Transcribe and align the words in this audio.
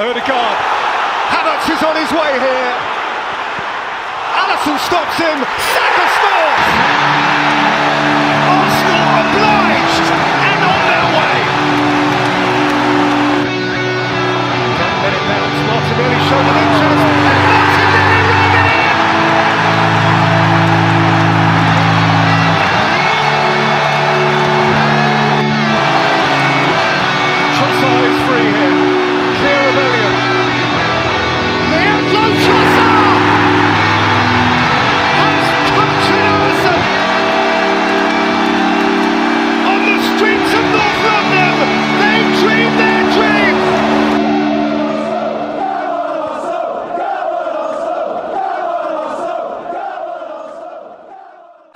Odegaard. 0.00 0.56
Havertz 1.28 1.68
is 1.68 1.82
on 1.84 1.94
his 1.94 2.10
way 2.10 2.32
here. 2.40 2.72
Alisson 4.32 4.78
stops 4.78 5.18
him. 5.18 5.38
Saka 5.44 6.06
scores! 6.16 6.89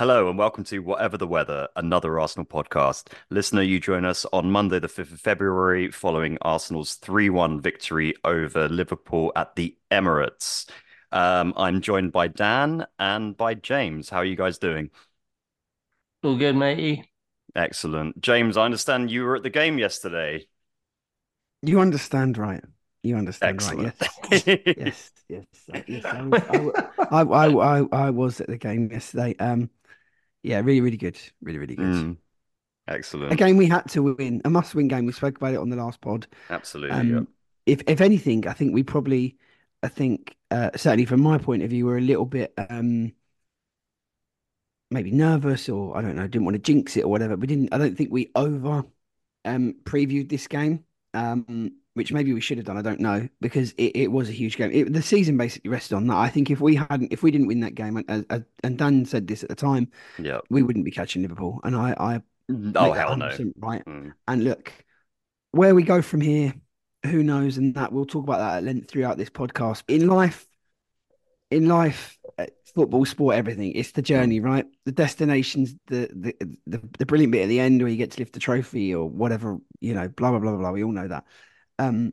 Hello 0.04 0.28
and 0.28 0.38
welcome 0.38 0.64
to 0.64 0.80
Whatever 0.80 1.16
the 1.16 1.26
Weather, 1.26 1.66
another 1.76 2.20
Arsenal 2.20 2.44
podcast. 2.44 3.10
Listener, 3.30 3.62
you 3.62 3.80
join 3.80 4.04
us 4.04 4.26
on 4.34 4.50
Monday, 4.50 4.78
the 4.78 4.86
5th 4.86 5.12
of 5.12 5.18
February, 5.18 5.90
following 5.90 6.36
Arsenal's 6.42 6.96
3 6.96 7.30
1 7.30 7.62
victory 7.62 8.12
over 8.22 8.68
Liverpool 8.68 9.32
at 9.34 9.56
the 9.56 9.74
Emirates. 9.90 10.68
Um, 11.10 11.54
I'm 11.56 11.80
joined 11.80 12.12
by 12.12 12.28
Dan 12.28 12.84
and 12.98 13.34
by 13.34 13.54
James. 13.54 14.10
How 14.10 14.18
are 14.18 14.26
you 14.26 14.36
guys 14.36 14.58
doing? 14.58 14.90
All 16.22 16.36
good, 16.36 16.54
matey. 16.54 17.10
Excellent. 17.56 18.20
James, 18.20 18.58
I 18.58 18.66
understand 18.66 19.10
you 19.10 19.24
were 19.24 19.36
at 19.36 19.42
the 19.42 19.48
game 19.48 19.78
yesterday. 19.78 20.46
You 21.62 21.80
understand, 21.80 22.36
right? 22.36 22.62
You 23.02 23.16
understand, 23.16 23.54
Excellent. 23.54 23.94
right? 23.98 24.46
Yes, 24.46 25.10
yes, 25.28 25.46
yes. 25.66 25.84
yes 25.88 26.04
I, 26.04 26.22
was, 26.22 26.42
I, 26.98 27.20
I, 27.20 27.22
I, 27.22 27.78
I, 27.80 27.86
I 27.90 28.10
was 28.10 28.42
at 28.42 28.48
the 28.48 28.58
game 28.58 28.90
yesterday. 28.92 29.34
Um, 29.38 29.70
yeah, 30.44 30.60
really, 30.60 30.80
really 30.80 30.96
good, 30.96 31.18
really, 31.42 31.58
really 31.58 31.74
good. 31.74 31.86
Mm, 31.86 32.16
excellent. 32.86 33.32
A 33.32 33.36
game 33.36 33.56
we 33.56 33.66
had 33.66 33.88
to 33.90 34.14
win, 34.14 34.42
a 34.44 34.50
must-win 34.50 34.88
game. 34.88 35.06
We 35.06 35.12
spoke 35.12 35.36
about 35.36 35.54
it 35.54 35.58
on 35.58 35.70
the 35.70 35.76
last 35.76 36.00
pod. 36.00 36.26
Absolutely. 36.50 36.96
Um, 36.96 37.12
yeah. 37.12 37.20
if 37.66 37.82
if 37.86 38.00
anything, 38.00 38.46
I 38.46 38.52
think 38.52 38.74
we 38.74 38.82
probably, 38.82 39.36
I 39.82 39.88
think 39.88 40.36
uh, 40.50 40.70
certainly 40.76 41.06
from 41.06 41.22
my 41.22 41.38
point 41.38 41.62
of 41.62 41.70
view, 41.70 41.86
we're 41.86 41.98
a 41.98 42.02
little 42.02 42.26
bit 42.26 42.52
um 42.56 43.12
maybe 44.90 45.10
nervous 45.10 45.68
or 45.68 45.96
I 45.96 46.02
don't 46.02 46.14
know, 46.14 46.26
didn't 46.26 46.44
want 46.44 46.56
to 46.56 46.62
jinx 46.62 46.96
it 46.96 47.04
or 47.04 47.08
whatever. 47.08 47.36
We 47.36 47.46
didn't. 47.46 47.72
I 47.72 47.78
don't 47.78 47.96
think 47.96 48.12
we 48.12 48.30
over 48.34 48.84
um 49.44 49.74
previewed 49.84 50.28
this 50.28 50.46
game. 50.46 50.84
Um, 51.14 51.72
which 51.94 52.12
maybe 52.12 52.32
we 52.32 52.40
should 52.40 52.58
have 52.58 52.66
done. 52.66 52.76
I 52.76 52.82
don't 52.82 53.00
know 53.00 53.28
because 53.40 53.72
it, 53.72 53.92
it 53.96 54.12
was 54.12 54.28
a 54.28 54.32
huge 54.32 54.56
game. 54.56 54.70
It, 54.72 54.92
the 54.92 55.02
season 55.02 55.36
basically 55.36 55.70
rested 55.70 55.94
on 55.96 56.06
that. 56.08 56.16
I 56.16 56.28
think 56.28 56.50
if 56.50 56.60
we 56.60 56.76
hadn't, 56.76 57.12
if 57.12 57.22
we 57.22 57.30
didn't 57.30 57.46
win 57.46 57.60
that 57.60 57.74
game, 57.74 57.96
and, 57.96 58.26
and, 58.28 58.44
and 58.62 58.78
Dan 58.78 59.04
said 59.06 59.26
this 59.26 59.42
at 59.42 59.48
the 59.48 59.54
time, 59.54 59.90
Yeah. 60.18 60.40
we 60.50 60.62
wouldn't 60.62 60.84
be 60.84 60.90
catching 60.90 61.22
Liverpool. 61.22 61.60
And 61.64 61.74
I, 61.74 61.94
I 61.98 62.22
Oh, 62.76 62.92
hell 62.92 63.16
no. 63.16 63.30
right. 63.58 63.84
Mm. 63.86 64.12
And 64.28 64.44
look, 64.44 64.70
where 65.52 65.74
we 65.74 65.82
go 65.82 66.02
from 66.02 66.20
here, 66.20 66.52
who 67.06 67.22
knows? 67.22 67.56
And 67.56 67.74
that 67.76 67.92
we'll 67.92 68.06
talk 68.06 68.24
about 68.24 68.38
that 68.38 68.58
at 68.58 68.64
length 68.64 68.90
throughout 68.90 69.16
this 69.16 69.30
podcast. 69.30 69.82
In 69.88 70.08
life, 70.08 70.46
in 71.50 71.68
life, 71.68 72.18
uh, 72.38 72.46
football, 72.74 73.04
sport, 73.04 73.36
everything. 73.36 73.72
It's 73.72 73.92
the 73.92 74.02
journey, 74.02 74.40
right? 74.40 74.66
The 74.84 74.92
destination's 74.92 75.74
the 75.86 76.08
the, 76.12 76.34
the 76.66 76.82
the 76.98 77.06
brilliant 77.06 77.32
bit 77.32 77.42
at 77.42 77.48
the 77.48 77.60
end 77.60 77.80
where 77.80 77.90
you 77.90 77.96
get 77.96 78.10
to 78.12 78.20
lift 78.20 78.32
the 78.32 78.40
trophy 78.40 78.94
or 78.94 79.08
whatever, 79.08 79.58
you 79.80 79.94
know, 79.94 80.08
blah 80.08 80.30
blah 80.30 80.40
blah 80.40 80.50
blah. 80.50 80.58
blah. 80.60 80.70
We 80.72 80.82
all 80.84 80.92
know 80.92 81.08
that. 81.08 81.24
Um, 81.78 82.12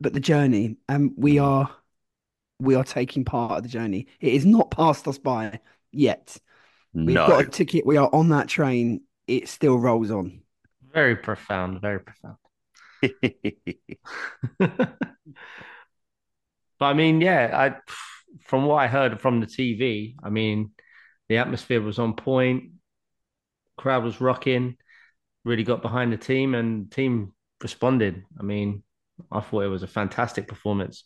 but 0.00 0.12
the 0.12 0.20
journey, 0.20 0.76
and 0.88 1.12
we 1.16 1.38
are 1.38 1.70
we 2.60 2.74
are 2.74 2.84
taking 2.84 3.24
part 3.24 3.58
of 3.58 3.62
the 3.64 3.68
journey. 3.68 4.06
It 4.20 4.32
is 4.34 4.46
not 4.46 4.70
passed 4.70 5.06
us 5.08 5.18
by 5.18 5.60
yet. 5.92 6.36
We've 7.04 7.14
No. 7.14 7.24
got 7.24 7.46
a 7.46 7.50
ticket. 7.50 7.86
We 7.86 7.98
are 7.98 8.10
on 8.14 8.30
that 8.30 8.48
train. 8.48 9.02
It 9.28 9.48
still 9.48 9.78
rolls 9.78 10.10
on. 10.10 10.40
Very 10.92 11.16
profound, 11.16 11.80
very 11.80 12.00
profound. 12.00 12.36
But 16.78 16.86
I 16.86 16.94
mean, 16.94 17.20
yeah, 17.20 17.50
I 17.52 17.92
from 18.44 18.64
what 18.64 18.76
I 18.76 18.86
heard 18.86 19.20
from 19.20 19.40
the 19.40 19.46
TV, 19.46 20.14
I 20.22 20.30
mean, 20.30 20.72
the 21.28 21.38
atmosphere 21.38 21.80
was 21.80 21.98
on 21.98 22.14
point, 22.14 22.72
crowd 23.76 24.04
was 24.04 24.20
rocking, 24.20 24.76
really 25.44 25.64
got 25.64 25.82
behind 25.82 26.12
the 26.12 26.16
team, 26.18 26.54
and 26.54 26.90
team 26.90 27.32
responded. 27.62 28.24
I 28.38 28.42
mean, 28.42 28.82
I 29.30 29.40
thought 29.40 29.62
it 29.64 29.68
was 29.68 29.82
a 29.82 29.86
fantastic 29.88 30.48
performance. 30.48 31.04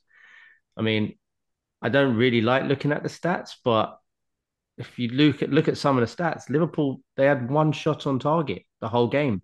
I 0.76 0.82
mean, 0.82 1.18
I 1.82 1.88
don't 1.90 2.16
really 2.16 2.40
like 2.40 2.64
looking 2.64 2.92
at 2.92 3.02
the 3.02 3.08
stats, 3.08 3.52
but 3.64 3.98
if 4.78 4.98
you 4.98 5.08
look 5.08 5.42
at 5.42 5.50
look 5.50 5.68
at 5.68 5.78
some 5.78 5.98
of 5.98 6.08
the 6.08 6.16
stats, 6.24 6.50
Liverpool 6.50 7.00
they 7.16 7.26
had 7.26 7.50
one 7.50 7.72
shot 7.72 8.06
on 8.06 8.18
target 8.18 8.62
the 8.80 8.88
whole 8.88 9.08
game, 9.08 9.42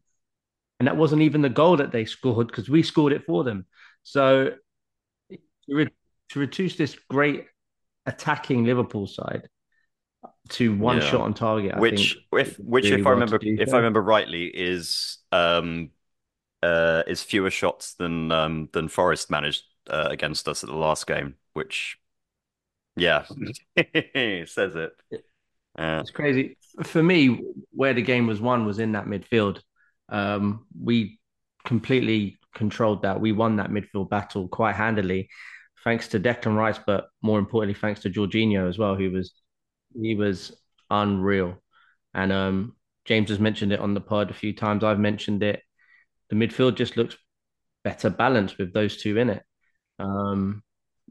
and 0.81 0.89
that 0.89 0.97
wasn't 0.97 1.23
even 1.23 1.43
the 1.43 1.49
goal 1.51 1.77
that 1.79 1.93
they 1.93 2.05
scored 2.05 2.49
because 2.49 2.69
we 2.71 2.83
scored 2.83 3.13
it 3.13 3.25
for 3.27 3.45
them. 3.45 3.67
So 4.03 4.53
to, 5.69 5.75
re- 5.75 5.89
to 6.31 6.39
reduce 6.39 6.77
this 6.77 6.97
great 7.09 7.47
attacking 8.07 8.65
Liverpool 8.65 9.07
side 9.07 9.49
to 10.51 10.77
one 10.77 11.01
Yeah. 11.01 11.01
shot 11.01 11.23
on 11.23 11.35
target, 11.35 11.75
I 11.75 11.83
which 11.83 12.17
if 12.33 12.59
which 12.59 12.93
really 12.93 13.03
if 13.03 13.07
I 13.07 13.11
remember 13.11 13.45
if 13.57 13.73
so. 13.73 13.75
I 13.75 13.79
remember 13.79 14.03
rightly 14.03 14.47
is 14.47 15.19
um 15.33 15.91
uh 16.63 17.03
is 17.07 17.23
fewer 17.23 17.51
shots 17.51 17.95
than 17.95 18.31
um 18.33 18.69
than 18.73 18.89
Forest 18.89 19.31
managed 19.31 19.65
uh, 19.89 20.09
against 20.11 20.49
us 20.49 20.63
at 20.65 20.71
the 20.71 20.77
last 20.77 21.07
game, 21.07 21.37
which 21.55 21.99
yeah 22.97 23.25
says 24.47 24.75
it. 24.77 24.93
Uh, 25.79 26.03
It's 26.03 26.11
crazy. 26.11 26.57
For 26.85 27.03
me, 27.03 27.41
where 27.73 27.95
the 27.95 28.03
game 28.03 28.27
was 28.27 28.41
won 28.41 28.65
was 28.67 28.79
in 28.79 28.93
that 28.93 29.07
midfield. 29.07 29.61
Um, 30.09 30.67
we 30.81 31.19
completely 31.65 32.39
controlled 32.55 33.03
that. 33.03 33.21
We 33.21 33.33
won 33.33 33.57
that 33.57 33.71
midfield 33.71 34.09
battle 34.09 34.49
quite 34.49 34.75
handily, 34.77 35.29
thanks 35.85 36.09
to 36.09 36.21
Declan 36.21 36.57
Rice, 36.57 36.79
but 36.85 37.09
more 37.23 37.39
importantly, 37.39 37.79
thanks 37.79 38.01
to 38.01 38.11
Jorginho 38.11 38.69
as 38.69 38.79
well, 38.79 38.97
who 38.97 39.11
was 39.11 39.33
he 40.01 40.15
was 40.15 40.57
unreal. 40.91 41.63
And 42.15 42.33
um, 42.33 42.77
James 43.05 43.29
has 43.31 43.39
mentioned 43.41 43.73
it 43.73 43.81
on 43.81 43.95
the 43.95 44.01
pod 44.01 44.31
a 44.31 44.35
few 44.35 44.55
times. 44.55 44.85
I've 44.85 44.99
mentioned 44.99 45.43
it. 45.43 45.63
The 46.31 46.37
midfield 46.37 46.77
just 46.77 46.97
looks 46.97 47.17
better 47.85 48.11
balanced 48.11 48.59
with 48.59 48.73
those 48.73 48.97
two 48.97 49.19
in 49.19 49.31
it. 49.31 49.43
Um, 49.99 50.63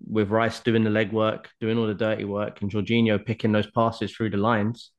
with 0.08 0.30
Rice 0.30 0.62
doing 0.62 0.84
the 0.84 0.90
legwork, 0.90 1.46
doing 1.60 1.78
all 1.78 1.88
the 1.88 1.94
dirty 1.94 2.24
work, 2.24 2.62
and 2.62 2.72
Jorginho 2.72 3.24
picking 3.24 3.52
those 3.52 3.70
passes 3.70 4.12
through 4.12 4.30
the 4.32 4.38
lines, 4.38 4.92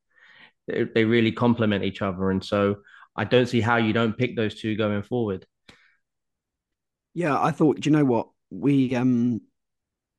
they, 0.69 0.85
they 0.85 1.05
really 1.05 1.33
complement 1.33 1.85
each 1.85 2.03
other. 2.03 2.31
And 2.31 2.45
so 2.45 2.77
I 3.17 3.25
don't 3.25 3.47
see 3.47 3.61
how 3.61 3.77
you 3.77 3.93
don't 3.93 4.17
pick 4.17 4.37
those 4.37 4.61
two 4.61 4.77
going 4.77 5.03
forward. 5.03 5.47
Yeah, 7.15 7.41
I 7.41 7.51
thought. 7.51 7.81
Do 7.81 7.91
you 7.91 7.97
know 7.97 8.05
what 8.05 8.29
we 8.51 8.95
um 8.95 9.41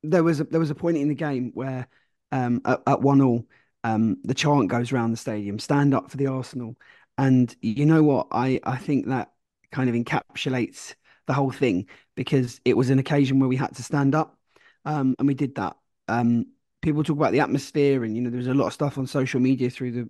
there 0.04 0.24
was 0.24 0.40
a, 0.40 0.46
there 0.46 0.60
was 0.60 0.72
a 0.72 0.76
point 0.76 0.98
in 0.98 1.10
the 1.10 1.16
game 1.16 1.52
where 1.54 1.88
um 2.32 2.62
at, 2.66 2.82
at 2.88 3.02
one 3.02 3.22
all 3.22 3.46
um 3.84 4.18
the 4.24 4.34
chant 4.34 4.70
goes 4.70 4.92
around 4.92 5.12
the 5.12 5.18
stadium, 5.18 5.60
stand 5.60 5.94
up 5.94 6.12
for 6.12 6.18
the 6.18 6.28
Arsenal, 6.28 6.76
and 7.18 7.56
you 7.62 7.86
know 7.86 8.04
what 8.04 8.28
I 8.32 8.60
I 8.64 8.78
think 8.78 9.08
that 9.08 9.32
kind 9.72 9.90
of 9.90 9.96
encapsulates 9.96 10.96
the 11.28 11.34
whole 11.34 11.52
thing 11.52 11.88
because 12.16 12.60
it 12.66 12.76
was 12.76 12.90
an 12.90 13.00
occasion 13.00 13.40
where 13.40 13.50
we 13.50 13.56
had 13.56 13.76
to 13.76 13.84
stand 13.84 14.16
up, 14.16 14.38
um 14.86 15.16
and 15.20 15.28
we 15.28 15.34
did 15.34 15.56
that. 15.56 15.78
Um, 16.08 16.48
people 16.82 17.04
talk 17.04 17.18
about 17.18 17.32
the 17.32 17.40
atmosphere, 17.40 18.04
and 18.04 18.16
you 18.16 18.22
know 18.22 18.30
there 18.30 18.38
was 18.38 18.48
a 18.48 18.54
lot 18.54 18.68
of 18.68 18.74
stuff 18.74 18.98
on 18.98 19.08
social 19.08 19.40
media 19.40 19.70
through 19.70 19.92
the 19.92 20.10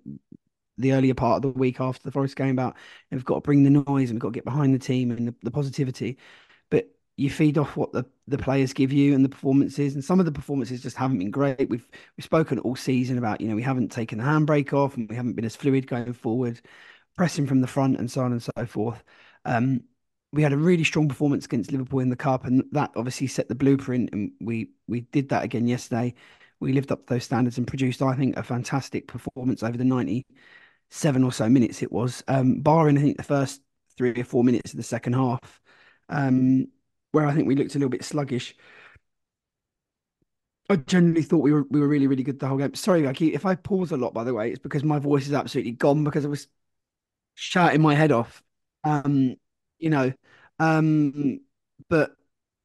the 0.77 0.93
earlier 0.93 1.13
part 1.13 1.37
of 1.37 1.41
the 1.53 1.59
week 1.59 1.79
after 1.79 2.01
the 2.03 2.11
Forest 2.11 2.35
game 2.35 2.51
about 2.51 2.75
we've 3.11 3.25
got 3.25 3.35
to 3.35 3.41
bring 3.41 3.63
the 3.63 3.69
noise 3.69 4.09
and 4.09 4.13
we've 4.13 4.19
got 4.19 4.29
to 4.29 4.33
get 4.33 4.45
behind 4.45 4.73
the 4.73 4.79
team 4.79 5.11
and 5.11 5.27
the, 5.27 5.35
the 5.43 5.51
positivity 5.51 6.17
but 6.71 6.89
you 7.17 7.29
feed 7.29 7.57
off 7.59 7.77
what 7.77 7.93
the, 7.93 8.05
the 8.27 8.37
players 8.39 8.73
give 8.73 8.91
you 8.93 9.13
and 9.15 9.23
the 9.25 9.29
performances. 9.29 9.95
And 9.95 10.03
some 10.03 10.19
of 10.19 10.25
the 10.25 10.33
performances 10.33 10.81
just 10.81 10.97
haven't 10.97 11.19
been 11.19 11.31
great. 11.31 11.69
We've 11.69 11.87
we've 12.17 12.25
spoken 12.25 12.59
all 12.59 12.75
season 12.75 13.17
about, 13.19 13.41
you 13.41 13.49
know, 13.49 13.55
we 13.55 13.61
haven't 13.63 13.91
taken 13.91 14.17
the 14.17 14.23
handbrake 14.25 14.73
off 14.73 14.97
and 14.97 15.09
we 15.09 15.15
haven't 15.15 15.35
been 15.35 15.45
as 15.45 15.55
fluid 15.55 15.87
going 15.87 16.13
forward, 16.13 16.61
pressing 17.17 17.47
from 17.47 17.61
the 17.61 17.67
front 17.67 17.99
and 17.99 18.09
so 18.09 18.23
on 18.23 18.31
and 18.31 18.43
so 18.43 18.65
forth. 18.67 19.03
Um, 19.45 19.81
we 20.33 20.43
had 20.43 20.53
a 20.53 20.57
really 20.57 20.83
strong 20.83 21.09
performance 21.09 21.45
against 21.45 21.71
Liverpool 21.71 21.99
in 21.99 22.09
the 22.09 22.15
cup, 22.15 22.45
and 22.45 22.63
that 22.71 22.91
obviously 22.95 23.27
set 23.27 23.49
the 23.49 23.55
blueprint. 23.55 24.09
And 24.13 24.31
we 24.39 24.71
we 24.87 25.01
did 25.01 25.29
that 25.29 25.43
again 25.43 25.67
yesterday. 25.67 26.13
We 26.59 26.73
lived 26.73 26.91
up 26.91 27.07
to 27.07 27.13
those 27.13 27.23
standards 27.23 27.57
and 27.57 27.67
produced, 27.67 28.01
I 28.01 28.15
think, 28.15 28.37
a 28.37 28.43
fantastic 28.43 29.07
performance 29.07 29.63
over 29.63 29.77
the 29.77 29.83
ninety-seven 29.83 31.23
or 31.23 31.31
so 31.31 31.49
minutes 31.49 31.81
it 31.81 31.91
was, 31.91 32.23
um, 32.27 32.61
barring 32.61 32.97
I 32.97 33.01
think 33.01 33.17
the 33.17 33.23
first 33.23 33.61
three 33.97 34.11
or 34.11 34.23
four 34.23 34.43
minutes 34.43 34.71
of 34.71 34.77
the 34.77 34.83
second 34.83 35.13
half. 35.13 35.59
Um, 36.07 36.67
where 37.11 37.25
I 37.25 37.33
think 37.33 37.47
we 37.47 37.55
looked 37.55 37.75
a 37.75 37.77
little 37.77 37.89
bit 37.89 38.05
sluggish. 38.05 38.55
I 40.69 40.77
generally 40.77 41.23
thought 41.23 41.39
we 41.39 41.51
were 41.51 41.63
we 41.69 41.79
were 41.81 41.87
really 41.87 42.07
really 42.07 42.23
good 42.23 42.39
the 42.39 42.47
whole 42.47 42.57
game. 42.57 42.73
Sorry, 42.75 43.07
I 43.07 43.13
keep, 43.13 43.33
if 43.33 43.45
I 43.45 43.55
pause 43.55 43.91
a 43.91 43.97
lot, 43.97 44.13
by 44.13 44.23
the 44.23 44.33
way, 44.33 44.51
it's 44.51 44.59
because 44.59 44.83
my 44.83 44.99
voice 44.99 45.27
is 45.27 45.33
absolutely 45.33 45.73
gone 45.73 46.03
because 46.03 46.25
I 46.25 46.29
was 46.29 46.47
shouting 47.35 47.81
my 47.81 47.95
head 47.95 48.11
off. 48.11 48.41
Um, 48.83 49.35
you 49.79 49.89
know, 49.89 50.11
um, 50.59 51.41
but 51.89 52.11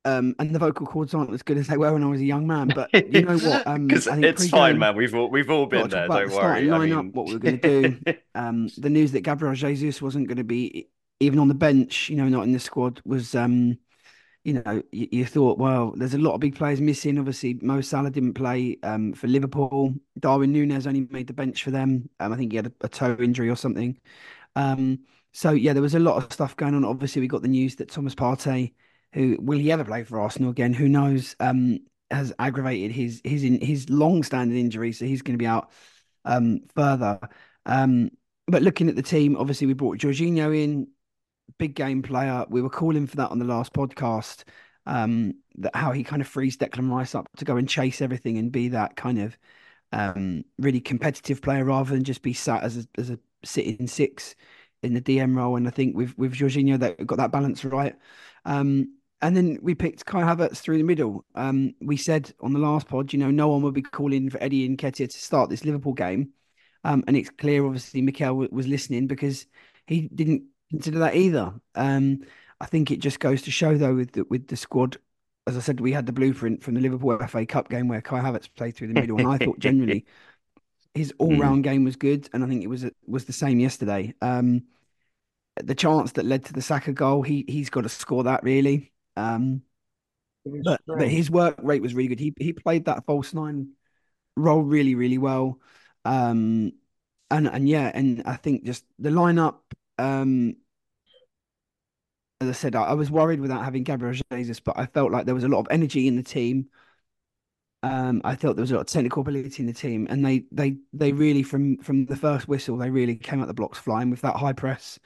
um, 0.05 0.37
and 0.39 0.55
the 0.55 0.59
vocal 0.59 0.87
cords 0.87 1.15
aren't 1.15 1.33
as 1.33 1.43
good 1.43 1.59
as 1.59 1.67
they 1.67 1.77
were 1.77 1.93
when 1.93 2.05
I 2.05 2.07
was 2.07 2.21
a 2.21 2.25
young 2.25 2.47
man. 2.47 2.69
But 2.69 2.91
you 2.95 3.23
know 3.23 3.39
what? 3.39 3.67
Um, 3.67 3.89
it's 3.91 4.49
fine, 4.49 4.79
man. 4.79 4.97
We've 4.97 5.15
all 5.15 5.29
we've 5.29 5.51
all 5.51 5.67
been 5.67 5.89
there. 5.89 6.07
Don't 6.07 6.29
the 6.29 6.35
worry. 6.35 6.69
starting 6.69 6.73
I 6.73 6.79
mean, 6.79 7.13
what 7.13 7.27
we 7.27 7.33
were 7.35 7.41
going 7.41 7.59
to 7.59 7.81
do. 7.83 8.15
um, 8.35 8.69
the 8.79 8.91
news 8.91 9.13
that 9.13 9.23
Gabriel 9.23 9.55
Jesus 9.55 10.01
wasn't 10.01 10.29
going 10.29 10.37
to 10.37 10.45
be 10.45 10.89
even 11.19 11.39
on 11.39 11.49
the 11.49 11.55
bench, 11.55 12.09
you 12.09 12.17
know, 12.17 12.29
not 12.29 12.45
in 12.45 12.53
the 12.53 12.61
squad, 12.61 13.01
was 13.05 13.35
um, 13.35 13.79
you 14.45 14.53
know, 14.53 14.83
you, 14.93 15.09
you 15.11 15.27
thought, 15.27 15.59
well, 15.59 15.93
there's 15.97 16.15
a 16.15 16.19
lot 16.19 16.35
of 16.35 16.41
big 16.41 16.55
players 16.55 16.81
missing. 16.81 17.19
Obviously, 17.19 17.59
Mo 17.61 17.81
Salah 17.81 18.11
didn't 18.11 18.35
play 18.35 18.79
um, 18.85 19.13
for 19.13 19.27
Liverpool. 19.27 19.93
Darwin 20.21 20.55
Núñez 20.55 20.87
only 20.87 21.09
made 21.11 21.27
the 21.27 21.33
bench 21.33 21.65
for 21.65 21.73
them. 21.73 22.09
Um, 22.21 22.33
I 22.33 22.37
think 22.37 22.53
he 22.53 22.57
had 22.57 22.67
a, 22.67 22.73
a 22.83 22.89
toe 22.89 23.17
injury 23.19 23.51
or 23.51 23.57
something. 23.57 23.99
Um, 24.55 25.01
so 25.37 25.51
yeah, 25.51 25.75
there 25.75 25.83
was 25.83 25.95
a 25.95 25.99
lot 25.99 26.17
of 26.17 26.33
stuff 26.33 26.57
going 26.57 26.75
on. 26.75 26.83
Obviously, 26.83 27.21
we 27.21 27.29
got 27.29 27.43
the 27.43 27.49
news 27.49 27.77
that 27.77 27.91
Thomas 27.91 28.15
Partey, 28.15 28.73
who 29.13 29.37
will 29.39 29.59
he 29.59 29.71
ever 29.71 29.85
play 29.85 30.03
for 30.03 30.19
Arsenal 30.19 30.51
again? 30.51 30.73
Who 30.73 30.89
knows? 30.89 31.37
Um, 31.41 31.81
has 32.11 32.33
aggravated 32.39 32.91
his 32.91 33.21
his 33.23 33.45
in 33.45 33.61
his 33.61 33.91
long-standing 33.91 34.57
injury, 34.57 34.93
so 34.93 35.05
he's 35.05 35.21
going 35.21 35.35
to 35.35 35.43
be 35.43 35.47
out 35.47 35.71
um, 36.25 36.61
further. 36.75 37.21
Um, 37.67 38.13
but 38.47 38.63
looking 38.63 38.89
at 38.89 38.97
the 38.97 39.03
team, 39.03 39.37
obviously 39.37 39.67
we 39.67 39.75
brought 39.75 39.99
Jorginho 39.99 40.57
in, 40.57 40.89
big 41.59 41.75
game 41.75 42.01
player. 42.01 42.47
We 42.49 42.63
were 42.63 42.71
calling 42.71 43.07
for 43.07 43.17
that 43.17 43.31
on 43.31 43.39
the 43.39 43.45
last 43.45 43.75
podcast. 43.75 44.45
Um, 44.87 45.35
that 45.57 45.77
how 45.77 45.93
he 45.93 46.03
kind 46.03 46.23
of 46.23 46.29
frees 46.29 46.57
Declan 46.57 46.91
Rice 46.91 47.15
up 47.15 47.29
to 47.37 47.45
go 47.45 47.57
and 47.59 47.69
chase 47.69 48.01
everything 48.01 48.39
and 48.39 48.51
be 48.51 48.69
that 48.69 48.97
kind 48.97 49.19
of 49.19 49.37
um, 49.93 50.45
really 50.59 50.81
competitive 50.81 51.43
player 51.43 51.65
rather 51.67 51.91
than 51.91 52.05
just 52.05 52.23
be 52.23 52.33
sat 52.33 52.63
as 52.63 52.79
a, 52.79 52.87
as 52.97 53.11
a 53.11 53.19
sitting 53.45 53.87
six 53.87 54.35
in 54.83 54.95
the 54.95 55.01
DM 55.01 55.37
role. 55.37 55.57
And 55.57 55.67
I 55.67 55.71
think 55.71 55.97
with 55.97 56.17
with 56.19 56.35
Jorginho 56.35 56.79
that 56.81 57.07
got 57.07 57.19
that 57.19 57.33
balance 57.33 57.65
right. 57.65 57.95
Um, 58.45 58.97
and 59.23 59.37
then 59.37 59.59
we 59.63 59.75
picked 59.75 60.05
Kai 60.05 60.23
Havertz 60.23 60.59
through 60.59 60.79
the 60.79 60.85
middle. 60.85 61.25
Um, 61.35 61.75
we 61.81 61.97
said 61.97 62.33
on 62.41 62.53
the 62.53 62.59
last 62.59 62.87
pod, 62.87 63.13
you 63.13 63.19
know, 63.19 63.31
no 63.31 63.49
one 63.49 63.63
would 63.63 63.75
be 63.75 63.83
calling 63.83 64.29
for 64.31 64.43
Eddie 64.43 64.69
Nketiah 64.69 65.11
to 65.11 65.19
start 65.19 65.49
this 65.49 65.65
Liverpool 65.65 65.95
game. 65.95 66.33
Um, 66.85 67.03
and 67.07 67.17
it's 67.17 67.31
clear, 67.31 67.65
obviously, 67.65 68.03
Mikel 68.03 68.37
was 68.37 68.69
listening 68.69 69.07
because 69.07 69.47
he 69.87 70.03
didn't 70.15 70.45
consider 70.71 70.99
that 71.01 71.17
either. 71.17 71.55
Um, 71.75 72.21
I 72.61 72.67
think 72.67 72.91
it 72.91 73.01
just 73.01 73.19
goes 73.19 73.43
to 73.43 73.51
show, 73.51 73.77
though, 73.77 73.95
with 73.95 74.13
the, 74.13 74.25
with 74.29 74.49
the 74.49 74.57
squad. 74.57 74.99
As 75.47 75.57
I 75.57 75.61
said, 75.61 75.81
we 75.81 75.93
had 75.93 76.07
the 76.07 76.13
blueprint 76.13 76.63
from 76.63 76.75
the 76.75 76.81
Liverpool 76.81 77.19
FA 77.27 77.47
Cup 77.47 77.69
game 77.71 77.89
where 77.89 78.01
Kai 78.03 78.21
Havertz 78.21 78.49
played 78.55 78.77
through 78.77 78.89
the 78.89 78.95
middle, 78.95 79.19
and 79.19 79.27
I 79.27 79.39
thought 79.39 79.59
generally 79.61 80.07
his 80.97 81.13
all 81.19 81.37
round 81.37 81.65
game 81.65 81.85
was 81.85 81.97
good, 81.97 82.29
and 82.33 82.43
I 82.45 82.49
think 82.49 82.63
it 82.63 82.69
was 82.69 82.85
was 83.07 83.25
the 83.25 83.33
same 83.33 83.61
yesterday. 83.61 84.15
Um, 84.21 84.65
the 85.63 85.75
chance 85.75 86.13
that 86.13 86.25
led 86.25 86.45
to 86.47 86.53
the 86.53 86.63
Saka 86.63 86.93
goal, 86.93 87.23
he 87.23 87.45
he's 87.49 87.71
got 87.71 87.83
to 87.83 87.89
score 87.89 88.25
that 88.25 88.43
really. 88.43 88.93
Um, 89.17 89.63
but 90.45 90.81
but 90.87 91.09
his 91.09 91.31
work 91.31 91.57
rate 91.63 91.83
was 91.83 91.95
really 91.95 92.09
good. 92.09 92.21
He 92.21 92.35
he 92.39 92.53
played 92.53 92.87
that 92.87 93.05
false 93.07 93.35
nine 93.35 93.71
role 94.37 94.63
really 94.63 94.95
really 94.95 95.19
well. 95.19 95.61
Um, 96.05 96.73
and 97.31 97.49
and 97.49 97.69
yeah, 97.69 97.91
and 97.95 98.23
I 98.27 98.37
think 98.37 98.65
just 98.65 98.85
the 98.99 99.11
lineup. 99.11 99.57
Um, 99.99 100.57
as 102.41 102.49
I 102.51 102.53
said, 102.53 102.77
I, 102.77 102.85
I 102.85 102.93
was 102.93 103.11
worried 103.11 103.41
without 103.41 103.65
having 103.65 103.83
Gabriel 103.83 104.15
Jesus, 104.31 104.61
but 104.61 104.79
I 104.79 104.87
felt 104.87 105.11
like 105.11 105.25
there 105.25 105.35
was 105.35 105.45
a 105.45 105.49
lot 105.49 105.61
of 105.61 105.69
energy 105.71 106.07
in 106.07 106.17
the 106.17 106.23
team. 106.23 106.69
Um, 107.87 108.21
I 108.25 108.35
thought 108.35 108.57
there 108.57 108.63
was 108.63 108.71
a 108.73 108.75
lot 108.75 108.81
of 108.83 108.87
technical 108.89 109.21
ability 109.23 109.63
in 109.63 109.67
the 109.67 109.73
team, 109.73 110.07
and 110.11 110.25
they 110.25 110.45
they 110.51 110.79
they 110.93 111.13
really 111.13 111.43
from 111.43 111.79
from 111.79 112.07
the 112.07 112.17
first 112.17 112.49
whistle 112.49 112.77
they 112.77 112.91
really 112.91 113.17
came 113.17 113.41
out 113.41 113.49
the 113.49 113.55
blocks 113.55 113.79
flying 113.79 114.11
with 114.11 114.23
that 114.23 114.37
high 114.37 114.53
press. 114.55 114.99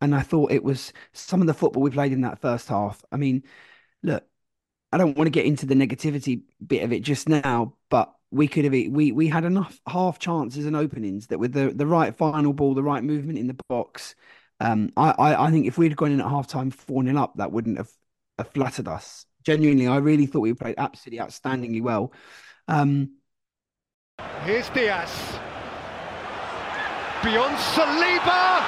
And 0.00 0.14
I 0.14 0.22
thought 0.22 0.52
it 0.52 0.64
was 0.64 0.92
some 1.12 1.40
of 1.42 1.46
the 1.48 1.54
football 1.54 1.82
we 1.82 1.90
played 1.90 2.12
in 2.12 2.22
that 2.22 2.40
first 2.40 2.68
half. 2.68 3.04
I 3.12 3.16
mean, 3.18 3.44
look, 4.02 4.24
I 4.92 4.98
don't 4.98 5.16
want 5.16 5.26
to 5.28 5.32
get 5.32 5.46
into 5.46 5.66
the 5.66 5.74
negativity 5.74 6.42
bit 6.66 6.84
of 6.84 6.92
it 6.92 7.02
just 7.02 7.28
now, 7.28 7.76
but 7.90 8.14
we 8.30 8.48
could 8.48 8.64
have 8.64 8.72
we 8.74 9.12
we 9.12 9.28
had 9.28 9.44
enough 9.44 9.80
half 9.88 10.18
chances 10.20 10.66
and 10.66 10.76
openings 10.76 11.28
that 11.28 11.38
with 11.40 11.52
the 11.54 11.72
the 11.74 11.86
right 11.86 12.16
final 12.16 12.52
ball, 12.54 12.74
the 12.74 12.82
right 12.84 13.04
movement 13.04 13.38
in 13.38 13.48
the 13.48 13.58
box, 13.68 14.16
um, 14.60 14.92
I, 14.96 15.12
I 15.12 15.46
I 15.48 15.52
think 15.52 15.66
if 15.66 15.78
we'd 15.78 15.96
gone 15.96 16.12
in 16.12 16.20
at 16.22 16.28
half 16.30 16.48
time 16.48 16.70
four 16.72 17.04
0 17.04 17.18
up, 17.18 17.36
that 17.38 17.52
wouldn't 17.52 17.78
have, 17.78 17.92
have 18.38 18.50
flattered 18.52 18.88
us. 18.88 19.26
Genuinely, 19.48 19.86
I 19.86 19.96
really 19.96 20.26
thought 20.26 20.40
we 20.40 20.52
played 20.52 20.74
absolutely 20.76 21.24
outstandingly 21.24 21.80
well. 21.80 22.12
Um, 22.68 23.12
Here's 24.44 24.68
Diaz. 24.68 25.08
Beyond 27.24 27.56
Saliba. 27.56 28.60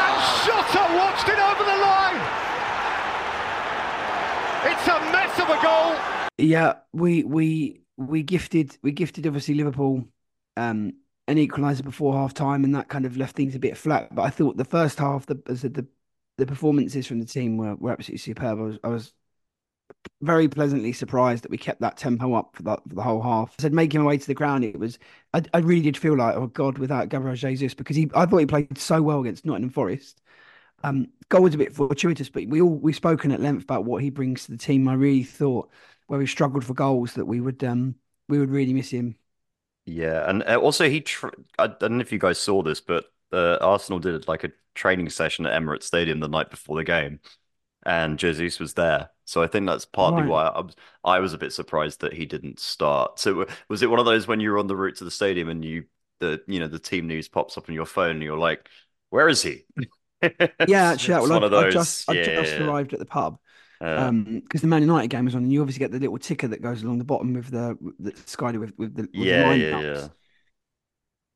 And 0.00 0.16
Jota 0.46 0.84
watched 0.96 1.28
it 1.28 1.38
over 1.38 1.62
the 1.62 1.76
line. 1.76 2.22
It's 4.64 4.88
a 4.88 4.98
mess 5.12 5.38
of 5.40 5.50
a 5.50 5.60
goal. 5.62 5.94
yeah, 6.38 6.76
we 6.94 7.22
we 7.24 7.82
we 7.98 8.22
gifted 8.22 8.78
we 8.82 8.92
gifted 8.92 9.26
obviously 9.26 9.56
Liverpool 9.56 10.08
um, 10.56 10.94
an 11.28 11.36
equaliser 11.36 11.84
before 11.84 12.14
half 12.14 12.32
time, 12.32 12.64
and 12.64 12.74
that 12.74 12.88
kind 12.88 13.04
of 13.04 13.18
left 13.18 13.36
things 13.36 13.54
a 13.54 13.58
bit 13.58 13.76
flat. 13.76 14.14
But 14.14 14.22
I 14.22 14.30
thought 14.30 14.56
the 14.56 14.64
first 14.64 14.98
half, 14.98 15.26
the 15.26 15.38
said, 15.54 15.74
the 15.74 15.86
the 16.38 16.46
performances 16.46 17.06
from 17.06 17.20
the 17.20 17.26
team 17.26 17.58
were, 17.58 17.74
were 17.74 17.92
absolutely 17.92 18.20
superb. 18.20 18.58
I 18.58 18.62
was, 18.62 18.78
I 18.84 18.88
was 18.88 19.12
very 20.22 20.48
pleasantly 20.48 20.92
surprised 20.92 21.44
that 21.44 21.50
we 21.50 21.58
kept 21.58 21.80
that 21.80 21.96
tempo 21.96 22.34
up 22.34 22.56
for, 22.56 22.62
that, 22.64 22.80
for 22.88 22.94
the 22.94 23.02
whole 23.02 23.22
half. 23.22 23.54
I 23.58 23.62
said 23.62 23.72
making 23.72 24.00
my 24.00 24.06
way 24.06 24.18
to 24.18 24.26
the 24.26 24.34
ground, 24.34 24.64
it 24.64 24.78
was 24.78 24.98
I, 25.32 25.42
I 25.52 25.58
really 25.58 25.82
did 25.82 25.96
feel 25.96 26.16
like 26.16 26.36
oh 26.36 26.46
god 26.48 26.78
without 26.78 27.08
Gabriel 27.08 27.36
Jesus 27.36 27.74
because 27.74 27.96
he 27.96 28.10
I 28.14 28.26
thought 28.26 28.38
he 28.38 28.46
played 28.46 28.78
so 28.78 29.02
well 29.02 29.20
against 29.20 29.44
Nottingham 29.44 29.70
Forest. 29.70 30.20
Um, 30.82 31.08
goal 31.30 31.42
was 31.42 31.54
a 31.54 31.58
bit 31.58 31.74
fortuitous, 31.74 32.28
but 32.28 32.46
we 32.46 32.60
all 32.60 32.74
we've 32.74 32.94
spoken 32.94 33.32
at 33.32 33.40
length 33.40 33.64
about 33.64 33.84
what 33.84 34.02
he 34.02 34.10
brings 34.10 34.44
to 34.44 34.52
the 34.52 34.58
team. 34.58 34.88
I 34.88 34.94
really 34.94 35.22
thought 35.22 35.70
where 36.06 36.18
we 36.18 36.26
struggled 36.26 36.64
for 36.64 36.74
goals 36.74 37.14
that 37.14 37.24
we 37.24 37.40
would 37.40 37.62
um 37.64 37.94
we 38.28 38.38
would 38.38 38.50
really 38.50 38.72
miss 38.72 38.90
him. 38.90 39.16
Yeah, 39.86 40.28
and 40.28 40.42
uh, 40.44 40.56
also 40.56 40.88
he. 40.88 41.00
Tr 41.02 41.28
I 41.58 41.66
don't 41.66 41.98
know 41.98 42.00
if 42.00 42.12
you 42.12 42.18
guys 42.18 42.38
saw 42.38 42.62
this, 42.62 42.80
but 42.80 43.06
uh, 43.32 43.58
Arsenal 43.60 43.98
did 43.98 44.26
like 44.28 44.44
a 44.44 44.52
training 44.74 45.10
session 45.10 45.46
at 45.46 45.60
Emirates 45.60 45.84
Stadium 45.84 46.20
the 46.20 46.28
night 46.28 46.50
before 46.50 46.76
the 46.76 46.84
game, 46.84 47.20
and 47.84 48.18
Jesus 48.18 48.58
was 48.58 48.74
there. 48.74 49.10
So 49.24 49.42
I 49.42 49.46
think 49.46 49.66
that's 49.66 49.84
partly 49.86 50.22
Right. 50.22 50.24
why 50.24 50.46
I 50.46 50.60
was, 50.60 50.76
I 51.04 51.18
was 51.20 51.32
a 51.32 51.38
bit 51.38 51.52
surprised 51.52 52.00
that 52.00 52.12
he 52.12 52.26
didn't 52.26 52.60
start. 52.60 53.18
So 53.18 53.46
was 53.68 53.82
it 53.82 53.90
one 53.90 53.98
of 54.00 54.06
those 54.06 54.26
when 54.26 54.40
you 54.40 54.50
were 54.50 54.58
on 54.58 54.66
the 54.66 54.76
route 54.76 54.96
to 54.96 55.04
the 55.04 55.10
stadium 55.10 55.48
and 55.48 55.64
you 55.64 55.84
the 56.20 56.42
you 56.46 56.60
know 56.60 56.68
the 56.68 56.78
team 56.78 57.06
news 57.06 57.28
pops 57.28 57.58
up 57.58 57.68
on 57.68 57.74
your 57.74 57.86
phone 57.86 58.10
and 58.12 58.22
you're 58.22 58.38
like, 58.38 58.68
where 59.10 59.28
is 59.28 59.42
he? 59.42 59.64
Yeah, 60.66 60.90
actually, 60.90 61.14
well, 61.14 61.32
one 61.32 61.44
of 61.44 61.50
I, 61.54 61.60
I 61.60 61.64
those. 61.64 62.06
just 62.08 62.08
I 62.08 62.14
just 62.14 62.58
arrived 62.58 62.92
at 62.92 62.98
the 62.98 63.04
pub 63.06 63.38
Uh, 63.80 64.12
um 64.12 64.40
because 64.40 64.60
the 64.62 64.66
Man 64.68 64.82
United 64.82 65.08
game 65.08 65.24
was 65.26 65.34
on, 65.34 65.44
and 65.44 65.52
you 65.52 65.60
obviously 65.62 65.80
get 65.80 65.92
the 65.92 66.00
little 66.00 66.18
ticker 66.18 66.48
that 66.48 66.62
goes 66.62 66.82
along 66.82 66.98
the 66.98 67.04
bottom 67.04 67.34
with 67.34 67.50
the 67.50 67.78
that's 67.98 68.36
guided 68.36 68.60
with 68.60 68.74
with 68.78 68.94
the, 68.96 69.08
with 69.14 69.28
the 69.30 69.34
yeah, 69.34 69.52
yeah, 69.52 69.70
lineups. 69.74 69.76
yeah. 69.76 70.08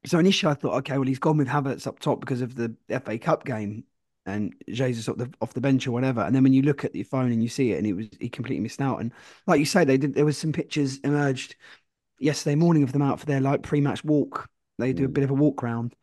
So 0.07 0.19
initially, 0.19 0.53
I 0.53 0.55
thought, 0.55 0.75
okay, 0.79 0.95
well, 0.97 1.07
he's 1.09 1.19
gone 1.19 1.37
with 1.37 1.49
Havertz 1.49 1.87
up 1.87 1.99
top 1.99 2.21
because 2.21 2.41
of 2.41 2.55
the 2.55 2.75
FA 2.89 3.19
Cup 3.19 3.45
game 3.45 3.85
and 4.29 4.55
Jesus 4.69 5.09
off 5.09 5.17
the 5.19 5.33
off 5.41 5.55
the 5.55 5.61
bench 5.61 5.87
or 5.87 5.93
whatever. 5.93 6.21
And 6.23 6.35
then 6.35 6.43
when 6.45 6.53
you 6.53 6.63
look 6.63 6.85
at 6.85 6.95
your 6.95 7.05
phone 7.07 7.33
and 7.33 7.43
you 7.43 7.49
see 7.49 7.73
it, 7.73 7.79
and 7.79 7.87
it 7.87 7.95
was 7.95 8.09
he 8.21 8.29
completely 8.29 8.63
missed 8.63 8.81
out. 8.81 9.01
And 9.01 9.13
like 9.47 9.61
you 9.61 9.67
say, 9.67 9.85
they 9.85 9.99
did. 9.99 10.15
There 10.15 10.25
was 10.27 10.39
some 10.39 10.53
pictures 10.53 10.99
emerged 10.99 11.57
yesterday 12.21 12.57
morning 12.57 12.83
of 12.83 12.93
them 12.93 13.03
out 13.03 13.21
for 13.21 13.27
their 13.27 13.41
like 13.41 13.63
pre-match 13.63 14.05
walk. 14.05 14.49
They 14.79 14.93
do 14.93 15.05
a 15.05 15.09
Mm. 15.09 15.11
bit 15.11 15.25
of 15.25 15.31
a 15.31 15.35
walk 15.35 15.63
round, 15.63 15.97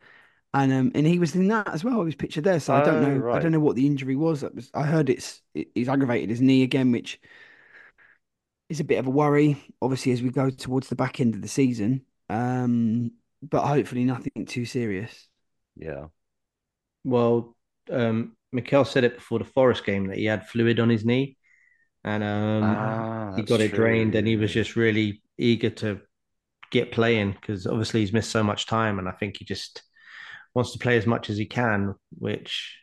and 0.54 0.72
um 0.72 0.92
and 0.94 1.06
he 1.06 1.18
was 1.18 1.34
in 1.36 1.48
that 1.48 1.68
as 1.68 1.84
well. 1.84 2.00
He 2.00 2.06
was 2.06 2.14
pictured 2.16 2.44
there. 2.44 2.60
So 2.60 2.74
I 2.74 2.80
don't 2.80 3.00
Oh, 3.00 3.00
know. 3.00 3.24
I 3.32 3.38
right. 3.38 3.40
don't 3.40 3.52
know 3.52 3.60
what 3.60 3.76
the 3.76 3.86
injury 3.86 4.16
was. 4.16 4.42
That 4.42 4.54
was 4.54 4.70
I 4.74 4.84
heard 4.84 5.10
it's 5.10 5.42
it, 5.54 5.68
he's 5.74 5.88
aggravated 5.88 6.30
his 6.30 6.40
knee 6.42 6.62
again, 6.62 6.92
which 6.92 7.20
is 8.68 8.80
a 8.80 8.84
bit 8.84 8.98
of 8.98 9.06
a 9.06 9.10
worry. 9.10 9.56
Obviously, 9.80 10.12
as 10.12 10.22
we 10.22 10.30
go 10.30 10.50
towards 10.50 10.88
the 10.88 10.96
back 10.96 11.20
end 11.20 11.34
of 11.34 11.42
the 11.42 11.48
season. 11.48 12.04
Um, 12.28 13.12
but 13.42 13.66
hopefully 13.66 14.04
nothing 14.04 14.46
too 14.46 14.64
serious. 14.64 15.28
Yeah. 15.76 16.08
Well, 17.04 17.55
um, 17.90 18.36
Mikel 18.52 18.84
said 18.84 19.04
it 19.04 19.16
before 19.16 19.38
the 19.38 19.44
Forest 19.44 19.84
game 19.84 20.08
that 20.08 20.18
he 20.18 20.24
had 20.26 20.48
fluid 20.48 20.80
on 20.80 20.88
his 20.88 21.04
knee, 21.04 21.36
and 22.04 22.22
um, 22.24 22.78
Ah, 22.78 23.36
he 23.36 23.42
got 23.42 23.60
it 23.60 23.74
drained, 23.74 24.14
and 24.14 24.26
he 24.26 24.36
was 24.36 24.52
just 24.52 24.76
really 24.76 25.22
eager 25.38 25.70
to 25.70 26.00
get 26.70 26.92
playing 26.92 27.32
because 27.32 27.66
obviously 27.66 28.00
he's 28.00 28.12
missed 28.12 28.30
so 28.30 28.42
much 28.42 28.66
time, 28.66 28.98
and 28.98 29.08
I 29.08 29.12
think 29.12 29.36
he 29.38 29.44
just 29.44 29.82
wants 30.54 30.72
to 30.72 30.78
play 30.78 30.96
as 30.96 31.06
much 31.06 31.30
as 31.30 31.36
he 31.38 31.46
can, 31.46 31.94
which 32.18 32.76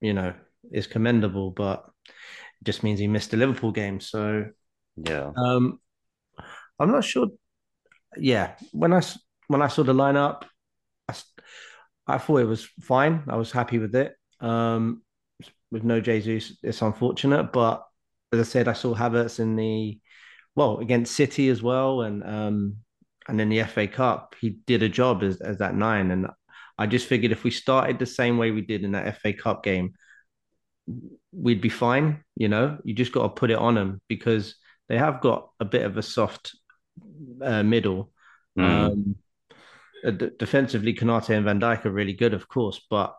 you 0.00 0.14
know 0.14 0.34
is 0.72 0.86
commendable, 0.86 1.50
but 1.50 1.84
it 2.08 2.64
just 2.64 2.82
means 2.82 3.00
he 3.00 3.06
missed 3.06 3.30
the 3.30 3.36
Liverpool 3.36 3.72
game. 3.72 4.00
So 4.00 4.46
Yeah. 4.96 5.32
um, 5.36 5.80
I'm 6.78 6.90
not 6.90 7.04
sure. 7.04 7.28
Yeah, 8.16 8.54
when 8.72 8.92
I 8.92 9.02
when 9.48 9.62
I 9.62 9.68
saw 9.68 9.82
the 9.82 9.94
lineup, 9.94 10.44
I 12.06 12.18
thought 12.18 12.38
it 12.38 12.44
was 12.46 12.64
fine. 12.80 13.24
I 13.28 13.36
was 13.36 13.52
happy 13.52 13.78
with 13.78 13.94
it. 13.94 14.14
Um, 14.40 15.02
with 15.70 15.84
no 15.84 16.00
Jesus, 16.00 16.56
it's 16.62 16.82
unfortunate, 16.82 17.52
but 17.52 17.84
as 18.32 18.40
I 18.40 18.42
said, 18.42 18.68
I 18.68 18.72
saw 18.72 18.94
Havertz 18.94 19.38
in 19.38 19.56
the 19.56 19.98
well 20.54 20.78
against 20.78 21.14
City 21.14 21.48
as 21.48 21.62
well, 21.62 22.02
and 22.02 22.24
um, 22.24 22.76
and 23.28 23.40
in 23.40 23.48
the 23.48 23.62
FA 23.64 23.86
Cup, 23.86 24.34
he 24.40 24.50
did 24.66 24.82
a 24.82 24.88
job 24.88 25.22
as, 25.22 25.40
as 25.40 25.58
that 25.58 25.74
nine. 25.74 26.10
And 26.10 26.28
I 26.78 26.86
just 26.86 27.06
figured 27.06 27.32
if 27.32 27.44
we 27.44 27.50
started 27.50 27.98
the 27.98 28.06
same 28.06 28.38
way 28.38 28.50
we 28.50 28.62
did 28.62 28.84
in 28.84 28.92
that 28.92 29.18
FA 29.20 29.32
Cup 29.32 29.62
game, 29.62 29.92
we'd 31.32 31.60
be 31.60 31.68
fine. 31.68 32.24
You 32.36 32.48
know, 32.48 32.78
you 32.84 32.94
just 32.94 33.12
got 33.12 33.22
to 33.22 33.28
put 33.28 33.50
it 33.50 33.58
on 33.58 33.74
them 33.74 34.00
because 34.08 34.56
they 34.88 34.96
have 34.96 35.20
got 35.20 35.50
a 35.60 35.64
bit 35.64 35.82
of 35.82 35.98
a 35.98 36.02
soft 36.02 36.56
uh, 37.42 37.62
middle. 37.62 38.10
Mm. 38.58 38.64
Um, 38.64 39.16
uh, 40.04 40.10
d- 40.10 40.30
defensively, 40.38 40.94
Konate 40.94 41.36
and 41.36 41.44
Van 41.44 41.60
Dijk 41.60 41.84
are 41.84 41.90
really 41.90 42.14
good, 42.14 42.32
of 42.32 42.48
course, 42.48 42.80
but 42.88 43.14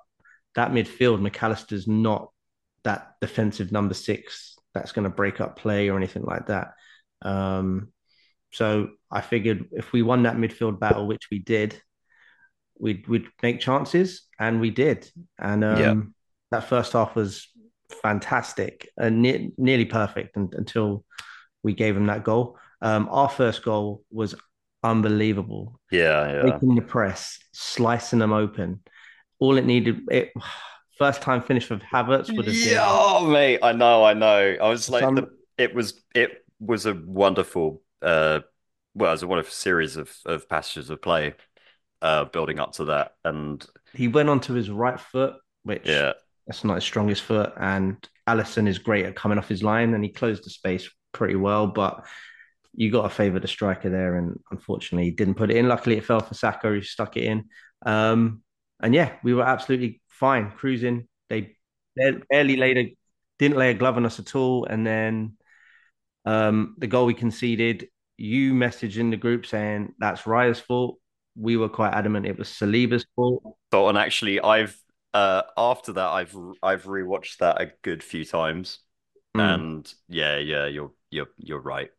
that 0.55 0.71
midfield, 0.71 1.21
Mac 1.21 1.41
Allister's 1.41 1.87
not 1.87 2.31
that 2.83 3.15
defensive 3.21 3.71
number 3.71 3.93
six 3.93 4.55
that's 4.73 4.91
going 4.91 5.03
to 5.03 5.09
break 5.09 5.41
up 5.41 5.57
play 5.57 5.89
or 5.89 5.97
anything 5.97 6.23
like 6.23 6.47
that. 6.47 6.73
Um, 7.21 7.91
so 8.51 8.89
I 9.11 9.21
figured 9.21 9.69
if 9.71 9.91
we 9.91 10.01
won 10.01 10.23
that 10.23 10.37
midfield 10.37 10.79
battle, 10.79 11.07
which 11.07 11.27
we 11.31 11.39
did, 11.39 11.79
we'd 12.79 13.07
we'd 13.07 13.27
make 13.43 13.59
chances, 13.59 14.23
and 14.39 14.59
we 14.61 14.69
did. 14.71 15.09
And 15.37 15.63
um, 15.63 15.79
Yeah. 15.79 15.95
that 16.51 16.69
first 16.69 16.93
half 16.93 17.15
was 17.15 17.47
fantastic 18.01 18.89
and 18.97 19.21
ne- 19.21 19.51
nearly 19.57 19.85
perfect 19.85 20.37
un- 20.37 20.49
until 20.53 21.03
we 21.63 21.73
gave 21.73 21.95
him 21.97 22.05
that 22.07 22.23
goal. 22.23 22.57
Um, 22.81 23.09
our 23.11 23.29
first 23.29 23.63
goal 23.63 24.03
was 24.11 24.35
unbelievable. 24.83 25.79
Yeah, 25.91 26.31
yeah. 26.31 26.51
Taking 26.53 26.75
the 26.75 26.81
press, 26.81 27.37
slicing 27.51 28.19
them 28.19 28.31
open. 28.31 28.81
All 29.39 29.57
it 29.57 29.65
needed, 29.65 30.01
it 30.11 30.31
first 30.97 31.21
time 31.21 31.41
finish 31.41 31.69
with 31.69 31.81
Havertz 31.81 32.35
would 32.35 32.47
have 32.47 32.61
been. 32.61 32.73
Yeah, 32.73 32.85
oh, 32.85 33.25
mate, 33.25 33.59
I 33.61 33.71
know, 33.71 34.03
I 34.03 34.13
know. 34.13 34.57
I 34.61 34.69
was 34.69 34.89
like, 34.89 35.01
Some- 35.03 35.15
the, 35.15 35.29
it 35.57 35.73
was, 35.73 36.01
it 36.13 36.45
was 36.59 36.85
a 36.85 36.93
wonderful, 36.93 37.81
uh, 38.01 38.41
well, 38.95 39.11
it 39.11 39.13
was 39.13 39.23
a 39.23 39.27
wonderful 39.27 39.51
series 39.51 39.95
of 39.95 40.13
of 40.25 40.49
passages 40.49 40.89
of 40.89 41.01
play, 41.01 41.35
uh, 42.01 42.25
building 42.25 42.59
up 42.59 42.73
to 42.73 42.85
that, 42.85 43.13
and 43.23 43.65
He 43.93 44.07
went 44.07 44.29
onto 44.29 44.53
his 44.53 44.69
right 44.69 44.99
foot, 44.99 45.35
which 45.63 45.85
yeah, 45.85 46.13
that's 46.47 46.63
not 46.63 46.75
his 46.75 46.83
strongest 46.83 47.23
foot. 47.23 47.53
And 47.57 47.97
Alisson 48.27 48.67
is 48.67 48.79
great 48.79 49.05
at 49.05 49.15
coming 49.15 49.37
off 49.37 49.47
his 49.47 49.63
line, 49.63 49.93
and 49.93 50.03
he 50.03 50.09
closed 50.09 50.43
the 50.43 50.49
space 50.49 50.89
pretty 51.11 51.35
well. 51.35 51.67
But 51.67 52.05
you 52.73 52.91
got 52.91 53.03
to 53.03 53.09
favour 53.09 53.39
the 53.39 53.47
striker 53.47 53.89
there, 53.89 54.15
and 54.15 54.39
unfortunately, 54.51 55.05
he 55.05 55.11
didn't 55.11 55.35
put 55.35 55.51
it 55.51 55.57
in. 55.57 55.67
Luckily, 55.67 55.97
it 55.97 56.05
fell 56.05 56.19
for 56.19 56.33
Saka, 56.33 56.67
who 56.67 56.81
stuck 56.81 57.17
it 57.17 57.23
in. 57.23 57.45
Um, 57.85 58.41
and 58.81 58.93
yeah, 58.93 59.13
we 59.23 59.33
were 59.33 59.43
absolutely 59.43 60.01
fine 60.07 60.51
cruising. 60.51 61.07
They 61.29 61.55
barely 61.95 62.55
laid 62.57 62.77
a, 62.77 62.97
didn't 63.37 63.57
lay 63.57 63.71
a 63.71 63.73
glove 63.73 63.97
on 63.97 64.05
us 64.05 64.19
at 64.19 64.35
all. 64.35 64.65
And 64.65 64.85
then 64.85 65.33
um, 66.25 66.75
the 66.77 66.87
goal 66.87 67.05
we 67.05 67.13
conceded, 67.13 67.87
you 68.17 68.53
messaged 68.53 68.97
in 68.97 69.09
the 69.09 69.17
group 69.17 69.45
saying 69.45 69.93
that's 69.99 70.27
Raya's 70.27 70.59
fault. 70.59 70.97
We 71.35 71.57
were 71.57 71.69
quite 71.69 71.93
adamant 71.93 72.25
it 72.25 72.37
was 72.37 72.49
Saliba's 72.49 73.05
fault. 73.15 73.43
So, 73.71 73.87
and 73.87 73.97
actually, 73.97 74.41
I've 74.41 74.77
uh 75.13 75.43
after 75.57 75.93
that, 75.93 76.07
I've 76.09 76.35
I've 76.61 76.83
rewatched 76.83 77.37
that 77.37 77.61
a 77.61 77.71
good 77.81 78.03
few 78.03 78.25
times, 78.25 78.79
Mm. 79.35 79.53
and 79.53 79.93
yeah, 80.07 80.37
yeah, 80.37 80.65
you're 80.65 80.91
you're 81.11 81.29
you're 81.37 81.59
right. 81.61 81.91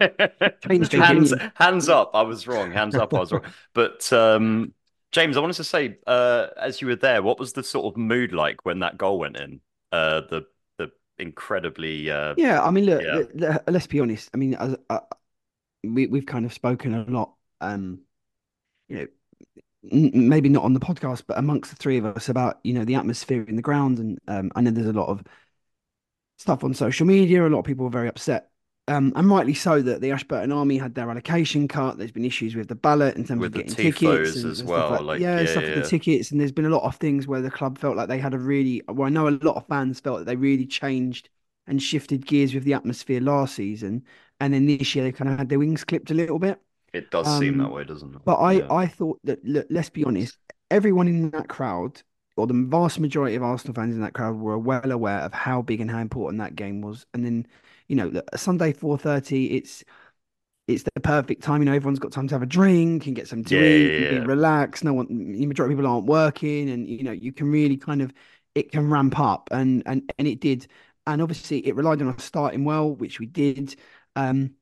Hands 0.00 1.34
hands 1.54 1.88
up, 1.88 2.10
I 2.14 2.22
was 2.22 2.46
wrong. 2.46 2.70
Hands 2.70 2.96
up, 2.96 3.14
I 3.14 3.18
was 3.18 3.32
wrong. 3.32 3.42
But 3.74 4.12
um, 4.12 4.72
James, 5.12 5.36
I 5.36 5.40
wanted 5.40 5.54
to 5.56 5.64
say, 5.64 5.98
uh, 6.06 6.48
as 6.56 6.80
you 6.80 6.88
were 6.88 6.96
there, 6.96 7.22
what 7.22 7.38
was 7.38 7.52
the 7.52 7.62
sort 7.62 7.86
of 7.86 7.96
mood 7.96 8.32
like 8.32 8.64
when 8.64 8.80
that 8.80 8.98
goal 8.98 9.18
went 9.18 9.36
in? 9.36 9.60
Uh, 9.92 10.22
the 10.28 10.46
the 10.78 10.90
incredibly 11.18 12.10
uh, 12.10 12.34
Yeah, 12.36 12.62
I 12.62 12.70
mean, 12.70 12.84
look, 12.86 13.04
Yeah. 13.04 13.16
let- 13.16 13.36
let- 13.36 13.68
let's 13.72 13.86
be 13.86 14.00
honest. 14.00 14.30
I 14.34 14.36
mean, 14.36 14.54
as, 14.54 14.76
uh, 14.90 15.00
we 15.84 16.06
we've 16.08 16.26
kind 16.26 16.46
of 16.46 16.52
spoken 16.52 16.94
a 16.94 17.04
lot, 17.04 17.34
um, 17.60 18.02
you 18.88 18.98
know, 18.98 19.08
maybe 20.12 20.48
not 20.50 20.64
on 20.64 20.74
the 20.74 20.80
podcast, 20.80 21.24
but 21.26 21.38
amongst 21.38 21.70
the 21.70 21.76
three 21.76 21.98
of 21.98 22.06
us 22.06 22.28
about 22.28 22.60
you 22.64 22.74
know 22.74 22.84
the 22.84 22.96
atmosphere 22.96 23.44
in 23.44 23.56
the 23.56 23.62
ground, 23.62 23.98
and 24.00 24.20
um, 24.28 24.52
I 24.56 24.62
know 24.62 24.70
there's 24.72 24.88
a 24.88 24.92
lot 24.92 25.08
of 25.10 25.24
stuff 26.38 26.64
on 26.64 26.74
social 26.74 27.06
media. 27.06 27.46
A 27.46 27.48
lot 27.48 27.60
of 27.60 27.64
people 27.64 27.84
were 27.84 27.90
very 27.90 28.08
upset, 28.08 28.50
um, 28.88 29.12
and 29.16 29.28
rightly 29.28 29.54
so 29.54 29.82
that 29.82 30.00
the 30.00 30.12
Ashburton 30.12 30.52
Army 30.52 30.78
had 30.78 30.94
their 30.94 31.10
allocation 31.10 31.66
cut. 31.68 31.98
There's 31.98 32.12
been 32.12 32.24
issues 32.24 32.54
with 32.54 32.68
the 32.68 32.74
ballot 32.76 33.16
in 33.16 33.24
terms 33.24 33.44
With 33.44 33.46
of 33.46 33.54
getting 33.54 33.74
tickets 33.74 34.34
and, 34.36 34.44
as 34.44 34.60
and 34.60 34.68
well, 34.68 34.88
stuff 34.88 35.00
like, 35.00 35.20
yeah, 35.20 35.40
yeah, 35.40 35.46
stuff 35.46 35.62
yeah, 35.62 35.68
with 35.68 35.74
the 35.74 35.82
tickets, 35.82 36.30
and 36.30 36.40
there's 36.40 36.52
been 36.52 36.64
a 36.66 36.70
lot 36.70 36.84
of 36.84 36.96
things 36.96 37.26
where 37.26 37.40
the 37.42 37.50
club 37.50 37.78
felt 37.78 37.96
like 37.96 38.08
they 38.08 38.18
had 38.18 38.34
a 38.34 38.38
really. 38.38 38.82
Well, 38.88 39.06
I 39.06 39.10
know 39.10 39.28
a 39.28 39.30
lot 39.30 39.56
of 39.56 39.66
fans 39.66 40.00
felt 40.00 40.18
that 40.20 40.24
they 40.26 40.36
really 40.36 40.66
changed 40.66 41.28
and 41.66 41.82
shifted 41.82 42.26
gears 42.26 42.54
with 42.54 42.64
the 42.64 42.74
atmosphere 42.74 43.20
last 43.20 43.56
season, 43.56 44.04
and 44.40 44.54
then 44.54 44.66
this 44.66 44.94
year 44.94 45.04
they 45.04 45.12
kind 45.12 45.30
of 45.30 45.38
had 45.38 45.48
their 45.48 45.58
wings 45.58 45.84
clipped 45.84 46.10
a 46.10 46.14
little 46.14 46.38
bit. 46.38 46.60
it 46.92 47.10
does 47.10 47.30
seem 47.30 47.58
that 47.58 47.70
Um, 47.70 47.72
way, 47.72 47.84
doesn't 47.84 48.14
it? 48.14 48.22
But 48.24 48.36
I, 48.36 48.52
Yeah. 48.54 48.70
I 48.70 48.86
thought 48.86 49.20
that 49.24 49.44
look, 49.44 49.66
let's 49.70 49.90
be 49.90 50.04
honest, 50.04 50.38
everyone 50.70 51.08
in 51.08 51.30
that 51.30 51.48
crowd, 51.48 52.02
or 52.36 52.46
the 52.46 52.54
vast 52.68 52.98
majority 53.00 53.36
of 53.36 53.42
Arsenal 53.42 53.74
fans 53.74 53.94
in 53.94 54.00
that 54.02 54.14
crowd, 54.14 54.36
were 54.36 54.58
well 54.58 54.90
aware 54.92 55.20
of 55.20 55.32
how 55.32 55.62
big 55.62 55.80
and 55.80 55.90
how 55.90 55.98
important 56.00 56.40
that 56.40 56.56
game 56.56 56.80
was. 56.82 57.06
And 57.14 57.24
then, 57.24 57.46
you 57.88 57.96
know, 57.96 58.10
the- 58.10 58.24
Sunday 58.36 58.72
four 58.72 58.98
thirty, 58.98 59.46
it's 59.56 59.84
it's 60.68 60.82
the 60.84 61.00
perfect 61.02 61.42
time. 61.42 61.62
You 61.62 61.66
know, 61.66 61.74
everyone's 61.74 61.98
got 62.00 62.12
time 62.12 62.28
to 62.28 62.34
have 62.34 62.42
a 62.42 62.46
drink 62.46 63.06
and 63.06 63.16
get 63.16 63.28
some 63.28 63.44
to 63.44 63.54
Yeah, 63.54 63.62
eat, 63.62 63.96
yeah, 63.98 63.98
yeah. 63.98 64.08
be 64.08 64.20
relaxed. 64.20 64.84
No 64.84 64.94
one, 64.94 65.06
the 65.08 65.46
majority 65.46 65.74
of 65.74 65.78
people 65.78 65.90
aren't 65.92 66.06
working, 66.06 66.70
and 66.70 66.88
you 66.88 67.02
know, 67.04 67.12
you 67.12 67.32
can 67.32 67.50
really 67.50 67.76
kind 67.76 68.02
of 68.02 68.12
it 68.54 68.72
can 68.72 68.90
ramp 68.90 69.18
up, 69.20 69.48
and 69.52 69.82
and 69.86 70.12
and 70.18 70.28
it 70.28 70.40
did. 70.40 70.66
And 71.06 71.22
obviously, 71.22 71.66
it 71.66 71.76
relied 71.76 72.02
on 72.02 72.08
us 72.08 72.24
starting 72.24 72.64
well, 72.64 72.94
which 72.94 73.20
we 73.20 73.26
did. 73.26 73.76
Um, 74.16 74.54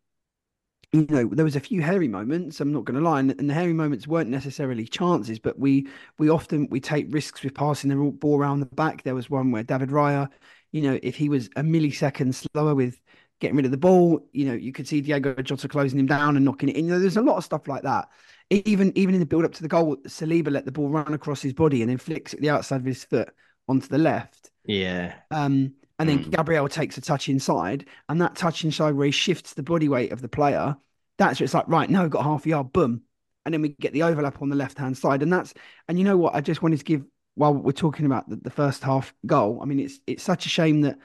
you 0.93 1.07
know, 1.09 1.27
there 1.27 1.45
was 1.45 1.57
a 1.57 1.61
few 1.61 1.83
hairy 1.83 2.07
moments. 2.07 2.61
I'm 2.61 2.73
not 2.73 2.85
going 2.85 2.97
to 3.03 3.05
lie, 3.09 3.19
and, 3.21 3.31
and 3.33 3.51
the 3.51 3.55
hairy 3.55 3.73
moments 3.73 4.07
weren't 4.07 4.31
necessarily 4.31 4.87
chances, 4.87 5.39
but 5.41 5.59
we 5.59 5.89
we 6.19 6.29
often 6.29 6.69
we 6.71 6.81
take 6.81 7.13
risks 7.13 7.43
with 7.43 7.55
passing 7.55 7.91
the 7.91 7.97
ball 8.13 8.39
around 8.39 8.61
the 8.61 8.67
back. 8.67 9.03
There 9.03 9.15
was 9.15 9.29
one 9.29 9.51
where 9.51 9.65
David 9.65 9.89
Raya, 9.91 10.29
you 10.71 10.83
know, 10.83 10.99
if 11.03 11.17
he 11.17 11.29
was 11.29 11.47
a 11.57 11.63
millisecond 11.63 12.35
slower 12.35 12.75
with 12.77 13.01
getting 13.45 13.57
rid 13.57 13.67
of 13.67 13.71
the 13.71 13.77
ball, 13.77 14.27
you 14.33 14.47
know, 14.47 14.55
you 14.55 14.73
could 14.73 14.89
see 14.89 15.01
Diogo 15.01 15.35
Jota 15.43 15.69
closing 15.69 15.99
him 15.99 16.07
down 16.07 16.37
and 16.37 16.45
knocking 16.45 16.69
it 16.71 16.77
in. 16.77 16.87
You 16.87 16.93
know, 16.93 16.99
there's 16.99 17.17
a 17.17 17.23
lot 17.23 17.37
of 17.37 17.45
stuff 17.45 17.69
like 17.69 17.83
that. 17.83 18.09
Even 18.51 18.93
even 18.97 19.15
in 19.15 19.21
the 19.21 19.27
build 19.27 19.45
up 19.45 19.53
to 19.55 19.63
the 19.63 19.69
goal, 19.69 19.97
Saliba 20.07 20.51
let 20.51 20.65
the 20.65 20.73
ball 20.73 20.89
run 20.89 21.15
across 21.15 21.41
his 21.43 21.53
body 21.53 21.83
and 21.83 21.91
then 21.91 21.99
flicks 21.99 22.35
it 22.35 22.41
the 22.41 22.51
outside 22.51 22.81
of 22.81 22.87
his 22.87 23.05
foot 23.05 23.31
onto 23.69 23.89
the 23.89 23.99
left. 23.99 24.51
Yeah. 24.65 25.15
Um, 25.31 25.75
and 25.99 26.09
then 26.09 26.25
Mm. 26.25 26.31
Gabriel 26.31 26.69
takes 26.69 26.99
a 26.99 27.01
touch 27.01 27.29
inside, 27.29 27.87
and 28.09 28.21
that 28.21 28.35
touch 28.35 28.65
inside 28.65 28.95
where 28.95 29.07
he 29.07 29.13
shifts 29.13 29.55
the 29.55 29.63
body 29.63 29.89
weight 29.89 30.13
of 30.13 30.21
the 30.21 30.29
player, 30.29 30.77
that's 31.19 31.39
where 31.39 31.45
it's 31.45 31.55
like, 31.55 31.69
right, 31.69 31.89
now 31.89 32.03
we've 32.03 32.11
got 32.11 32.25
half 32.25 32.45
a 32.47 32.49
yard, 32.49 32.73
boom. 32.73 33.03
And 33.45 33.53
then 33.53 33.63
we 33.63 33.69
get 33.69 33.93
the 33.93 34.03
overlap 34.03 34.43
on 34.43 34.49
the 34.49 34.57
left 34.57 34.79
hand 34.79 34.97
side. 34.99 35.23
And 35.23 35.33
that's, 35.33 35.55
and 35.87 35.99
you 35.99 36.05
know 36.05 36.17
what? 36.17 36.35
I 36.35 36.41
just 36.41 36.63
wanted 36.63 36.79
to 36.79 36.85
give, 36.85 37.05
while 37.37 37.55
we're 37.55 37.73
talking 37.73 38.07
about 38.07 38.29
the, 38.29 38.37
the 38.37 38.51
first 38.51 38.83
half 38.83 39.15
goal, 39.27 39.61
I 39.63 39.67
mean, 39.67 39.81
it's 39.81 40.01
it's 40.07 40.23
such 40.23 40.47
a 40.47 40.49
shame 40.49 40.81
that 40.83 40.99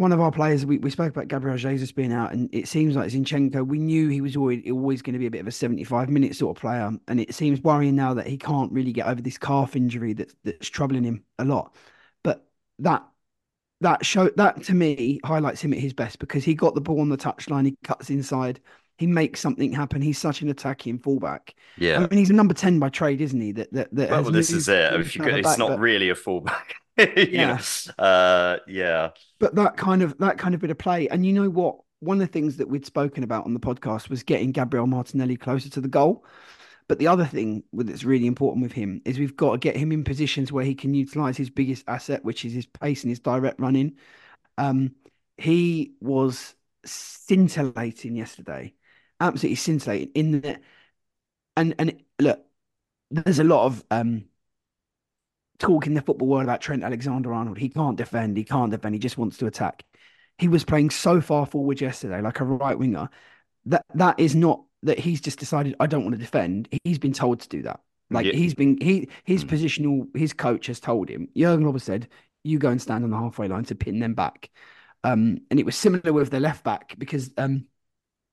one 0.00 0.12
of 0.12 0.20
our 0.20 0.32
players, 0.32 0.64
we, 0.64 0.78
we 0.78 0.88
spoke 0.88 1.10
about 1.10 1.28
Gabriel 1.28 1.58
Jesus 1.58 1.92
being 1.92 2.12
out, 2.12 2.32
and 2.32 2.48
it 2.52 2.66
seems 2.66 2.96
like 2.96 3.10
Zinchenko, 3.10 3.66
we 3.66 3.78
knew 3.78 4.08
he 4.08 4.22
was 4.22 4.34
always, 4.34 4.62
always 4.70 5.02
going 5.02 5.12
to 5.12 5.18
be 5.18 5.26
a 5.26 5.30
bit 5.30 5.42
of 5.42 5.46
a 5.46 5.52
75 5.52 6.08
minute 6.08 6.34
sort 6.34 6.56
of 6.56 6.60
player. 6.60 6.90
And 7.06 7.20
it 7.20 7.34
seems 7.34 7.60
worrying 7.60 7.96
now 7.96 8.14
that 8.14 8.26
he 8.26 8.38
can't 8.38 8.72
really 8.72 8.92
get 8.92 9.06
over 9.06 9.20
this 9.20 9.36
calf 9.36 9.76
injury 9.76 10.14
that's, 10.14 10.34
that's 10.42 10.70
troubling 10.70 11.04
him 11.04 11.22
a 11.38 11.44
lot. 11.44 11.74
But 12.24 12.46
that 12.78 13.06
that 13.82 14.04
show 14.04 14.30
that 14.36 14.62
to 14.64 14.74
me 14.74 15.20
highlights 15.24 15.60
him 15.60 15.72
at 15.72 15.78
his 15.78 15.92
best 15.92 16.18
because 16.18 16.44
he 16.44 16.54
got 16.54 16.74
the 16.74 16.80
ball 16.80 17.00
on 17.00 17.10
the 17.10 17.16
touchline, 17.16 17.66
he 17.66 17.76
cuts 17.84 18.08
inside, 18.08 18.58
he 18.96 19.06
makes 19.06 19.40
something 19.40 19.70
happen. 19.70 20.00
He's 20.00 20.18
such 20.18 20.40
an 20.40 20.48
attacking 20.48 20.98
fullback. 20.98 21.54
yeah. 21.76 21.96
I 21.96 22.00
mean, 22.00 22.18
he's 22.18 22.30
a 22.30 22.34
number 22.34 22.54
ten 22.54 22.78
by 22.78 22.88
trade, 22.88 23.20
isn't 23.20 23.40
he? 23.40 23.52
That 23.52 23.72
that, 23.74 23.94
that 23.94 24.10
Well, 24.10 24.30
this 24.30 24.50
is 24.50 24.66
it. 24.66 24.94
If 24.94 25.14
you 25.14 25.22
could, 25.22 25.34
it's 25.34 25.48
back, 25.48 25.58
not 25.58 25.68
but, 25.70 25.80
really 25.80 26.08
a 26.08 26.14
fullback. 26.14 26.74
Yeah. 27.30 27.60
Uh, 27.98 28.58
yeah. 28.66 29.10
but 29.38 29.54
that 29.54 29.76
kind 29.76 30.02
of 30.02 30.18
that 30.18 30.38
kind 30.38 30.54
of 30.54 30.60
bit 30.60 30.70
of 30.70 30.78
play. 30.78 31.08
And 31.08 31.24
you 31.24 31.32
know 31.32 31.48
what? 31.50 31.80
One 32.00 32.20
of 32.20 32.26
the 32.26 32.32
things 32.32 32.56
that 32.56 32.68
we'd 32.68 32.86
spoken 32.86 33.24
about 33.24 33.44
on 33.44 33.54
the 33.54 33.60
podcast 33.60 34.08
was 34.08 34.22
getting 34.22 34.52
Gabriel 34.52 34.86
Martinelli 34.86 35.36
closer 35.36 35.68
to 35.70 35.80
the 35.80 35.88
goal. 35.88 36.24
But 36.88 36.98
the 36.98 37.08
other 37.08 37.24
thing 37.26 37.62
that's 37.72 38.04
really 38.04 38.26
important 38.26 38.62
with 38.62 38.72
him 38.72 39.00
is 39.04 39.18
we've 39.18 39.36
got 39.36 39.52
to 39.52 39.58
get 39.58 39.76
him 39.76 39.92
in 39.92 40.04
positions 40.04 40.52
where 40.52 40.64
he 40.64 40.74
can 40.74 40.94
utilize 40.94 41.36
his 41.36 41.50
biggest 41.50 41.84
asset, 41.88 42.24
which 42.24 42.44
is 42.44 42.52
his 42.52 42.66
pace 42.66 43.04
and 43.04 43.10
his 43.10 43.20
direct 43.20 43.60
running. 43.60 43.96
Um, 44.58 44.94
he 45.38 45.94
was 46.00 46.54
scintillating 46.84 48.16
yesterday, 48.16 48.74
absolutely 49.20 49.56
scintillating 49.56 50.12
in 50.14 50.40
the 50.40 50.60
and 51.56 51.74
and 51.78 52.02
look, 52.20 52.44
there's 53.10 53.38
a 53.38 53.44
lot 53.44 53.66
of 53.66 53.84
um 53.90 54.24
talk 55.60 55.86
in 55.86 55.94
the 55.94 56.02
football 56.02 56.28
world 56.28 56.44
about 56.44 56.60
Trent 56.60 56.82
Alexander 56.82 57.32
Arnold. 57.32 57.58
He 57.58 57.68
can't 57.68 57.96
defend, 57.96 58.36
he 58.36 58.44
can't 58.44 58.72
defend, 58.72 58.94
he 58.96 58.98
just 58.98 59.18
wants 59.18 59.36
to 59.38 59.46
attack. 59.46 59.84
He 60.38 60.48
was 60.48 60.64
playing 60.64 60.90
so 60.90 61.20
far 61.20 61.46
forward 61.46 61.80
yesterday, 61.80 62.20
like 62.20 62.40
a 62.40 62.44
right 62.44 62.78
winger, 62.78 63.10
that 63.66 63.84
that 63.94 64.18
is 64.18 64.34
not 64.34 64.64
that 64.82 64.98
he's 64.98 65.20
just 65.20 65.38
decided 65.38 65.76
I 65.78 65.86
don't 65.86 66.02
want 66.02 66.14
to 66.14 66.20
defend. 66.20 66.68
He's 66.84 66.98
been 66.98 67.12
told 67.12 67.40
to 67.40 67.48
do 67.48 67.62
that. 67.62 67.80
Like 68.10 68.26
Yeah. 68.26 68.32
he's 68.32 68.54
been 68.54 68.78
he 68.80 69.08
his 69.24 69.44
Mm. 69.44 69.48
positional 69.48 70.16
his 70.16 70.32
coach 70.32 70.66
has 70.66 70.80
told 70.80 71.08
him. 71.10 71.28
Jurgen 71.36 71.64
Klopp 71.64 71.80
said, 71.80 72.08
you 72.42 72.58
go 72.58 72.70
and 72.70 72.80
stand 72.80 73.04
on 73.04 73.10
the 73.10 73.18
halfway 73.18 73.48
line 73.48 73.64
to 73.66 73.74
pin 73.74 73.98
them 74.00 74.14
back. 74.14 74.50
Um, 75.04 75.40
and 75.50 75.60
it 75.60 75.66
was 75.66 75.76
similar 75.76 76.12
with 76.12 76.30
the 76.30 76.40
left 76.40 76.64
back 76.64 76.94
because 76.98 77.30
um, 77.38 77.66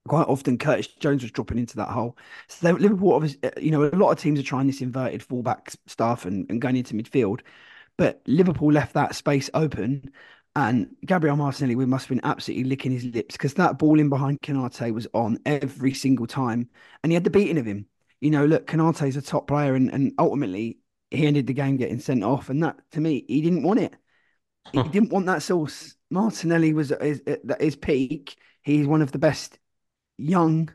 quite 0.08 0.28
often 0.28 0.58
Curtis 0.58 0.88
Jones 0.88 1.22
was 1.22 1.32
dropping 1.32 1.60
into 1.60 1.76
that 1.78 1.90
hole. 1.90 2.18
So 2.48 2.72
Liverpool, 2.72 3.14
obviously, 3.14 3.44
uh, 3.44 3.52
you 3.60 3.72
know, 3.72 3.84
a 3.84 3.90
lot 3.96 4.12
of 4.12 4.20
teams 4.20 4.40
are 4.40 4.44
trying 4.44 4.68
this 4.68 4.82
inverted 4.82 5.24
fullback 5.24 5.72
stuff 5.86 6.26
and, 6.26 6.50
and 6.50 6.62
going 6.62 6.76
into 6.76 6.94
midfield, 6.94 7.42
but 7.98 8.22
Liverpool 8.26 8.72
left 8.72 8.94
that 8.94 9.16
space 9.16 9.50
open. 9.54 10.12
And 10.56 10.96
Gabriel 11.06 11.36
Martinelli, 11.36 11.76
we 11.76 11.86
must 11.86 12.08
have 12.08 12.18
been 12.18 12.26
absolutely 12.28 12.64
licking 12.64 12.92
his 12.92 13.06
lips 13.06 13.36
because 13.36 13.54
that 13.56 13.78
ball 13.78 14.00
in 14.00 14.10
behind 14.10 14.42
Konate 14.42 14.92
was 14.92 15.08
on 15.14 15.38
every 15.46 15.94
single 15.94 16.26
time, 16.26 16.68
and 17.04 17.12
he 17.12 17.14
had 17.14 17.24
the 17.24 17.30
beating 17.30 17.60
of 17.60 17.66
him. 17.68 17.86
You 18.22 18.32
know, 18.32 18.44
look, 18.46 18.66
Konate 18.66 19.08
is 19.08 19.18
a 19.18 19.22
top 19.22 19.48
player, 19.48 19.76
and, 19.76 19.92
and 19.94 20.14
ultimately 20.18 20.80
he 21.12 21.28
ended 21.28 21.46
the 21.46 21.54
game 21.54 21.78
getting 21.78 22.00
sent 22.00 22.24
off. 22.24 22.50
And 22.50 22.64
that, 22.64 22.78
to 22.94 23.00
me, 23.00 23.24
he 23.28 23.42
didn't 23.42 23.62
want 23.62 23.80
it. 23.82 23.96
He 24.74 24.82
didn't 24.82 25.12
want 25.12 25.28
that 25.28 25.44
sauce. 25.44 25.96
Martinelli 26.10 26.74
was 26.74 26.92
at 26.92 27.02
his, 27.02 27.22
at 27.28 27.62
his 27.62 27.76
peak. 27.76 28.36
He's 28.64 28.88
one 28.88 29.04
of 29.04 29.12
the 29.12 29.20
best 29.20 29.60
young 30.18 30.70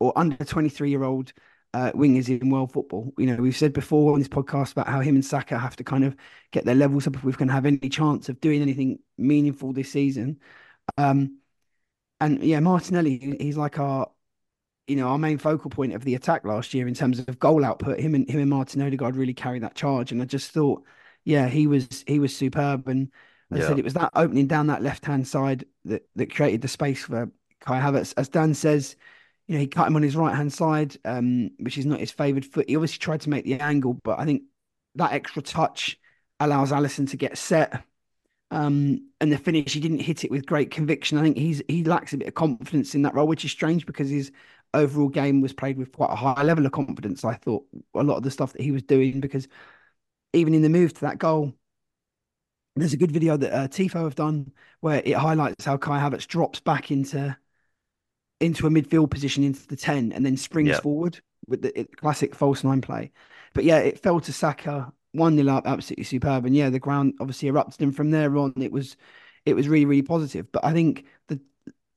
or 0.00 0.12
under 0.16 0.44
23 0.44 0.90
year 0.90 1.04
old 1.04 1.32
uh, 1.74 1.90
wingers 1.92 2.28
in 2.28 2.50
world 2.50 2.72
football. 2.72 3.12
You 3.18 3.26
know, 3.26 3.36
we've 3.36 3.56
said 3.56 3.72
before 3.72 4.12
on 4.12 4.20
this 4.20 4.28
podcast 4.28 4.72
about 4.72 4.88
how 4.88 5.00
him 5.00 5.16
and 5.16 5.24
Saka 5.24 5.58
have 5.58 5.76
to 5.76 5.84
kind 5.84 6.04
of 6.04 6.16
get 6.52 6.64
their 6.64 6.74
levels 6.74 7.06
up 7.06 7.16
if 7.16 7.24
we're 7.24 7.32
going 7.32 7.48
to 7.48 7.54
have 7.54 7.66
any 7.66 7.88
chance 7.88 8.28
of 8.28 8.40
doing 8.40 8.62
anything 8.62 9.00
meaningful 9.18 9.72
this 9.72 9.90
season. 9.90 10.38
Um, 10.96 11.38
and 12.20 12.42
yeah, 12.42 12.60
Martinelli, 12.60 13.36
he's 13.40 13.56
like 13.56 13.78
our, 13.80 14.08
you 14.86 14.96
know, 14.96 15.08
our 15.08 15.18
main 15.18 15.38
focal 15.38 15.68
point 15.68 15.94
of 15.94 16.04
the 16.04 16.14
attack 16.14 16.44
last 16.44 16.74
year 16.74 16.86
in 16.86 16.94
terms 16.94 17.18
of 17.18 17.38
goal 17.38 17.64
output. 17.64 17.98
Him 17.98 18.14
and 18.14 18.28
him 18.30 18.40
and 18.40 18.50
Martin 18.50 18.82
Odegaard 18.82 19.16
really 19.16 19.34
carry 19.34 19.58
that 19.58 19.74
charge, 19.74 20.12
and 20.12 20.22
I 20.22 20.26
just 20.26 20.52
thought, 20.52 20.84
yeah, 21.24 21.48
he 21.48 21.66
was 21.66 22.04
he 22.06 22.18
was 22.18 22.36
superb. 22.36 22.86
And 22.86 23.10
as 23.50 23.58
yeah. 23.58 23.64
I 23.64 23.68
said, 23.68 23.78
it 23.78 23.84
was 23.84 23.94
that 23.94 24.10
opening 24.14 24.46
down 24.46 24.68
that 24.68 24.82
left 24.82 25.06
hand 25.06 25.26
side 25.26 25.64
that 25.86 26.06
that 26.16 26.34
created 26.34 26.62
the 26.62 26.68
space 26.68 27.04
for 27.04 27.30
Kai 27.64 27.80
Havertz. 27.80 28.14
As 28.16 28.28
Dan 28.28 28.54
says, 28.54 28.96
you 29.46 29.54
know, 29.54 29.60
he 29.60 29.66
cut 29.66 29.86
him 29.86 29.96
on 29.96 30.02
his 30.02 30.16
right 30.16 30.34
hand 30.34 30.52
side, 30.52 30.96
um, 31.04 31.50
which 31.58 31.78
is 31.78 31.86
not 31.86 32.00
his 32.00 32.10
favoured 32.10 32.44
foot. 32.44 32.68
He 32.68 32.76
obviously 32.76 32.98
tried 32.98 33.22
to 33.22 33.30
make 33.30 33.44
the 33.44 33.60
angle, 33.60 33.94
but 33.94 34.18
I 34.18 34.24
think 34.24 34.42
that 34.96 35.12
extra 35.12 35.42
touch 35.42 35.98
allows 36.40 36.72
Alisson 36.72 37.08
to 37.10 37.16
get 37.16 37.38
set. 37.38 37.84
Um, 38.50 39.10
and 39.20 39.32
the 39.32 39.38
finish, 39.38 39.72
he 39.72 39.80
didn't 39.80 40.00
hit 40.00 40.24
it 40.24 40.30
with 40.30 40.46
great 40.46 40.70
conviction. 40.70 41.18
I 41.18 41.22
think 41.22 41.36
he's 41.36 41.62
he 41.68 41.84
lacks 41.84 42.12
a 42.12 42.18
bit 42.18 42.28
of 42.28 42.34
confidence 42.34 42.94
in 42.94 43.02
that 43.02 43.14
role, 43.14 43.26
which 43.26 43.44
is 43.44 43.50
strange 43.50 43.86
because 43.86 44.08
his 44.08 44.30
overall 44.74 45.08
game 45.08 45.40
was 45.40 45.52
played 45.52 45.78
with 45.78 45.92
quite 45.92 46.10
a 46.10 46.16
high 46.16 46.42
level 46.42 46.66
of 46.66 46.72
confidence. 46.72 47.24
I 47.24 47.34
thought 47.34 47.64
a 47.94 48.02
lot 48.02 48.16
of 48.16 48.22
the 48.22 48.30
stuff 48.30 48.52
that 48.52 48.62
he 48.62 48.70
was 48.70 48.82
doing 48.82 49.20
because 49.20 49.48
even 50.32 50.54
in 50.54 50.62
the 50.62 50.68
move 50.68 50.94
to 50.94 51.00
that 51.02 51.18
goal, 51.18 51.54
there's 52.76 52.92
a 52.92 52.96
good 52.98 53.12
video 53.12 53.36
that 53.36 53.52
uh, 53.52 53.68
Tifo 53.68 54.04
have 54.04 54.14
done 54.16 54.52
where 54.80 55.00
it 55.04 55.14
highlights 55.14 55.64
how 55.64 55.76
Kai 55.76 56.00
Havertz 56.00 56.26
drops 56.26 56.60
back 56.60 56.90
into 56.90 57.36
into 58.44 58.66
a 58.66 58.70
midfield 58.70 59.10
position 59.10 59.44
into 59.44 59.66
the 59.66 59.76
10 59.76 60.12
and 60.12 60.24
then 60.24 60.36
springs 60.36 60.78
forward 60.78 61.20
with 61.46 61.62
the 61.62 61.84
classic 61.96 62.34
false 62.34 62.64
nine 62.64 62.80
play. 62.80 63.12
But 63.54 63.64
yeah, 63.64 63.78
it 63.78 64.00
fell 64.00 64.20
to 64.20 64.32
Saka, 64.32 64.92
1 65.12 65.36
nil 65.36 65.50
up, 65.50 65.66
absolutely 65.66 66.04
superb. 66.04 66.44
And 66.44 66.56
yeah, 66.56 66.70
the 66.70 66.78
ground 66.80 67.14
obviously 67.20 67.48
erupted. 67.48 67.82
And 67.82 67.94
from 67.96 68.10
there 68.10 68.36
on, 68.36 68.54
it 68.56 68.72
was 68.72 68.96
it 69.44 69.54
was 69.54 69.68
really, 69.68 69.84
really 69.84 70.02
positive. 70.02 70.50
But 70.52 70.64
I 70.64 70.72
think 70.72 71.06
the 71.28 71.40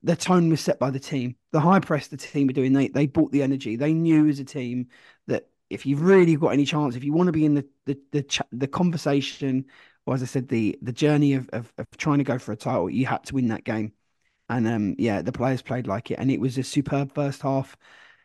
the 0.02 0.16
tone 0.16 0.48
was 0.50 0.60
set 0.60 0.78
by 0.78 0.90
the 0.90 1.00
team. 1.00 1.36
The 1.52 1.60
high 1.60 1.80
press 1.80 2.08
the 2.08 2.16
team 2.16 2.46
were 2.46 2.52
doing, 2.52 2.72
they 2.72 2.88
they 2.88 3.06
brought 3.06 3.32
the 3.32 3.42
energy. 3.42 3.76
They 3.76 3.92
knew 3.92 4.28
as 4.28 4.38
a 4.40 4.44
team 4.44 4.88
that 5.26 5.48
if 5.70 5.86
you've 5.86 6.02
really 6.02 6.36
got 6.36 6.48
any 6.50 6.64
chance, 6.64 6.96
if 6.96 7.04
you 7.04 7.12
want 7.12 7.28
to 7.28 7.32
be 7.32 7.44
in 7.44 7.54
the 7.54 7.66
the 7.86 7.98
the, 8.12 8.44
the 8.52 8.68
conversation, 8.68 9.66
or 10.06 10.14
as 10.14 10.22
I 10.22 10.26
said, 10.26 10.48
the 10.48 10.78
the 10.82 10.92
journey 10.92 11.34
of, 11.34 11.48
of, 11.52 11.72
of 11.78 11.86
trying 11.96 12.18
to 12.18 12.24
go 12.24 12.38
for 12.38 12.52
a 12.52 12.56
title, 12.56 12.90
you 12.90 13.06
had 13.06 13.24
to 13.24 13.34
win 13.34 13.48
that 13.48 13.64
game. 13.64 13.92
And 14.48 14.66
um, 14.66 14.94
yeah, 14.98 15.22
the 15.22 15.32
players 15.32 15.62
played 15.62 15.86
like 15.86 16.10
it, 16.10 16.18
and 16.18 16.30
it 16.30 16.40
was 16.40 16.56
a 16.58 16.62
superb 16.62 17.14
first 17.14 17.42
half. 17.42 17.76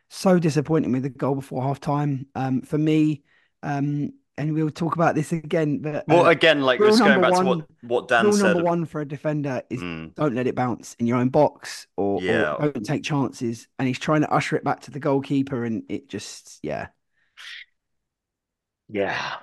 So 0.09 0.39
disappointing 0.39 0.91
with 0.91 1.03
the 1.03 1.09
goal 1.09 1.35
before 1.35 1.63
half 1.63 1.79
time. 1.79 2.27
Um, 2.35 2.61
for 2.61 2.77
me, 2.77 3.23
um, 3.61 4.13
and 4.37 4.53
we'll 4.53 4.69
talk 4.69 4.95
about 4.95 5.15
this 5.15 5.31
again. 5.31 5.79
But 5.79 5.95
uh, 5.95 6.03
well, 6.07 6.27
again, 6.27 6.61
like 6.61 6.79
just 6.79 6.99
going 6.99 7.21
back 7.21 7.31
one, 7.31 7.43
to 7.43 7.49
what 7.49 7.65
what 7.81 8.07
Dan 8.07 8.25
rule 8.25 8.33
said. 8.33 8.53
Number 8.53 8.63
one 8.63 8.85
for 8.85 9.01
a 9.01 9.07
defender 9.07 9.61
is 9.69 9.81
mm. 9.81 10.13
don't 10.15 10.35
let 10.35 10.47
it 10.47 10.55
bounce 10.55 10.95
in 10.99 11.07
your 11.07 11.17
own 11.17 11.29
box, 11.29 11.87
or, 11.97 12.21
yeah. 12.21 12.53
or 12.53 12.71
don't 12.71 12.85
take 12.85 13.03
chances. 13.03 13.67
And 13.77 13.87
he's 13.87 13.99
trying 13.99 14.21
to 14.21 14.31
usher 14.31 14.55
it 14.55 14.63
back 14.63 14.81
to 14.81 14.91
the 14.91 14.99
goalkeeper, 14.99 15.65
and 15.65 15.83
it 15.89 16.09
just 16.09 16.59
yeah, 16.63 16.87
yeah. 18.89 19.35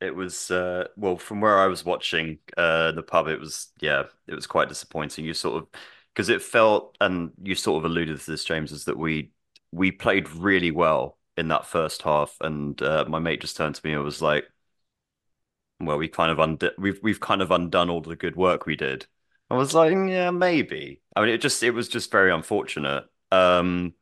It 0.00 0.16
was 0.16 0.50
uh, 0.50 0.88
well 0.96 1.16
from 1.16 1.40
where 1.40 1.58
I 1.58 1.66
was 1.66 1.84
watching 1.84 2.38
uh, 2.56 2.92
the 2.92 3.02
pub. 3.02 3.28
It 3.28 3.38
was 3.38 3.68
yeah, 3.80 4.04
it 4.26 4.34
was 4.34 4.46
quite 4.46 4.68
disappointing. 4.68 5.24
You 5.24 5.34
sort 5.34 5.62
of 5.62 5.68
because 6.14 6.28
it 6.28 6.42
felt, 6.42 6.96
and 7.00 7.32
you 7.42 7.54
sort 7.54 7.84
of 7.84 7.90
alluded 7.90 8.20
to 8.20 8.30
this, 8.30 8.44
James, 8.44 8.72
is 8.72 8.84
that 8.84 8.98
we 8.98 9.30
we 9.70 9.90
played 9.90 10.30
really 10.30 10.70
well 10.70 11.18
in 11.36 11.48
that 11.48 11.66
first 11.66 12.02
half, 12.02 12.36
and 12.40 12.80
uh, 12.82 13.04
my 13.08 13.18
mate 13.18 13.40
just 13.40 13.56
turned 13.56 13.74
to 13.74 13.86
me 13.86 13.94
and 13.94 14.04
was 14.04 14.20
like, 14.20 14.44
"Well, 15.80 15.98
we 15.98 16.08
kind 16.08 16.30
of 16.30 16.38
undo- 16.38 16.72
we've 16.78 17.00
we've 17.02 17.20
kind 17.20 17.42
of 17.42 17.50
undone 17.50 17.90
all 17.90 18.00
the 18.00 18.16
good 18.16 18.36
work 18.36 18.66
we 18.66 18.76
did." 18.76 19.06
I 19.50 19.56
was 19.56 19.74
like, 19.74 19.92
"Yeah, 19.92 20.30
maybe." 20.30 21.00
I 21.16 21.20
mean, 21.20 21.30
it 21.30 21.38
just 21.38 21.62
it 21.62 21.70
was 21.72 21.88
just 21.88 22.10
very 22.10 22.32
unfortunate. 22.32 23.04
Um, 23.30 23.94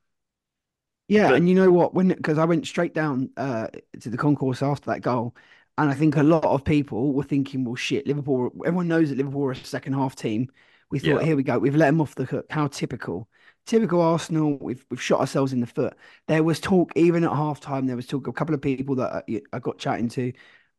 yeah, 1.08 1.28
but... 1.28 1.36
and 1.36 1.48
you 1.48 1.54
know 1.54 1.70
what? 1.70 1.94
When 1.94 2.08
because 2.08 2.38
I 2.38 2.44
went 2.44 2.66
straight 2.66 2.94
down 2.94 3.30
uh, 3.36 3.68
to 4.00 4.10
the 4.10 4.16
concourse 4.16 4.62
after 4.62 4.90
that 4.90 5.02
goal, 5.02 5.36
and 5.78 5.88
I 5.88 5.94
think 5.94 6.16
a 6.16 6.22
lot 6.22 6.44
of 6.44 6.64
people 6.64 7.12
were 7.12 7.22
thinking, 7.22 7.64
"Well, 7.64 7.76
shit, 7.76 8.06
Liverpool." 8.08 8.50
Everyone 8.66 8.88
knows 8.88 9.10
that 9.10 9.18
Liverpool 9.18 9.44
are 9.44 9.52
a 9.52 9.56
second 9.56 9.92
half 9.92 10.16
team. 10.16 10.50
We 10.90 10.98
thought, 10.98 11.20
yeah. 11.20 11.24
here 11.24 11.36
we 11.36 11.42
go, 11.42 11.58
we've 11.58 11.76
let 11.76 11.86
them 11.86 12.00
off 12.00 12.14
the 12.14 12.24
hook. 12.24 12.46
How 12.50 12.66
typical. 12.66 13.28
Typical 13.66 14.00
Arsenal. 14.00 14.58
We've 14.58 14.84
we've 14.90 15.00
shot 15.00 15.20
ourselves 15.20 15.52
in 15.52 15.60
the 15.60 15.66
foot. 15.66 15.94
There 16.26 16.42
was 16.42 16.58
talk 16.58 16.92
even 16.96 17.24
at 17.24 17.30
halftime. 17.30 17.86
There 17.86 17.94
was 17.94 18.06
talk. 18.06 18.26
A 18.26 18.32
couple 18.32 18.54
of 18.54 18.62
people 18.62 18.96
that 18.96 19.24
I, 19.28 19.42
I 19.52 19.58
got 19.60 19.78
chatting 19.78 20.08
to, 20.10 20.32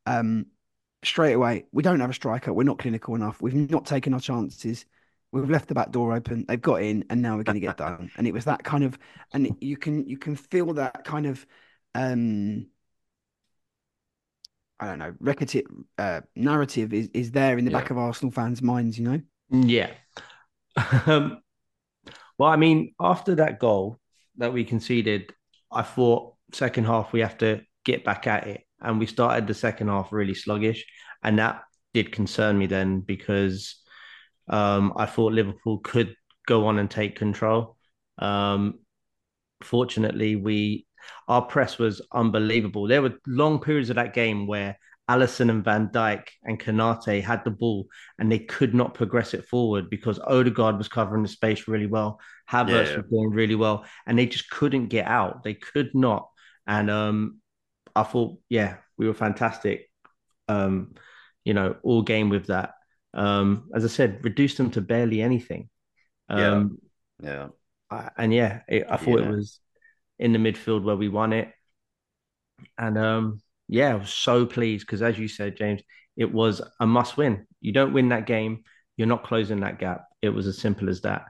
um, 0.05 0.47
straight 1.03 1.33
away. 1.33 1.65
We 1.71 1.83
don't 1.83 1.99
have 1.99 2.09
a 2.09 2.13
striker. 2.13 2.51
We're 2.51 2.63
not 2.63 2.79
clinical 2.79 3.15
enough. 3.15 3.41
We've 3.41 3.53
not 3.69 3.85
taken 3.85 4.13
our 4.13 4.19
chances. 4.19 4.85
We've 5.31 5.49
left 5.49 5.69
the 5.69 5.75
back 5.75 5.91
door 5.91 6.13
open. 6.13 6.45
They've 6.47 6.61
got 6.61 6.81
in, 6.81 7.05
and 7.09 7.21
now 7.21 7.37
we're 7.37 7.43
going 7.43 7.55
to 7.55 7.61
get 7.65 7.77
done. 7.77 8.11
And 8.17 8.27
it 8.27 8.33
was 8.33 8.45
that 8.45 8.63
kind 8.63 8.83
of, 8.83 8.99
and 9.33 9.55
you 9.61 9.77
can 9.77 10.05
you 10.07 10.17
can 10.17 10.35
feel 10.35 10.73
that 10.73 11.05
kind 11.05 11.25
of, 11.25 11.45
um, 11.95 12.67
I 14.79 14.87
don't 14.87 14.99
know, 14.99 15.13
record 15.19 15.53
uh, 15.97 16.21
narrative 16.35 16.93
is 16.93 17.09
is 17.13 17.31
there 17.31 17.57
in 17.57 17.63
the 17.63 17.71
yeah. 17.71 17.79
back 17.79 17.91
of 17.91 17.97
Arsenal 17.97 18.31
fans' 18.31 18.61
minds. 18.61 18.99
You 18.99 19.05
know. 19.05 19.21
Yeah. 19.51 19.91
Um, 21.05 21.41
well, 22.37 22.49
I 22.49 22.55
mean, 22.55 22.93
after 22.99 23.35
that 23.35 23.59
goal 23.59 23.99
that 24.37 24.53
we 24.53 24.63
conceded, 24.63 25.33
I 25.71 25.81
thought 25.81 26.35
second 26.53 26.85
half 26.85 27.11
we 27.11 27.19
have 27.19 27.37
to 27.39 27.61
get 27.85 28.05
back 28.05 28.25
at 28.25 28.47
it. 28.47 28.61
And 28.79 28.97
we 28.97 29.05
started 29.05 29.45
the 29.45 29.53
second 29.53 29.89
half 29.89 30.11
really 30.11 30.33
sluggish. 30.33 30.85
And 31.21 31.37
that 31.39 31.61
did 31.93 32.11
concern 32.11 32.57
me 32.57 32.67
then 32.67 33.01
because 33.01 33.75
um, 34.47 34.93
I 34.95 35.05
thought 35.05 35.33
Liverpool 35.33 35.79
could 35.79 36.15
go 36.47 36.67
on 36.67 36.79
and 36.79 36.89
take 36.89 37.15
control. 37.15 37.77
Um, 38.17 38.79
fortunately, 39.61 40.35
we 40.35 40.87
our 41.27 41.41
press 41.41 41.77
was 41.77 42.01
unbelievable. 42.11 42.87
There 42.87 43.01
were 43.01 43.19
long 43.27 43.59
periods 43.59 43.89
of 43.89 43.97
that 43.97 44.13
game 44.13 44.47
where 44.47 44.77
Alisson 45.11 45.49
and 45.49 45.63
Van 45.63 45.89
Dijk 45.89 46.23
and 46.43 46.59
Konate 46.59 47.21
had 47.21 47.43
the 47.43 47.51
ball 47.51 47.87
and 48.17 48.31
they 48.31 48.39
could 48.39 48.73
not 48.73 48.93
progress 48.93 49.33
it 49.33 49.45
forward 49.45 49.89
because 49.89 50.19
Odegaard 50.19 50.77
was 50.77 50.87
covering 50.87 51.23
the 51.23 51.29
space 51.29 51.67
really 51.67 51.85
well. 51.85 52.19
Havertz 52.49 52.69
yeah, 52.69 52.91
yeah. 52.91 52.97
was 52.97 53.05
doing 53.09 53.31
really 53.31 53.55
well 53.55 53.85
and 54.05 54.17
they 54.17 54.25
just 54.25 54.49
couldn't 54.49 54.87
get 54.87 55.07
out. 55.07 55.43
They 55.43 55.53
could 55.55 55.93
not. 55.93 56.29
And 56.65 56.89
um, 56.89 57.39
I 57.93 58.03
thought, 58.03 58.37
yeah, 58.47 58.77
we 58.97 59.07
were 59.07 59.13
fantastic. 59.13 59.89
Um, 60.47 60.95
you 61.43 61.53
know, 61.53 61.75
all 61.83 62.03
game 62.03 62.29
with 62.29 62.47
that. 62.47 62.73
Um, 63.13 63.69
as 63.75 63.83
I 63.83 63.89
said, 63.89 64.23
reduced 64.23 64.57
them 64.57 64.71
to 64.71 64.81
barely 64.81 65.21
anything. 65.21 65.69
Um, 66.29 66.77
yeah. 67.21 67.29
Yeah. 67.31 67.47
I, 67.89 68.09
and 68.17 68.33
yeah, 68.33 68.61
it, 68.69 68.85
I 68.89 68.95
thought 68.95 69.19
yeah. 69.19 69.25
it 69.25 69.31
was 69.35 69.59
in 70.19 70.31
the 70.31 70.39
midfield 70.39 70.83
where 70.83 70.95
we 70.95 71.09
won 71.09 71.33
it. 71.33 71.51
And 72.77 72.97
um, 72.97 73.41
yeah, 73.71 73.93
I 73.93 73.95
was 73.95 74.09
so 74.09 74.45
pleased 74.45 74.85
because, 74.85 75.01
as 75.01 75.17
you 75.17 75.29
said, 75.29 75.55
James, 75.55 75.81
it 76.17 76.31
was 76.31 76.61
a 76.81 76.85
must 76.85 77.15
win. 77.15 77.47
You 77.61 77.71
don't 77.71 77.93
win 77.93 78.09
that 78.09 78.27
game, 78.27 78.65
you're 78.97 79.07
not 79.07 79.23
closing 79.23 79.61
that 79.61 79.79
gap. 79.79 80.05
It 80.21 80.29
was 80.29 80.45
as 80.45 80.57
simple 80.57 80.89
as 80.89 81.01
that. 81.01 81.25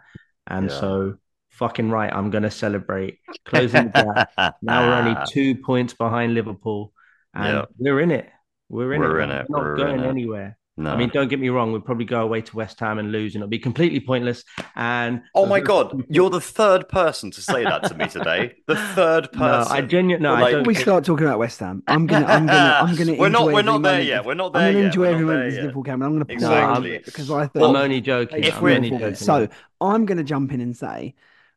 And 0.48 0.70
yeah. 0.70 0.80
so, 0.80 1.18
fucking 1.52 1.92
right, 1.92 2.12
I'm 2.12 2.32
going 2.32 2.42
to 2.42 2.50
celebrate 2.50 3.20
closing 3.46 3.92
the 3.92 4.28
gap. 4.36 4.56
now 4.64 4.88
we're 4.88 4.96
only 4.96 5.22
two 5.30 5.56
points 5.56 5.94
behind 5.94 6.34
Liverpool, 6.34 6.94
and 7.36 7.58
yeah. 7.58 7.66
we're 7.78 8.00
in 8.00 8.10
it. 8.10 8.28
We're 8.70 8.94
in 8.94 9.02
we're 9.02 9.20
it. 9.20 9.24
In 9.26 9.32
it. 9.32 9.46
We're 9.48 9.58
not 9.58 9.64
we're 9.64 9.78
going 9.78 10.04
anywhere. 10.04 10.58
No. 10.84 10.92
I 10.92 10.96
mean, 10.98 11.10
don't 11.10 11.28
get 11.28 11.40
me 11.40 11.50
wrong, 11.50 11.72
We'd 11.72 11.86
probably 11.86 12.06
go 12.06 12.22
away 12.22 12.42
to 12.42 12.56
West 12.56 12.80
Ham 12.80 13.00
and 13.00 13.12
lose, 13.12 13.36
and 13.36 13.42
it'll 13.42 13.50
be 13.50 13.60
completely 13.60 14.00
pointless. 14.00 14.44
And 14.76 15.22
oh 15.36 15.46
my 15.46 15.60
god, 15.60 16.04
you're 16.10 16.30
the 16.30 16.42
third 16.42 16.90
person 16.90 17.32
to 17.32 17.42
say 17.42 17.64
that 17.64 17.84
to 17.84 17.94
me 17.96 18.08
today. 18.08 18.56
The 18.68 18.76
third 18.76 19.30
no, 19.34 19.40
person. 19.40 19.72
I 19.72 19.82
genuinely 19.82 20.24
no, 20.24 20.34
Well, 20.36 20.46
I 20.46 20.52
like- 20.52 20.66
we 20.66 20.74
start 20.76 21.06
talking 21.06 21.26
about 21.26 21.40
West 21.40 21.60
Ham, 21.60 21.84
I'm 21.88 22.08
gonna, 22.08 22.26
I'm 22.26 22.46
gonna, 22.48 22.80
I'm 22.82 22.96
gonna. 22.96 23.14
We're 23.14 23.30
not- 23.30 23.42
enjoy 23.42 23.54
we're 23.54 23.62
not 23.62 23.82
there 23.84 23.92
moment 23.94 24.06
yet, 24.08 24.26
we're 24.26 24.34
not 24.34 24.54
there. 24.54 24.62
I'm 24.64 24.74
gonna 24.74 24.80
yet, 24.80 24.86
enjoy 24.88 25.02
we're 25.02 25.08
every 25.14 25.26
moment 25.26 25.40
of 25.40 25.46
this 25.46 25.56
yet. 25.56 25.62
Liverpool 25.64 25.84
game, 25.84 26.02
I'm 26.02 26.14
gonna 26.14 26.26
pause 26.26 26.34
Exactly. 26.36 26.92
it 26.96 27.06
because 27.06 27.32
I 27.32 27.48
thought 27.48 27.70
I'm 27.70 27.76
only 27.76 28.02
joking. 28.02 28.44
if 28.44 28.56
I'm 28.58 28.64
we're- 28.64 28.76
only 28.76 28.90
joking. 28.92 29.16
So 29.16 29.48
I'm 29.80 30.06
going 30.06 30.18
to 30.20 30.24
jump 30.24 30.52
in 30.54 30.62
and 30.62 30.78
say, 30.78 31.16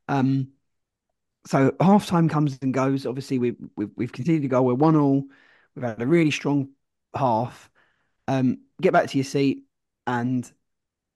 um, 0.09 0.49
so 1.47 1.75
half 1.81 2.07
time 2.07 2.29
comes 2.29 2.59
and 2.63 2.73
goes. 2.73 3.05
Obviously, 3.05 3.39
we, 3.39 3.55
we 3.77 3.87
we've 3.97 4.13
continued 4.13 4.43
to 4.43 4.49
go. 4.49 4.63
We're 4.63 4.75
one 4.75 4.97
all. 4.97 5.25
We've 5.75 5.85
had 5.85 6.01
a 6.01 6.07
really 6.07 6.31
strong 6.31 6.71
half. 7.15 7.71
Um, 8.29 8.61
get 8.81 8.93
back 8.93 9.09
to 9.11 9.19
your 9.19 9.25
seat, 9.25 9.65
and 10.07 10.51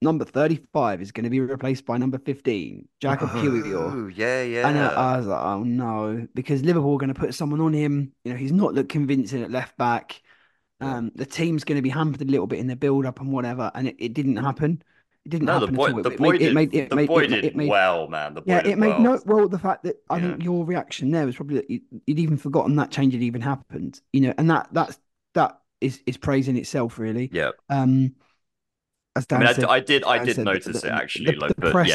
number 0.01 0.25
35 0.25 1.01
is 1.01 1.11
going 1.11 1.25
to 1.25 1.29
be 1.29 1.39
replaced 1.41 1.85
by 1.85 1.97
number 1.97 2.19
15, 2.19 2.87
Jacob. 3.01 3.31
Oh, 3.37 4.07
yeah, 4.07 4.43
yeah. 4.43 4.67
And 4.67 4.77
I 4.77 5.17
was 5.17 5.27
like, 5.27 5.41
oh 5.41 5.63
no, 5.63 6.27
because 6.33 6.63
Liverpool 6.63 6.93
are 6.95 6.97
going 6.97 7.13
to 7.13 7.19
put 7.19 7.33
someone 7.33 7.61
on 7.61 7.71
him. 7.73 8.13
You 8.23 8.31
know, 8.33 8.37
he's 8.37 8.51
not 8.51 8.73
looked 8.73 8.89
convincing 8.89 9.41
at 9.43 9.51
left 9.51 9.77
back. 9.77 10.21
Um, 10.81 11.11
the 11.15 11.25
team's 11.25 11.63
going 11.63 11.77
to 11.77 11.81
be 11.81 11.89
hampered 11.89 12.21
a 12.21 12.25
little 12.25 12.47
bit 12.47 12.59
in 12.59 12.67
the 12.67 12.75
build 12.75 13.05
up 13.05 13.21
and 13.21 13.31
whatever, 13.31 13.71
and 13.75 13.87
it, 13.89 13.95
it 13.99 14.13
didn't 14.13 14.37
happen. 14.37 14.83
It 15.25 15.29
didn't 15.29 15.47
no, 15.47 15.59
the 15.59 15.67
happen 15.67 15.75
boy, 15.75 15.83
at 15.83 15.87
all. 15.89 15.99
the 16.01 16.11
It 16.11 16.19
boy 16.19 16.37
made, 16.37 16.37
did, 16.37 16.41
it 16.41 16.51
made 16.53 16.75
it 16.75 16.89
the 16.89 16.95
made 16.95 17.11
boy 17.11 17.27
it, 17.27 17.41
did 17.41 17.55
made 17.55 17.77
well, 17.77 18.07
man. 18.07 18.33
The 18.33 18.41
boy 18.41 18.59
yeah, 18.59 18.61
it 18.65 18.77
made 18.77 18.97
well. 18.97 18.99
no. 18.99 19.21
Well, 19.25 19.49
the 19.49 19.59
fact 19.59 19.83
that 19.83 19.97
I 20.09 20.19
Yeah. 20.19 20.21
think 20.21 20.43
your 20.43 20.65
reaction 20.65 21.11
there 21.11 21.25
was 21.25 21.35
probably 21.37 21.57
that 21.57 21.69
you, 21.69 21.81
you'd 22.07 22.19
even 22.19 22.37
forgotten 22.37 22.75
that 22.77 22.91
change 22.91 23.13
had 23.13 23.23
even 23.23 23.41
happened. 23.41 24.01
You 24.13 24.21
know, 24.21 24.33
and 24.37 24.49
that 24.49 24.69
that's 24.73 24.99
that 25.35 25.59
is 25.81 26.01
is 26.05 26.17
praise 26.17 26.47
in 26.47 26.57
itself, 26.57 26.99
really. 26.99 27.29
Yeah, 27.31 27.51
Um, 27.69 28.15
as 29.15 29.25
I 29.31 29.37
Dan 29.37 29.45
mean, 29.45 29.55
said, 29.55 29.65
I 29.65 29.79
did, 29.79 30.03
I 30.03 30.17
Dan 30.17 30.25
did 30.27 30.35
said 30.35 30.45
notice 30.45 30.81
the- 30.81 30.87
it 30.87 30.91
actually, 30.91 31.31
the- 31.33 31.39
like, 31.39 31.55
the 31.55 31.61
but 31.61 31.71
press- 31.71 31.89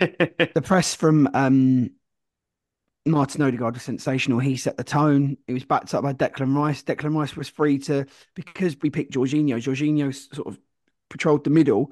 yeah, 0.00 0.06
yeah. 0.38 0.46
the 0.54 0.62
press 0.62 0.94
from 0.94 1.28
um 1.34 1.90
Martin 3.06 3.42
Odegaard 3.42 3.74
was 3.74 3.82
sensational. 3.82 4.38
He 4.38 4.56
set 4.56 4.76
the 4.76 4.84
tone. 4.84 5.38
It 5.46 5.52
was 5.54 5.64
backed 5.64 5.94
up 5.94 6.02
by 6.02 6.12
Declan 6.12 6.54
Rice. 6.54 6.82
Declan 6.82 7.14
Rice 7.16 7.36
was 7.36 7.48
free 7.48 7.78
to 7.80 8.06
because 8.34 8.76
we 8.82 8.90
picked 8.90 9.14
Jorginho. 9.14 9.56
Jorginho 9.56 10.14
sort 10.34 10.46
of 10.48 10.58
patrolled 11.08 11.44
the 11.44 11.50
middle 11.50 11.90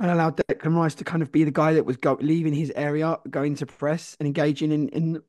and 0.00 0.10
allowed 0.10 0.36
Declan 0.38 0.74
Rice 0.74 0.94
to 0.96 1.04
kind 1.04 1.22
of 1.22 1.30
be 1.30 1.44
the 1.44 1.50
guy 1.50 1.74
that 1.74 1.84
was 1.84 1.96
go, 1.98 2.16
leaving 2.20 2.54
his 2.54 2.72
area, 2.74 3.18
going 3.28 3.54
to 3.56 3.66
press 3.66 4.16
and 4.18 4.26
engaging 4.26 4.72
in 4.72 4.88
in 4.90 5.22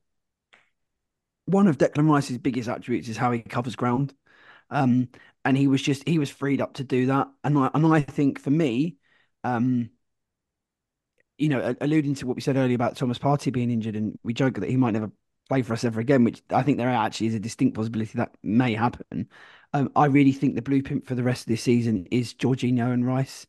one 1.45 1.67
of 1.67 1.77
Declan 1.77 2.09
Rice's 2.09 2.37
biggest 2.37 2.69
attributes 2.69 3.07
is 3.09 3.17
how 3.17 3.31
he 3.31 3.39
covers 3.41 3.75
ground. 3.75 4.13
Um, 4.69 5.09
and 5.45 5.57
he 5.57 5.67
was 5.67 5.81
just 5.81 6.07
he 6.07 6.19
was 6.19 6.29
freed 6.29 6.61
up 6.61 6.75
to 6.75 6.83
do 6.83 7.07
that. 7.07 7.29
And 7.43 7.57
I 7.57 7.69
and 7.73 7.85
I 7.85 8.01
think 8.01 8.39
for 8.39 8.49
me, 8.51 8.97
um, 9.43 9.89
you 11.37 11.49
know, 11.49 11.75
alluding 11.81 12.15
to 12.15 12.25
what 12.27 12.35
we 12.35 12.41
said 12.41 12.57
earlier 12.57 12.75
about 12.75 12.95
Thomas 12.95 13.19
Partey 13.19 13.53
being 13.53 13.69
injured, 13.71 13.95
and 13.95 14.17
we 14.23 14.33
joke 14.33 14.55
that 14.55 14.69
he 14.69 14.77
might 14.77 14.91
never 14.91 15.11
play 15.49 15.61
for 15.61 15.73
us 15.73 15.83
ever 15.83 15.99
again, 15.99 16.23
which 16.23 16.41
I 16.49 16.63
think 16.63 16.77
there 16.77 16.89
actually 16.89 17.27
is 17.27 17.35
a 17.35 17.39
distinct 17.39 17.75
possibility 17.75 18.17
that 18.17 18.35
may 18.43 18.73
happen. 18.73 19.29
Um, 19.73 19.91
I 19.95 20.05
really 20.05 20.31
think 20.31 20.55
the 20.55 20.61
blueprint 20.61 21.05
for 21.05 21.15
the 21.15 21.23
rest 21.23 21.41
of 21.43 21.47
this 21.47 21.61
season 21.61 22.07
is 22.11 22.33
Jorginho 22.33 22.91
and 22.91 23.05
Rice 23.05 23.45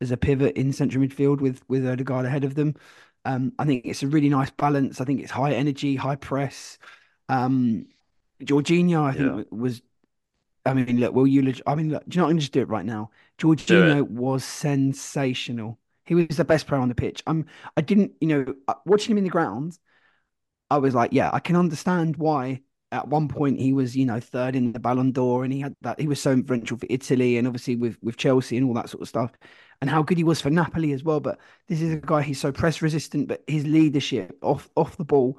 as 0.00 0.10
a 0.10 0.16
pivot 0.16 0.56
in 0.56 0.72
central 0.72 1.04
midfield 1.04 1.40
with 1.40 1.62
with 1.68 1.86
Odegaard 1.86 2.26
ahead 2.26 2.44
of 2.44 2.54
them. 2.54 2.74
Um, 3.24 3.52
I 3.58 3.64
think 3.64 3.86
it's 3.86 4.02
a 4.02 4.08
really 4.08 4.28
nice 4.28 4.50
balance. 4.50 5.00
I 5.00 5.04
think 5.04 5.20
it's 5.20 5.30
high 5.30 5.52
energy, 5.54 5.96
high 5.96 6.16
press. 6.16 6.78
Um, 7.28 7.86
Jorginho, 8.42 9.02
I 9.04 9.12
think, 9.12 9.36
Yeah. 9.36 9.44
was. 9.50 9.82
I 10.70 10.74
mean, 10.74 11.00
look, 11.00 11.14
will 11.14 11.26
you? 11.26 11.52
I 11.66 11.74
mean, 11.74 11.90
look, 11.90 12.04
do 12.08 12.16
you 12.16 12.20
know? 12.20 12.26
what? 12.26 12.30
I'm 12.30 12.38
just 12.38 12.52
do 12.52 12.60
it 12.60 12.68
right 12.68 12.84
now. 12.84 13.10
Jorginho 13.38 14.08
was 14.08 14.44
sensational. 14.44 15.78
He 16.06 16.14
was 16.14 16.36
the 16.36 16.44
best 16.44 16.66
player 16.66 16.80
on 16.80 16.88
the 16.88 16.94
pitch. 16.94 17.22
I'm. 17.26 17.46
I 17.76 17.80
didn't, 17.80 18.12
you 18.20 18.28
know, 18.28 18.54
uh, 18.68 18.74
watching 18.86 19.12
him 19.12 19.18
in 19.18 19.24
the 19.24 19.30
ground, 19.30 19.78
I 20.70 20.78
was 20.78 20.94
like, 20.94 21.12
yeah, 21.12 21.30
I 21.32 21.40
can 21.40 21.56
understand 21.56 22.16
why. 22.16 22.62
At 22.92 23.06
one 23.06 23.28
point, 23.28 23.60
he 23.60 23.72
was, 23.72 23.96
you 23.96 24.04
know, 24.04 24.18
third 24.18 24.56
in 24.56 24.72
the 24.72 24.80
Ballon 24.80 25.12
d'Or, 25.12 25.44
and 25.44 25.52
he 25.52 25.60
had 25.60 25.76
that. 25.82 26.00
He 26.00 26.08
was 26.08 26.20
so 26.20 26.32
influential 26.32 26.76
for 26.76 26.86
Italy, 26.90 27.36
and 27.36 27.46
obviously 27.46 27.76
with 27.76 27.96
with 28.02 28.16
Chelsea 28.16 28.56
and 28.56 28.66
all 28.66 28.74
that 28.74 28.88
sort 28.90 29.02
of 29.02 29.08
stuff, 29.08 29.30
and 29.80 29.88
how 29.88 30.02
good 30.02 30.18
he 30.18 30.24
was 30.24 30.40
for 30.40 30.50
Napoli 30.50 30.92
as 30.92 31.04
well. 31.04 31.20
But 31.20 31.38
this 31.68 31.80
is 31.80 31.92
a 31.92 31.96
guy 31.98 32.22
he's 32.22 32.40
so 32.40 32.50
press 32.52 32.82
resistant, 32.82 33.28
but 33.28 33.44
his 33.46 33.64
leadership 33.64 34.36
off 34.42 34.68
off 34.76 34.96
the 34.96 35.04
ball, 35.04 35.38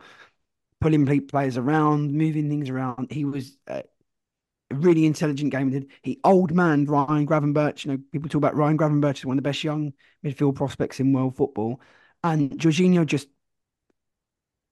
pulling 0.80 1.06
players 1.28 1.58
around, 1.58 2.13
moving 2.13 2.50
things 2.50 2.70
around. 2.70 3.12
He 3.12 3.26
was 3.26 3.58
uh, 3.67 3.82
really 4.73 5.05
intelligent 5.05 5.51
game. 5.51 5.88
He 6.03 6.19
old 6.23 6.53
man 6.53 6.86
Ryan 6.86 7.27
Gravenberch? 7.27 7.86
You 7.86 7.91
know, 7.91 7.99
people 8.12 8.29
talk 8.29 8.39
about 8.39 8.55
Ryan 8.55 8.77
Gravenberch 8.77 9.19
as 9.19 9.25
one 9.25 9.38
of 9.38 9.43
the 9.43 9.49
best 9.49 9.63
young 9.63 9.93
midfield 10.25 10.55
prospects 10.55 10.99
in 10.99 11.13
world 11.13 11.36
football, 11.36 11.81
and 12.23 12.51
Jorginho 12.51 13.05
just 13.05 13.27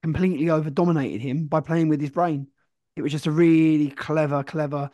completely 0.03 0.49
over 0.49 0.69
dominated 0.69 1.21
him 1.21 1.47
by 1.47 1.59
playing 1.59 1.89
with 1.89 2.01
his 2.01 2.11
brain. 2.11 2.47
It 2.95 3.01
was 3.01 3.11
just 3.11 3.27
a 3.27 3.31
really 3.31 3.89
clever, 3.89 4.43
clever. 4.43 4.89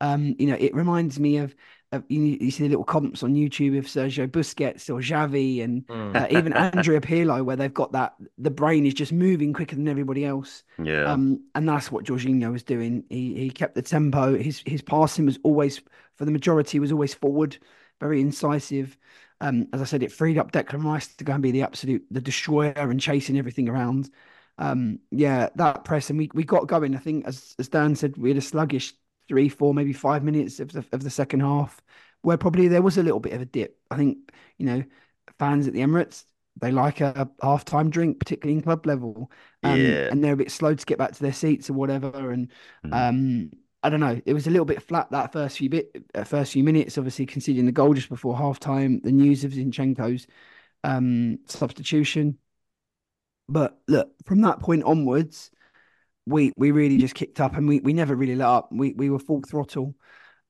Um, 0.00 0.34
you 0.38 0.46
know, 0.46 0.56
it 0.58 0.74
reminds 0.74 1.18
me 1.18 1.38
of, 1.38 1.50
of 1.52 1.56
you, 2.08 2.22
you 2.40 2.50
see 2.50 2.64
the 2.64 2.70
little 2.70 2.84
comps 2.84 3.22
on 3.22 3.34
YouTube 3.34 3.78
of 3.78 3.86
Sergio 3.86 4.26
Busquets 4.28 4.88
or 4.88 5.00
Xavi 5.00 5.62
and 5.62 5.86
Mm. 5.86 6.16
uh, 6.16 6.26
even 6.30 6.52
Andrea 6.54 7.00
Pirlo, 7.00 7.44
where 7.44 7.56
they've 7.56 7.72
got 7.72 7.92
that 7.92 8.14
the 8.38 8.50
brain 8.50 8.86
is 8.86 8.94
just 8.94 9.12
moving 9.12 9.52
quicker 9.52 9.76
than 9.76 9.88
everybody 9.88 10.24
else. 10.24 10.62
yeah. 10.82 11.12
Um, 11.12 11.44
and 11.54 11.68
that's 11.68 11.90
what 11.92 12.04
Jorginho 12.04 12.52
was 12.52 12.62
doing. 12.62 13.04
He 13.08 13.34
he 13.34 13.50
kept 13.50 13.74
the 13.74 13.82
tempo. 13.82 14.36
His 14.38 14.62
his 14.66 14.82
passing 14.82 15.26
was 15.26 15.38
always, 15.42 15.80
for 16.16 16.24
the 16.24 16.30
majority, 16.30 16.78
was 16.78 16.92
always 16.92 17.14
forward, 17.14 17.58
very 18.00 18.20
incisive. 18.20 18.96
Um, 19.40 19.68
as 19.72 19.80
I 19.80 19.84
said, 19.84 20.02
it 20.02 20.12
freed 20.12 20.38
up 20.38 20.52
Declan 20.52 20.84
Rice 20.84 21.14
to 21.16 21.24
go 21.24 21.32
and 21.32 21.42
be 21.42 21.50
the 21.50 21.62
absolute 21.62 22.04
the 22.10 22.20
destroyer 22.20 22.72
and 22.76 23.00
chasing 23.00 23.38
everything 23.38 23.68
around. 23.68 24.10
Um, 24.58 25.00
yeah, 25.10 25.48
that 25.56 25.84
press 25.84 26.10
and 26.10 26.18
we 26.18 26.30
we 26.34 26.44
got 26.44 26.68
going. 26.68 26.94
I 26.94 26.98
think 26.98 27.26
as 27.26 27.54
as 27.58 27.68
Dan 27.68 27.96
said, 27.96 28.16
we 28.16 28.30
had 28.30 28.36
a 28.38 28.42
sluggish 28.42 28.94
three, 29.32 29.48
four, 29.48 29.72
maybe 29.74 29.92
five 29.94 30.22
minutes 30.22 30.60
of 30.60 30.72
the 30.72 30.84
of 30.92 31.02
the 31.02 31.10
second 31.10 31.40
half, 31.40 31.80
where 32.22 32.36
probably 32.36 32.68
there 32.68 32.82
was 32.82 32.98
a 32.98 33.02
little 33.02 33.20
bit 33.20 33.32
of 33.32 33.40
a 33.40 33.46
dip. 33.46 33.78
I 33.90 33.96
think 33.96 34.18
you 34.58 34.66
know 34.66 34.84
fans 35.38 35.66
at 35.66 35.72
the 35.72 35.80
Emirates 35.80 36.24
they 36.60 36.70
like 36.70 37.00
a, 37.00 37.30
half 37.42 37.64
time 37.64 37.88
drink, 37.88 38.18
particularly 38.18 38.58
in 38.58 38.62
club 38.62 38.84
level 38.86 39.30
um, 39.62 39.80
Yeah. 39.80 40.08
and 40.10 40.22
they're 40.22 40.34
a 40.34 40.36
bit 40.36 40.50
slow 40.50 40.74
to 40.74 40.86
get 40.86 40.98
back 40.98 41.12
to 41.12 41.22
their 41.22 41.32
seats 41.32 41.70
or 41.70 41.72
whatever. 41.72 42.30
And 42.30 42.50
Mhm. 42.84 42.92
um, 42.92 43.50
I 43.82 43.88
don't 43.88 44.00
know, 44.00 44.20
it 44.26 44.34
was 44.34 44.46
a 44.46 44.50
little 44.50 44.66
bit 44.66 44.82
flat 44.82 45.10
that 45.12 45.32
first 45.32 45.56
few 45.58 45.70
bit, 45.70 45.96
uh, 46.14 46.24
first 46.24 46.52
few 46.52 46.62
minutes. 46.62 46.98
Obviously, 46.98 47.26
conceding 47.26 47.66
the 47.66 47.72
goal 47.72 47.94
just 47.94 48.10
before 48.10 48.36
half 48.36 48.60
time, 48.60 49.00
the 49.02 49.12
news 49.12 49.44
of 49.44 49.52
Zinchenko's 49.52 50.26
um, 50.84 51.38
substitution. 51.46 52.38
But 53.48 53.80
look, 53.88 54.12
from 54.24 54.42
that 54.42 54.60
point 54.60 54.84
onwards, 54.84 55.50
we 56.26 56.52
we 56.56 56.70
really 56.70 56.98
just 56.98 57.14
kicked 57.14 57.40
up, 57.40 57.56
and 57.56 57.66
we 57.68 57.80
we 57.80 57.92
never 57.92 58.14
really 58.14 58.36
let 58.36 58.48
up. 58.48 58.68
We 58.72 58.92
we 58.92 59.10
were 59.10 59.18
full 59.18 59.42
throttle. 59.42 59.94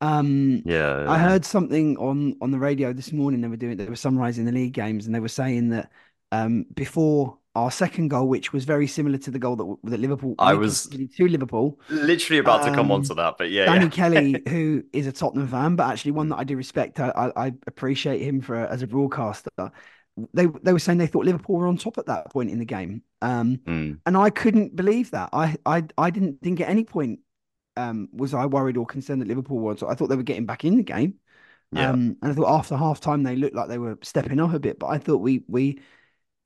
Um, 0.00 0.62
yeah. 0.66 1.06
I 1.08 1.18
heard 1.18 1.44
something 1.44 1.96
on 1.96 2.36
on 2.42 2.50
the 2.50 2.58
radio 2.58 2.92
this 2.92 3.12
morning. 3.12 3.40
They 3.40 3.48
were 3.48 3.56
doing 3.56 3.76
they 3.76 3.86
were 3.86 3.96
summarising 3.96 4.44
the 4.44 4.52
league 4.52 4.74
games, 4.74 5.06
and 5.06 5.14
they 5.14 5.20
were 5.20 5.28
saying 5.28 5.70
that 5.70 5.90
um, 6.32 6.66
before 6.74 7.38
our 7.54 7.70
second 7.70 8.08
goal, 8.08 8.28
which 8.28 8.52
was 8.52 8.64
very 8.64 8.86
similar 8.86 9.18
to 9.18 9.30
the 9.30 9.38
goal 9.38 9.56
that 9.56 9.90
that 9.90 10.00
Liverpool 10.00 10.34
I 10.38 10.54
was- 10.54 10.88
to 10.88 11.28
Liverpool. 11.28 11.78
literally 11.88 12.38
about 12.38 12.64
to 12.64 12.70
come 12.70 12.86
um, 12.86 12.92
on 12.92 13.02
to 13.04 13.14
that, 13.14 13.36
but 13.38 13.50
yeah, 13.50 13.66
Danny 13.66 13.84
yeah. 13.84 13.90
Kelly, 13.90 14.42
who 14.48 14.82
is 14.92 15.06
a 15.06 15.12
Tottenham 15.12 15.48
fan, 15.48 15.76
but 15.76 15.90
actually 15.90 16.12
one 16.12 16.28
that 16.30 16.36
I 16.36 16.44
do 16.44 16.56
respect, 16.56 16.98
I 16.98 17.10
I, 17.10 17.46
I 17.46 17.52
appreciate 17.66 18.22
him 18.22 18.40
for 18.40 18.56
as 18.56 18.82
a 18.82 18.86
broadcaster. 18.86 19.50
They 20.34 20.46
they 20.46 20.72
were 20.72 20.78
saying 20.78 20.98
they 20.98 21.06
thought 21.06 21.24
Liverpool 21.24 21.56
were 21.56 21.66
on 21.66 21.76
top 21.78 21.98
at 21.98 22.06
that 22.06 22.30
point 22.30 22.50
in 22.50 22.58
the 22.58 22.64
game, 22.66 23.02
um, 23.22 23.60
Mm. 23.66 24.00
and 24.04 24.16
I 24.16 24.30
couldn't 24.30 24.76
believe 24.76 25.10
that. 25.12 25.30
I 25.32 25.56
I 25.64 25.84
I 25.96 26.10
didn't 26.10 26.42
think 26.42 26.60
at 26.60 26.68
any 26.68 26.84
point 26.84 27.20
um, 27.76 28.08
was 28.12 28.34
I 28.34 28.46
worried 28.46 28.76
or 28.76 28.86
concerned 28.86 29.22
that 29.22 29.28
Liverpool 29.28 29.58
was. 29.60 29.82
I 29.82 29.94
thought 29.94 30.08
they 30.08 30.16
were 30.16 30.22
getting 30.24 30.46
back 30.46 30.64
in 30.64 30.76
the 30.76 30.82
game. 30.84 31.20
Yeah. 31.72 31.90
Um, 31.90 32.18
and 32.22 32.32
I 32.32 32.34
thought 32.34 32.58
after 32.58 32.76
half 32.76 33.00
time 33.00 33.22
they 33.24 33.36
looked 33.36 33.56
like 33.56 33.68
they 33.68 33.78
were 33.78 33.98
stepping 34.02 34.40
up 34.40 34.54
a 34.54 34.60
bit, 34.60 34.78
but 34.78 34.88
I 34.88 34.98
thought 34.98 35.18
we 35.18 35.44
we, 35.48 35.80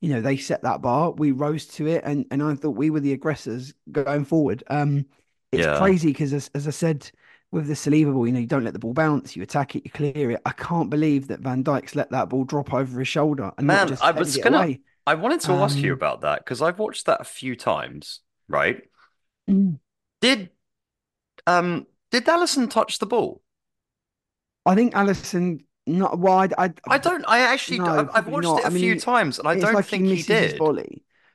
you 0.01 0.09
know, 0.09 0.21
they 0.21 0.37
set 0.37 0.63
that 0.63 0.81
bar, 0.81 1.11
we 1.11 1.31
rose 1.31 1.65
to 1.67 1.87
it, 1.87 2.03
and 2.05 2.25
and 2.31 2.43
I 2.43 2.55
thought 2.55 2.71
we 2.71 2.89
were 2.89 2.99
the 2.99 3.13
aggressors 3.13 3.73
going 3.91 4.25
forward. 4.25 4.63
Um, 4.69 5.05
it's 5.51 5.65
Yeah. 5.65 5.67
crazy 5.67 6.09
because 6.09 6.33
as 6.33 6.49
as 6.55 6.67
I 6.67 6.71
said 6.71 7.11
with 7.51 7.67
the 7.67 7.73
Saliba 7.73 8.13
ball, 8.13 8.27
you 8.27 8.33
know, 8.33 8.39
you 8.39 8.47
don't 8.47 8.63
let 8.63 8.73
the 8.73 8.79
ball 8.79 8.93
bounce, 8.93 9.35
you 9.35 9.43
attack 9.43 9.75
it, 9.75 9.83
you 9.85 9.91
clear 9.91 10.31
it. 10.31 10.41
I 10.45 10.51
can't 10.51 10.89
believe 10.89 11.27
that 11.29 11.39
Van 11.39 11.63
Dijk's 11.63 11.95
let 11.95 12.11
that 12.11 12.29
ball 12.29 12.43
drop 12.43 12.73
over 12.73 12.99
his 12.99 13.07
shoulder 13.07 13.51
and 13.57 13.67
Man, 13.67 13.87
just 13.87 14.03
I 14.03 14.11
was 14.11 14.37
gonna- 14.37 14.57
away. 14.57 14.81
I 15.05 15.13
wanted 15.15 15.39
to 15.41 15.53
ask 15.53 15.77
you 15.77 15.93
Um, 15.93 15.97
about 15.97 16.21
that 16.21 16.39
because 16.43 16.61
I've 16.61 16.79
watched 16.79 17.05
that 17.05 17.21
a 17.21 17.23
few 17.23 17.55
times, 17.55 18.19
right? 18.49 18.83
Mm. 19.49 19.79
Did 20.19 20.49
um 21.45 21.87
did 22.11 22.25
Alisson 22.25 22.69
touch 22.69 22.99
the 22.99 23.05
ball? 23.05 23.41
I 24.65 24.75
think 24.75 24.93
Alisson 24.93 25.63
not 25.85 26.19
wide. 26.19 26.53
I 26.57 26.73
I 26.89 26.97
don't. 26.97 27.23
I 27.25 27.39
actually. 27.39 27.79
No, 27.79 28.09
I've, 28.13 28.27
watched 28.27 28.43
not. 28.43 28.59
it 28.59 28.63
a 28.65 28.67
I 28.67 28.69
mean, 28.69 28.81
few 28.81 28.99
times, 28.99 29.39
and 29.39 29.47
I 29.47 29.57
don't 29.57 29.73
like 29.73 29.85
think 29.85 30.05
he 30.07 30.15
he 30.15 30.23
did. 30.23 30.59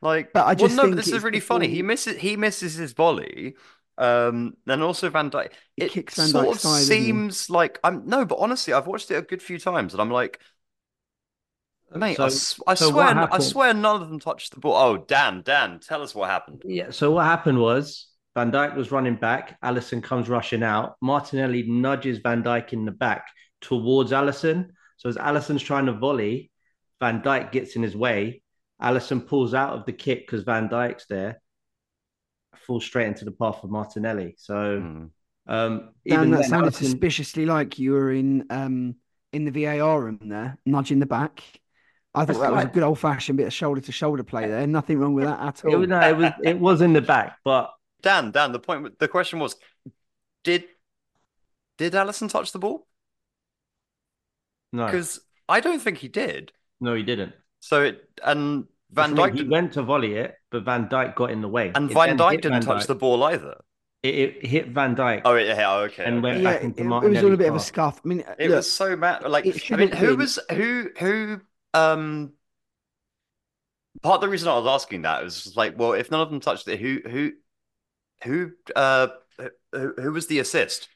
Like, 0.03 0.33
But 0.35 0.41
I 0.41 0.47
well, 0.49 0.55
just 0.57 0.77
no, 0.77 0.83
think 0.83 0.97
but 0.97 1.05
this 1.05 1.13
is 1.15 1.23
really 1.23 1.41
funny. 1.41 1.69
He 1.69 1.81
misses. 1.83 2.19
He 2.19 2.37
misses 2.37 2.75
his 2.75 2.93
volley, 2.93 3.55
Um, 3.99 4.55
then 4.67 4.83
also 4.83 5.11
Van 5.11 5.31
Dijk. 5.31 5.53
He 5.77 5.85
It 5.85 5.93
kicks 5.93 6.17
Van 6.17 6.29
sort 6.29 6.47
Dijk's 6.47 6.55
of 6.57 6.61
side, 6.61 6.83
seems 6.85 7.51
like 7.51 7.79
I'm 7.85 8.07
no, 8.07 8.25
but 8.25 8.39
honestly, 8.39 8.73
I've 8.73 8.87
watched 8.87 9.11
it 9.11 9.17
a 9.17 9.23
good 9.23 9.43
few 9.43 9.59
times, 9.59 9.93
and 9.95 10.01
I'm 10.01 10.11
like, 10.11 10.41
mate, 11.95 12.13
I, 12.13 12.15
So- 12.15 12.25
s- 12.27 12.61
I 12.67 12.75
so 12.75 12.87
what 12.91 13.11
swear, 13.11 13.33
I 13.33 13.39
swear, 13.39 13.75
none 13.75 14.01
of 14.03 14.09
them 14.09 14.19
touched 14.19 14.55
the 14.55 14.61
ball. 14.61 14.75
Oh, 14.77 14.97
Dan, 14.99 15.43
Dan, 15.45 15.79
tell 15.81 16.03
us 16.03 16.15
what 16.15 16.31
happened. 16.31 16.63
Yeah. 16.65 16.91
So 16.91 17.11
what 17.13 17.25
happened 17.25 17.59
was 17.61 18.09
Van 18.35 18.51
Dijk 18.51 18.75
was 18.77 18.91
running 18.91 19.17
back. 19.17 19.61
Alisson 19.63 20.03
comes 20.03 20.29
rushing 20.29 20.63
out. 20.63 20.97
Martinelli 21.03 21.65
nudges 21.65 22.19
Van 22.19 22.43
Dijk 22.43 22.73
in 22.73 22.85
the 22.87 22.93
back 22.93 23.27
towards 23.61 24.11
Alisson. 24.11 24.71
So 24.97 25.09
as 25.11 25.17
Alisson's 25.17 25.63
trying 25.63 25.87
to 25.87 25.93
volley, 25.93 26.51
Van 26.99 27.21
Dijk 27.21 27.53
gets 27.53 27.77
in 27.77 27.83
his 27.83 27.95
way. 27.97 28.43
Alisson 28.81 29.27
pulls 29.27 29.53
out 29.53 29.75
of 29.75 29.85
the 29.85 29.93
kick 29.93 30.21
because 30.27 30.45
Van 30.45 30.69
Dijk's 30.69 31.07
there. 31.09 31.42
Falls 32.57 32.85
straight 32.85 33.09
into 33.09 33.25
the 33.25 33.33
path 33.33 33.63
of 33.65 33.71
Martinelli. 33.71 34.35
So 34.39 34.81
Hmm. 34.81 35.07
um, 35.47 35.79
Dan, 36.07 36.19
even 36.19 36.31
that 36.33 36.41
then, 36.43 36.49
sounded 36.49 36.73
Alisson- 36.75 36.85
suspiciously 36.85 37.47
like 37.47 37.79
you 37.79 37.93
were 37.93 38.13
in 38.13 38.47
um 38.51 38.97
in 39.33 39.45
the 39.45 39.51
VAR 39.51 40.03
room 40.03 40.19
there, 40.23 40.59
nudging 40.67 40.99
the 41.01 41.07
back. 41.07 41.43
I 42.15 42.21
thought 42.21 42.27
That's 42.27 42.39
that 42.41 42.53
was 42.53 42.65
a 42.65 42.69
good 42.69 42.83
old 42.83 42.99
fashioned 42.99 43.39
bit 43.39 43.47
of 43.47 43.53
shoulder 43.55 43.81
to 43.81 43.93
shoulder 43.93 44.23
play 44.23 44.47
there. 44.47 44.67
Nothing 44.67 44.99
wrong 44.99 45.15
with 45.15 45.25
that 45.25 45.41
at 45.41 45.65
It, 45.65 45.69
all. 45.69 45.79
was- 45.81 45.89
no, 45.89 46.01
it 46.01 46.17
was 46.17 46.33
it 46.45 46.59
was 46.59 46.81
in 46.83 46.93
the 46.93 47.01
back, 47.01 47.39
but 47.45 47.73
Dan, 48.03 48.31
Dan, 48.33 48.53
the 48.53 48.59
point, 48.59 48.99
the 48.99 49.09
question 49.09 49.39
was, 49.39 49.57
did 50.45 50.65
did 51.79 51.95
Alisson 51.95 52.29
touch 52.29 52.53
the 52.53 52.59
ball? 52.59 52.87
no, 54.73 54.87
Because 54.87 55.21
I 55.49 55.61
don't 55.61 55.81
think 55.81 55.99
he 55.99 56.09
did. 56.09 56.53
no, 56.81 56.95
he 56.95 57.03
didn't. 57.03 57.35
So 57.61 57.83
it 57.83 58.09
and 58.25 58.67
Van 58.93 59.11
That's 59.11 59.13
what 59.15 59.21
I 59.23 59.27
Dijk 59.27 59.33
mean. 59.33 59.37
he 59.37 59.45
didn't, 59.45 59.51
went 59.51 59.73
to 59.75 59.83
volley 59.83 60.15
it, 60.15 60.37
but 60.51 60.65
Van 60.65 60.89
Dijk 60.89 61.15
got 61.17 61.31
in 61.31 61.41
the 61.41 61.49
way. 61.49 61.73
and 61.75 61.91
It 61.91 61.95
Van 61.95 61.99
then 62.01 62.19
Dijk 62.19 62.41
didn't 62.41 62.61
Van 62.61 62.61
touch 62.61 62.87
Dijk. 62.87 62.87
the 62.87 62.95
ball 62.95 63.23
either. 63.25 63.57
It, 64.03 64.15
it 64.15 64.47
hit 64.47 64.69
Van 64.69 64.97
Dijk. 64.97 65.23
Oh, 65.25 65.35
yeah, 65.35 65.55
yeah, 65.57 65.75
okay. 65.87 66.05
And 66.05 66.23
went 66.23 66.43
yeah, 66.43 66.43
back 66.43 66.63
it, 66.63 66.65
into 66.65 66.83
it 67.01 67.09
was 67.09 67.23
all 67.23 67.33
a 67.33 67.37
bit 67.37 67.49
of 67.49 67.55
a 67.55 67.61
scuff. 67.61 68.01
I 68.05 68.09
mean, 68.09 68.25
It 68.39 68.51
look, 68.51 68.57
was 68.57 68.71
so 68.71 68.97
mad. 68.97 69.23
Like, 69.29 69.47
it 69.47 69.63
I 69.71 69.77
mean, 69.77 69.93
who 69.93 70.17
be. 70.17 70.17
was 70.17 70.39
who 70.51 70.91
who 70.99 71.41
um 71.75 72.33
part 74.03 74.17
of 74.17 74.21
the 74.23 74.29
reason 74.29 74.49
I 74.49 74.59
was 74.59 74.67
asking 74.67 75.03
that 75.03 75.23
was 75.23 75.43
just 75.45 75.57
like, 75.57 75.79
well, 75.79 75.93
if 75.93 76.11
none 76.11 76.21
of 76.21 76.31
them 76.31 76.41
touched 76.41 76.69
it, 76.69 76.81
who 76.81 77.01
who 77.09 77.33
who 78.25 78.53
uh 78.77 79.09
who, 79.73 79.95
who 79.99 80.13
was 80.13 80.27
the 80.27 80.39
assist? 80.39 80.89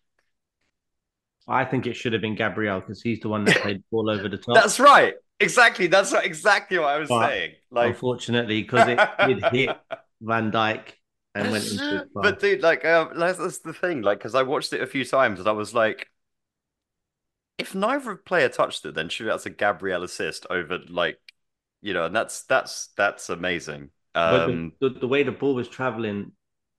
I 1.48 1.64
think 1.64 1.86
it 1.86 1.94
should 1.94 2.12
have 2.12 2.22
been 2.22 2.34
Gabriel 2.34 2.80
because 2.80 3.02
he's 3.02 3.20
the 3.20 3.28
one 3.28 3.44
that 3.44 3.56
played 3.62 3.78
the 3.78 3.84
ball 3.90 4.10
over 4.10 4.28
the 4.28 4.38
top. 4.38 4.54
That's 4.54 4.80
right. 4.80 5.14
Exactly. 5.40 5.86
That's 5.86 6.12
what, 6.12 6.24
exactly 6.24 6.78
what 6.78 6.88
I 6.88 6.98
was 6.98 7.08
But 7.08 7.28
saying. 7.28 7.52
Like, 7.70 7.88
Unfortunately, 7.90 8.62
because 8.62 8.88
it 8.88 8.98
did 9.26 9.44
hit 9.52 9.76
Van 10.20 10.50
Dijk 10.50 10.92
and 11.34 11.50
went 11.50 11.70
into 11.70 12.06
but 12.14 12.40
dude, 12.40 12.62
like, 12.62 12.84
um, 12.84 13.10
that's, 13.18 13.38
that's 13.38 13.58
the 13.58 13.74
thing. 13.74 14.02
Like, 14.02 14.18
because 14.18 14.34
I 14.34 14.42
watched 14.42 14.72
it 14.72 14.80
a 14.80 14.86
few 14.86 15.04
times 15.04 15.38
and 15.38 15.48
I 15.48 15.52
was 15.52 15.74
like, 15.74 16.08
if 17.58 17.74
neither 17.74 18.16
player 18.16 18.48
touched 18.48 18.84
it, 18.84 18.94
then 18.94 19.08
surely 19.08 19.30
that's 19.30 19.46
a 19.46 19.50
Gabriel 19.50 20.02
assist 20.02 20.46
over, 20.50 20.78
like, 20.88 21.18
you 21.82 21.94
know, 21.94 22.06
and 22.06 22.16
that's 22.16 22.42
that's 22.44 22.88
that's 22.96 23.28
amazing. 23.28 23.90
Um, 24.14 24.72
the, 24.80 24.88
the, 24.88 25.00
the 25.00 25.08
way 25.08 25.22
the 25.22 25.32
ball 25.32 25.54
was 25.54 25.68
traveling, 25.68 26.32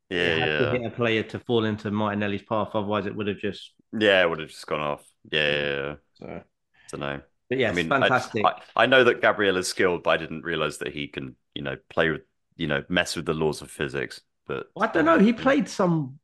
yeah, 0.10 0.18
it 0.18 0.40
had 0.40 0.58
to 0.58 0.64
yeah, 0.66 0.72
hit 0.72 0.86
a 0.86 0.90
player 0.90 1.24
to 1.24 1.40
fall 1.40 1.66
into 1.66 1.92
Martinelli's 1.92 2.42
path. 2.44 2.70
Otherwise, 2.74 3.06
it 3.06 3.16
would 3.16 3.28
have 3.28 3.38
just. 3.40 3.74
yeah. 3.98 4.24
It 4.24 4.30
would 4.30 4.40
have 4.40 4.50
just 4.50 4.66
gone 4.68 4.82
off. 4.82 5.06
Yeah, 5.32 5.52
yeah, 5.52 5.76
yeah. 5.76 5.96
So. 6.14 6.44
don't 6.92 7.02
know. 7.02 7.22
But 7.50 7.60
yes, 7.60 7.72
I 7.72 7.76
mean, 7.76 7.90
fantastic. 7.90 8.46
I, 8.46 8.62
I 8.76 8.86
know 8.86 9.04
that 9.04 9.22
Gabriel 9.22 9.58
is 9.58 9.68
skilled, 9.68 10.04
but 10.04 10.12
I 10.12 10.18
didn't 10.18 10.44
realize 10.44 10.80
that 10.80 10.94
he 10.94 11.08
can, 11.08 11.36
you 11.54 11.62
know, 11.62 11.78
play 11.90 12.10
with, 12.10 12.22
you 12.56 12.68
know, 12.68 12.84
mess 12.90 13.16
with 13.16 13.26
the 13.26 13.34
laws 13.34 13.62
of 13.62 13.72
physics. 13.72 14.22
But 14.48 14.68
I 14.80 14.88
don't 14.88 15.06
know. 15.06 15.20
He 15.20 15.34
played 15.34 15.70
some 15.70 16.20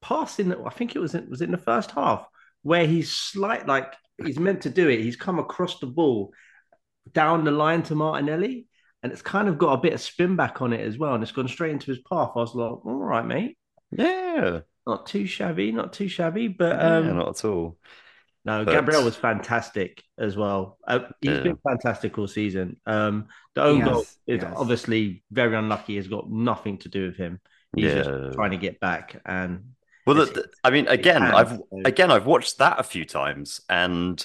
pass 0.00 0.38
in. 0.38 0.50
The, 0.50 0.62
I 0.64 0.70
think 0.70 0.96
it 0.96 0.98
was 0.98 1.14
in, 1.14 1.28
was 1.28 1.40
it 1.40 1.46
in 1.46 1.50
the 1.50 1.58
first 1.58 1.90
half 1.90 2.26
where 2.62 2.86
he's 2.86 3.12
slight 3.12 3.66
like 3.66 3.94
he's 4.24 4.38
meant 4.38 4.62
to 4.62 4.70
do 4.70 4.88
it. 4.88 5.00
He's 5.00 5.16
come 5.16 5.38
across 5.38 5.78
the 5.78 5.86
ball 5.86 6.32
down 7.12 7.44
the 7.44 7.50
line 7.50 7.82
to 7.84 7.94
Martinelli, 7.94 8.66
and 9.02 9.12
it's 9.12 9.22
kind 9.22 9.48
of 9.48 9.58
got 9.58 9.74
a 9.74 9.80
bit 9.80 9.92
of 9.92 10.00
spin 10.00 10.36
back 10.36 10.62
on 10.62 10.72
it 10.72 10.80
as 10.80 10.98
well, 10.98 11.14
and 11.14 11.22
it's 11.22 11.32
gone 11.32 11.48
straight 11.48 11.72
into 11.72 11.86
his 11.86 12.00
path. 12.00 12.32
I 12.34 12.40
was 12.40 12.54
like, 12.54 12.84
all 12.84 12.94
right, 12.94 13.24
mate, 13.24 13.56
yeah, 13.90 14.60
not 14.86 15.06
too 15.06 15.26
shabby, 15.26 15.70
not 15.70 15.92
too 15.92 16.08
shabby, 16.08 16.48
but 16.48 16.76
yeah, 16.76 16.96
um, 16.96 17.16
not 17.16 17.38
at 17.38 17.44
all. 17.44 17.78
No, 18.46 18.64
But- 18.64 18.72
Gabriel 18.72 19.04
was 19.04 19.16
fantastic 19.16 20.02
as 20.16 20.36
well. 20.36 20.78
Uh, 20.86 21.00
he's 21.20 21.32
Yeah. 21.32 21.42
been 21.42 21.58
fantastic 21.68 22.16
all 22.16 22.26
season. 22.28 22.76
Um, 22.86 23.28
the 23.54 23.62
own 23.62 23.76
He 23.76 23.82
goal 23.82 24.00
is 24.02 24.18
he 24.26 24.38
has. 24.38 24.54
obviously 24.56 25.24
very 25.30 25.54
unlucky. 25.56 25.96
Has 25.96 26.08
got 26.08 26.30
nothing 26.30 26.78
to 26.78 26.88
do 26.88 27.06
with 27.06 27.16
him. 27.16 27.40
He's 27.74 27.84
Yeah. 27.92 28.02
just 28.02 28.34
trying 28.34 28.52
to 28.52 28.56
get 28.56 28.80
back, 28.80 29.20
and 29.26 29.74
Well, 30.06 30.20
It's- 30.20 30.34
the, 30.36 30.42
the- 30.42 30.50
I 30.62 30.70
mean, 30.70 30.86
again, 30.86 31.20
hands, 31.22 31.34
I've 31.34 31.48
so- 31.56 31.66
again 31.84 32.12
I've 32.12 32.26
watched 32.26 32.58
that 32.58 32.78
a 32.78 32.84
few 32.84 33.04
times, 33.04 33.60
and 33.68 34.24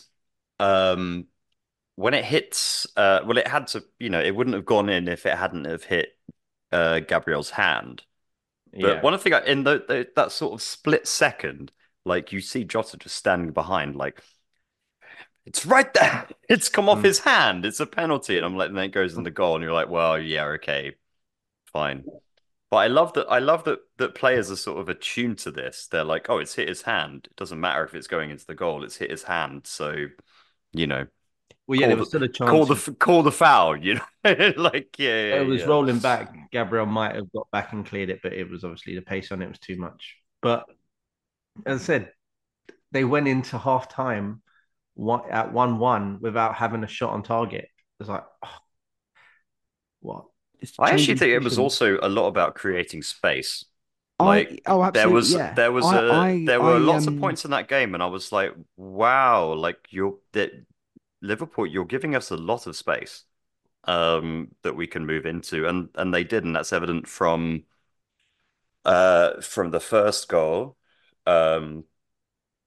um, 0.59 1.25
when 1.95 2.13
it 2.13 2.23
hits, 2.23 2.85
uh, 2.95 3.21
well, 3.25 3.39
it 3.39 3.47
had 3.47 3.65
to, 3.67 3.83
you 3.99 4.09
know, 4.11 4.21
it 4.21 4.35
wouldn't 4.35 4.53
have 4.55 4.65
gone 4.65 4.89
in 4.89 5.07
if 5.07 5.25
it 5.25 5.35
hadn't 5.35 5.65
have 5.65 5.83
hit 5.83 6.09
uh, 6.71 6.99
Gabriel's 6.99 7.49
hand. 7.49 8.03
But 8.71 8.79
yeah. 8.81 9.01
one 9.01 9.17
thing 9.17 9.33
I, 9.33 9.43
in 9.43 9.63
the, 9.63 9.83
the 9.87 10.07
that 10.15 10.31
sort 10.31 10.53
of 10.53 10.61
split 10.61 11.07
second, 11.07 11.71
like 12.05 12.31
you 12.31 12.41
see 12.41 12.63
Jota 12.63 12.97
just 12.97 13.15
standing 13.15 13.51
behind, 13.51 13.95
like 13.95 14.21
it's 15.45 15.65
right 15.65 15.91
there. 15.93 16.27
It's 16.49 16.67
come 16.67 16.89
off 16.89 17.01
Mm. 17.01 17.03
his 17.03 17.19
hand. 17.19 17.65
It's 17.65 17.79
a 17.79 17.85
penalty, 17.85 18.35
and 18.35 18.45
I'm 18.45 18.57
like, 18.57 18.67
and 18.69 18.77
then 18.77 18.83
it 18.85 18.91
goes 18.91 19.15
in 19.15 19.23
the 19.23 19.31
goal, 19.31 19.55
and 19.55 19.63
you're 19.63 19.71
like, 19.71 19.87
well, 19.89 20.19
yeah, 20.19 20.43
okay, 20.55 20.95
fine. 21.73 22.07
But 22.71 22.77
I 22.77 22.87
love 22.87 23.13
that. 23.13 23.27
I 23.29 23.39
love 23.39 23.65
that 23.65 23.79
that 23.97 24.15
players 24.15 24.51
are 24.51 24.57
sort 24.57 24.79
of 24.79 24.89
attuned 24.89 25.39
to 25.39 25.51
this. 25.51 25.87
They're 25.87 26.03
like, 26.05 26.29
oh, 26.29 26.39
it's 26.39 26.55
hit 26.55 26.69
his 26.69 26.83
hand. 26.83 27.27
It 27.31 27.37
doesn't 27.37 27.59
matter 27.59 27.83
if 27.85 27.95
it's 27.95 28.07
going 28.07 28.31
into 28.31 28.45
the 28.47 28.55
goal. 28.55 28.83
It's 28.83 28.97
hit 28.97 29.11
his 29.11 29.23
hand. 29.23 29.67
So, 29.67 30.07
you 30.73 30.87
know, 30.87 31.07
Well, 31.67 31.79
yeah, 31.79 31.87
there 31.87 31.97
the- 31.97 31.97
was 31.97 32.09
still 32.09 32.23
a 32.23 32.27
chance. 32.27 32.49
call 32.49 32.65
the 32.65 32.93
call 32.95 33.23
the 33.23 33.31
foul. 33.31 33.77
You 33.77 33.95
know, 33.95 34.03
like 34.57 34.97
yeah, 34.99 35.09
yeah, 35.29 35.41
it 35.41 35.47
was 35.47 35.59
yeah. 35.59 35.65
rolling 35.65 35.99
back. 35.99 36.51
Gabriel 36.51 36.85
might 36.85 37.15
have 37.15 37.31
got 37.31 37.49
back 37.51 37.73
and 37.73 37.85
cleared 37.85 38.09
it, 38.09 38.21
but 38.21 38.33
it 38.33 38.49
was 38.49 38.63
obviously 38.63 38.95
the 38.95 39.01
pace 39.01 39.31
on 39.31 39.41
it 39.41 39.47
was 39.49 39.59
too 39.59 39.77
much. 39.77 40.17
But 40.41 40.65
as 41.65 41.81
I 41.81 41.85
said, 41.85 42.13
they 42.91 43.03
went 43.03 43.27
into 43.27 43.57
half 43.57 43.89
time 43.89 44.41
at 45.31 45.53
one 45.53 45.79
one 45.79 46.19
without 46.21 46.55
having 46.55 46.83
a 46.83 46.87
shot 46.87 47.11
on 47.13 47.23
target. 47.23 47.69
It's 47.99 48.09
like, 48.09 48.25
oh, 48.45 48.57
what? 50.01 50.25
It's 50.59 50.79
I 50.79 50.91
actually 50.91 51.15
think 51.15 51.31
it 51.31 51.43
was 51.43 51.57
also 51.57 51.97
a 52.01 52.09
lot 52.09 52.27
about 52.27 52.55
creating 52.55 53.03
space. 53.03 53.65
I- 54.19 54.25
Like 54.25 54.61
oh, 54.67 54.91
there 54.91 55.09
was 55.09 55.31
yeah. 55.31 55.53
there 55.55 55.71
was 55.71 55.85
I- 55.85 55.97
a 55.97 56.11
I- 56.11 56.45
there 56.45 56.61
were 56.61 56.75
I, 56.75 56.77
lots 56.77 57.07
um, 57.07 57.15
of 57.15 57.17
points 57.17 57.45
in 57.45 57.51
that 57.51 57.67
game, 57.67 57.93
and 57.95 58.03
I 58.03 58.07
was 58.07 58.31
like, 58.31 58.53
wow, 58.77 59.53
like 59.53 59.87
you're 59.89 60.17
that 60.33 60.51
Liverpool, 61.21 61.65
you're 61.67 61.85
giving 61.85 62.15
us 62.15 62.31
a 62.31 62.37
lot 62.37 62.67
of 62.67 62.75
space 62.75 63.25
um 63.85 64.49
that 64.63 64.75
we 64.75 64.87
can 64.87 65.05
move 65.07 65.25
into, 65.25 65.67
and 65.67 65.89
and 65.95 66.13
they 66.13 66.23
did, 66.23 66.45
and 66.45 66.55
that's 66.55 66.73
evident 66.73 67.07
from 67.07 67.65
uh 68.85 69.39
from 69.41 69.71
the 69.71 69.79
first 69.79 70.27
goal. 70.27 70.77
Um, 71.25 71.85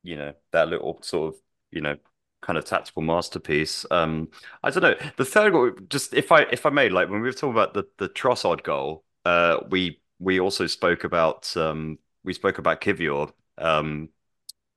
you 0.03 0.17
know, 0.17 0.35
that 0.53 0.69
little 0.69 1.01
sort 1.03 1.35
of, 1.35 1.41
you 1.71 1.81
know, 1.81 1.97
kind 2.43 2.59
of 2.59 2.65
tactical 2.65 3.03
masterpiece. 3.03 3.87
Um, 3.91 4.29
I 4.63 4.71
don't 4.71 4.83
know. 4.83 4.97
The 5.17 5.25
third 5.25 5.53
goal, 5.53 5.73
just 5.89 6.15
if 6.15 6.33
I 6.33 6.43
if 6.53 6.67
I 6.67 6.71
may, 6.71 6.89
like 6.89 7.09
when 7.11 7.21
we 7.21 7.29
were 7.29 7.33
talking 7.33 7.53
about 7.53 7.75
the 7.75 7.85
the 7.99 8.09
Trossard 8.09 8.63
goal, 8.63 9.05
uh, 9.25 9.59
we 9.71 10.01
we 10.19 10.41
also 10.41 10.67
spoke 10.67 11.05
about 11.05 11.57
um 11.57 11.99
we 12.25 12.33
spoke 12.35 12.59
about 12.59 12.81
Kiwior, 12.81 13.33
um, 13.59 14.11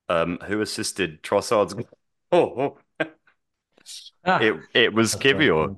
um, 0.10 0.40
who 0.48 0.62
assisted 0.62 1.24
Trossard's 1.24 1.74
goal. 1.76 1.90
Oh, 2.32 2.78
Ah, 4.24 4.46
it 4.46 4.56
it 4.74 4.94
was 4.94 5.16
right. 5.32 5.52
Kiwior. 5.56 5.76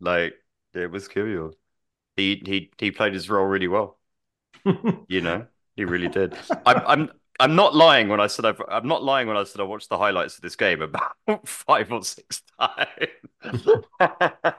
Like 0.00 0.34
it 0.74 0.90
was 0.90 1.08
Kiwior. 1.08 1.54
He 2.16 2.42
he 2.46 2.72
he 2.78 2.90
played 2.92 3.14
his 3.14 3.30
role 3.30 3.46
really 3.46 3.68
well. 3.68 3.98
You 5.08 5.20
know, 5.20 5.46
he 5.76 5.84
really 5.84 6.08
did. 6.08 6.36
I'm 6.64 6.82
I'm 6.86 7.10
I'm 7.42 7.56
not 7.56 7.74
lying 7.74 8.08
when 8.08 8.20
I 8.20 8.28
said 8.28 8.44
I've 8.44 8.62
I'm 8.68 8.86
not 8.86 9.02
lying 9.02 9.26
when 9.26 9.36
I 9.36 9.42
said 9.42 9.60
I 9.60 9.64
watched 9.64 9.88
the 9.88 9.98
highlights 9.98 10.36
of 10.36 10.42
this 10.42 10.54
game 10.54 10.80
about 10.80 11.16
five 11.44 11.90
or 11.90 12.04
six 12.04 12.42
times. 12.60 12.88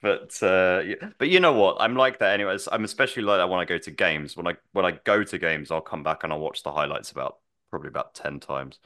But 0.00 0.42
uh 0.42 0.82
but 1.18 1.28
you 1.28 1.40
know 1.40 1.52
what? 1.52 1.76
I'm 1.80 1.96
like 1.96 2.18
that 2.20 2.34
anyways. 2.34 2.68
I'm 2.70 2.84
especially 2.84 3.22
like 3.22 3.38
that 3.38 3.48
when 3.48 3.60
I 3.60 3.64
go 3.64 3.78
to 3.78 3.90
games. 3.90 4.36
When 4.36 4.46
I 4.46 4.54
when 4.72 4.84
I 4.84 4.92
go 4.92 5.24
to 5.24 5.38
games, 5.38 5.70
I'll 5.70 5.80
come 5.80 6.02
back 6.02 6.22
and 6.24 6.32
I'll 6.32 6.38
watch 6.40 6.62
the 6.62 6.72
highlights 6.72 7.10
about 7.10 7.38
probably 7.70 7.88
about 7.88 8.14
10 8.14 8.40
times. 8.40 8.78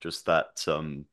Just 0.00 0.26
that 0.26 0.64
um 0.68 1.06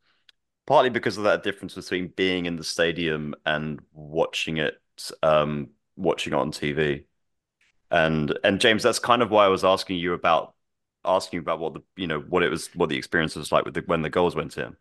partly 0.68 0.90
because 0.92 1.18
of 1.18 1.26
that 1.26 1.44
difference 1.44 1.76
between 1.76 2.10
being 2.10 2.46
in 2.46 2.56
the 2.58 2.64
stadium 2.64 3.36
and 3.46 3.82
watching 3.94 4.58
it 4.58 4.82
um 5.24 5.70
watching 5.96 6.34
it 6.34 6.38
on 6.38 6.52
TV. 6.52 7.06
And 7.92 8.38
and 8.44 8.62
James, 8.62 8.84
that's 8.84 9.00
kind 9.00 9.22
of 9.24 9.32
why 9.32 9.46
I 9.46 9.50
was 9.50 9.66
asking 9.66 9.98
you 9.98 10.14
about 10.14 10.56
asking 11.08 11.40
about 11.40 11.60
what 11.60 11.74
the 11.74 11.82
you 11.96 12.08
know 12.08 12.20
what 12.20 12.44
it 12.44 12.50
was 12.50 12.70
what 12.76 12.90
the 12.90 12.98
experience 12.98 13.36
was 13.36 13.52
like 13.52 13.66
with 13.66 13.74
the, 13.76 13.82
when 13.82 14.02
the 14.02 14.10
goals 14.10 14.36
went 14.36 14.58
in, 14.58 14.76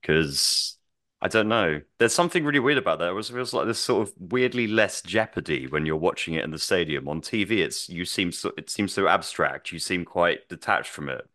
because 0.00 0.78
I 1.22 1.28
don't 1.28 1.48
know. 1.48 1.80
There's 1.98 2.14
something 2.14 2.44
really 2.44 2.58
weird 2.58 2.78
about 2.78 2.98
that. 2.98 3.10
It 3.10 3.14
was 3.14 3.30
feels 3.30 3.54
like 3.54 3.66
this 3.66 3.78
sort 3.78 4.08
of 4.08 4.14
weirdly 4.18 4.66
less 4.66 5.02
jeopardy 5.02 5.68
when 5.68 5.86
you're 5.86 5.96
watching 5.96 6.34
it 6.34 6.44
in 6.44 6.50
the 6.50 6.58
stadium. 6.58 7.08
On 7.08 7.20
TV, 7.20 7.58
it's 7.58 7.88
you 7.88 8.04
seem 8.04 8.32
so 8.32 8.52
it 8.58 8.68
seems 8.70 8.92
so 8.92 9.06
abstract. 9.08 9.72
You 9.72 9.78
seem 9.78 10.04
quite 10.04 10.48
detached 10.48 10.90
from 10.90 11.08
it. 11.08 11.28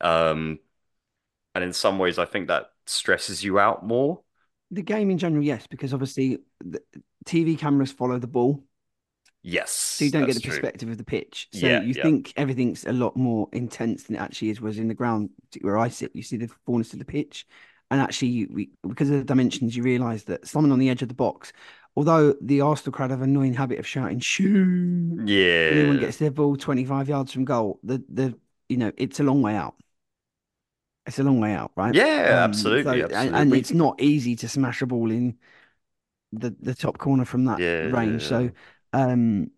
Um, 0.00 0.58
and 1.54 1.64
in 1.64 1.72
some 1.72 1.98
ways, 1.98 2.18
I 2.18 2.24
think 2.24 2.48
that 2.48 2.70
stresses 2.86 3.44
you 3.44 3.58
out 3.58 3.84
more. 3.84 4.22
The 4.70 4.82
game 4.82 5.10
in 5.10 5.18
general, 5.18 5.44
yes, 5.44 5.66
because 5.66 5.92
obviously 5.92 6.38
the 6.64 6.82
TV 7.24 7.58
cameras 7.58 7.92
follow 7.92 8.18
the 8.18 8.26
ball, 8.26 8.62
Yes, 9.48 9.70
so 9.98 10.04
you 10.04 10.10
don't 10.10 10.24
get 10.26 10.34
the 10.34 10.40
true. 10.40 10.40
perspective 10.40 10.88
of 10.90 10.98
the 10.98 11.04
pitch. 11.04 11.48
So 11.52 11.68
Yeah, 11.68 11.72
you 11.72 11.94
yeah. 11.94 11.94
think 11.94 12.32
everything's 12.36 12.84
a 12.84 12.92
lot 12.92 13.16
more 13.16 13.48
intense 13.52 14.04
than 14.04 14.16
it 14.16 14.20
actually 14.20 14.50
is. 14.50 14.60
Whereas 14.60 14.78
in 14.78 14.88
the 14.88 14.94
ground 14.94 15.30
where 15.62 15.78
I 15.78 15.88
sit, 15.88 16.14
you 16.14 16.22
see 16.22 16.36
the 16.36 16.48
fullness 16.66 16.92
of 16.92 16.98
the 16.98 17.04
pitch, 17.04 17.46
and 17.90 18.00
actually, 18.00 18.28
you, 18.28 18.48
we, 18.52 18.70
because 18.86 19.10
of 19.10 19.16
the 19.18 19.24
dimensions, 19.24 19.76
you 19.76 19.82
realise 19.82 20.24
that 20.24 20.46
someone 20.46 20.72
on 20.72 20.78
the 20.80 20.90
edge 20.90 21.02
of 21.02 21.08
the 21.08 21.14
box, 21.14 21.52
although 21.96 22.34
the 22.42 22.60
Arsenal 22.60 22.92
crowd 22.92 23.10
have 23.10 23.22
an 23.22 23.30
annoying 23.30 23.54
habit 23.54 23.78
of 23.78 23.86
shouting 23.86 24.18
"shoo" 24.20 25.22
yeah, 25.24 25.66
anyone 25.68 25.98
gets 25.98 26.18
their 26.18 26.30
ball 26.32 26.56
25 26.56 27.08
yards 27.08 27.32
from 27.32 27.44
goal, 27.44 27.80
the 27.84 28.04
the 28.08 28.38
you 28.68 28.76
know 28.76 28.92
it's 28.96 29.20
a 29.20 29.24
long 29.24 29.40
way 29.42 29.54
out. 29.56 29.76
It's 31.06 31.18
a 31.18 31.22
long 31.22 31.40
way 31.40 31.52
out, 31.54 31.72
right? 31.76 31.96
yeah, 31.96 32.26
Um, 32.26 32.74
so 32.74 32.90
absolutely, 32.90 33.02
and, 33.12 33.30
and 33.34 33.54
it's 33.54 33.72
not 33.72 34.00
easy 34.00 34.34
to 34.36 34.48
smash 34.48 34.82
a 34.82 34.86
ball 34.86 35.10
in 35.10 35.38
the 36.32 36.50
the 36.60 36.74
top 36.74 36.98
corner 36.98 37.24
from 37.24 37.46
that 37.46 37.64
range. 37.82 38.26
Yeah. 38.26 38.28
So 38.28 38.50
um 38.96 39.50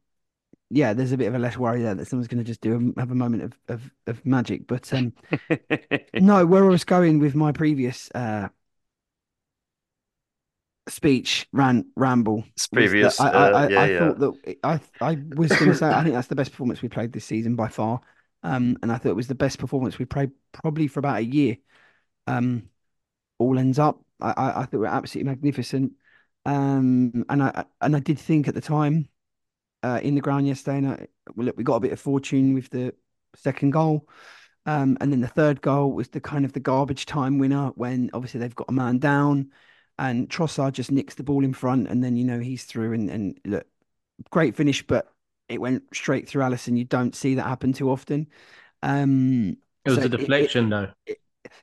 yeah, 0.70 0.94
there's 0.94 1.12
a 1.12 1.18
bit 1.18 1.28
of 1.28 1.34
a 1.34 1.38
less 1.38 1.56
worry 1.58 1.82
there 1.82 1.94
that 1.94 2.06
someone's 2.06 2.28
going 2.28 2.38
to 2.38 2.44
just 2.44 2.60
do 2.60 2.92
a, 2.96 3.00
have 3.00 3.10
a 3.12 3.14
moment 3.14 3.44
of, 3.44 3.52
of 3.68 3.90
of 4.06 4.26
magic. 4.26 4.66
But 4.66 4.92
um 4.94 5.14
no, 6.18 6.44
where 6.46 6.64
I 6.64 6.68
was 6.68 6.84
going 6.84 7.18
with 7.18 7.34
my 7.34 7.52
previous 7.52 8.10
uh 8.14 8.48
speech 10.88 11.46
rant 11.52 11.86
ramble 11.96 12.44
It's 12.56 12.66
was 12.72 12.94
that 13.00 13.14
previous, 13.14 13.18
I 13.18 13.28
I, 13.28 13.46
uh, 13.50 13.66
I, 13.66 13.70
yeah, 13.70 13.84
I 13.84 13.86
yeah. 13.86 13.88
thought 13.88 14.18
that 14.18 14.56
I 14.62 14.80
I 15.00 15.18
was 15.34 15.56
going 15.56 15.68
to 15.70 15.74
say 15.74 15.86
I 15.86 16.02
think 16.02 16.14
that's 16.14 16.28
the 16.28 16.34
best 16.34 16.50
performance 16.50 16.82
we 16.82 16.88
played 16.88 17.12
this 17.12 17.24
season 17.24 17.56
by 17.56 17.68
far. 17.68 18.00
Um, 18.42 18.76
and 18.82 18.92
I 18.92 18.98
thought 18.98 19.10
it 19.10 19.16
was 19.16 19.26
the 19.28 19.34
best 19.34 19.58
performance 19.58 19.98
we 19.98 20.04
played 20.04 20.30
probably 20.52 20.86
for 20.88 21.00
about 21.00 21.18
a 21.18 21.24
year. 21.24 21.56
Um, 22.26 22.70
all 23.38 23.58
ends 23.58 23.78
up. 23.78 24.02
I, 24.20 24.32
I, 24.32 24.62
I 24.62 24.64
thought 24.66 24.80
we're 24.80 24.86
absolutely 24.86 25.30
magnificent. 25.32 25.94
Um, 26.46 27.24
and 27.28 27.42
I 27.42 27.66
and 27.80 27.96
I 27.96 28.00
did 28.00 28.18
think 28.18 28.48
at 28.48 28.54
the 28.54 28.60
time, 28.62 29.08
uh, 29.82 30.00
in 30.02 30.14
the 30.14 30.20
ground 30.20 30.46
yesterday, 30.46 30.78
and 30.78 30.88
I, 30.88 31.06
well, 31.34 31.46
look, 31.46 31.56
we 31.56 31.64
got 31.64 31.76
a 31.76 31.80
bit 31.80 31.92
of 31.92 32.00
fortune 32.00 32.54
with 32.54 32.70
the 32.70 32.94
second 33.36 33.70
goal. 33.70 34.08
Um, 34.66 34.98
and 35.00 35.10
then 35.12 35.20
the 35.20 35.28
third 35.28 35.62
goal 35.62 35.92
was 35.92 36.08
the 36.08 36.20
kind 36.20 36.44
of 36.44 36.52
the 36.52 36.60
garbage 36.60 37.06
time 37.06 37.38
winner 37.38 37.68
when 37.68 38.10
obviously 38.12 38.40
they've 38.40 38.54
got 38.54 38.68
a 38.68 38.72
man 38.72 38.98
down, 38.98 39.50
and 39.98 40.28
Trossard 40.28 40.72
just 40.72 40.92
nicks 40.92 41.14
the 41.14 41.22
ball 41.22 41.44
in 41.44 41.54
front, 41.54 41.88
and 41.88 42.02
then 42.04 42.16
you 42.16 42.24
know 42.24 42.38
he's 42.38 42.64
through, 42.64 42.92
and 42.92 43.08
and 43.10 43.40
look, 43.46 43.66
great 44.30 44.56
finish, 44.56 44.86
but 44.86 45.10
it 45.48 45.60
went 45.60 45.84
straight 45.94 46.28
through 46.28 46.42
Alisson. 46.42 46.76
You 46.76 46.84
don't 46.84 47.14
see 47.14 47.36
that 47.36 47.46
happen 47.46 47.72
too 47.72 47.90
often. 47.90 48.26
Um, 48.82 49.56
It 49.84 49.90
was 49.90 49.98
so 49.98 50.02
a 50.02 50.04
it, 50.04 50.12
it, 50.14 50.18
deflection, 50.18 50.68
though. 50.68 50.90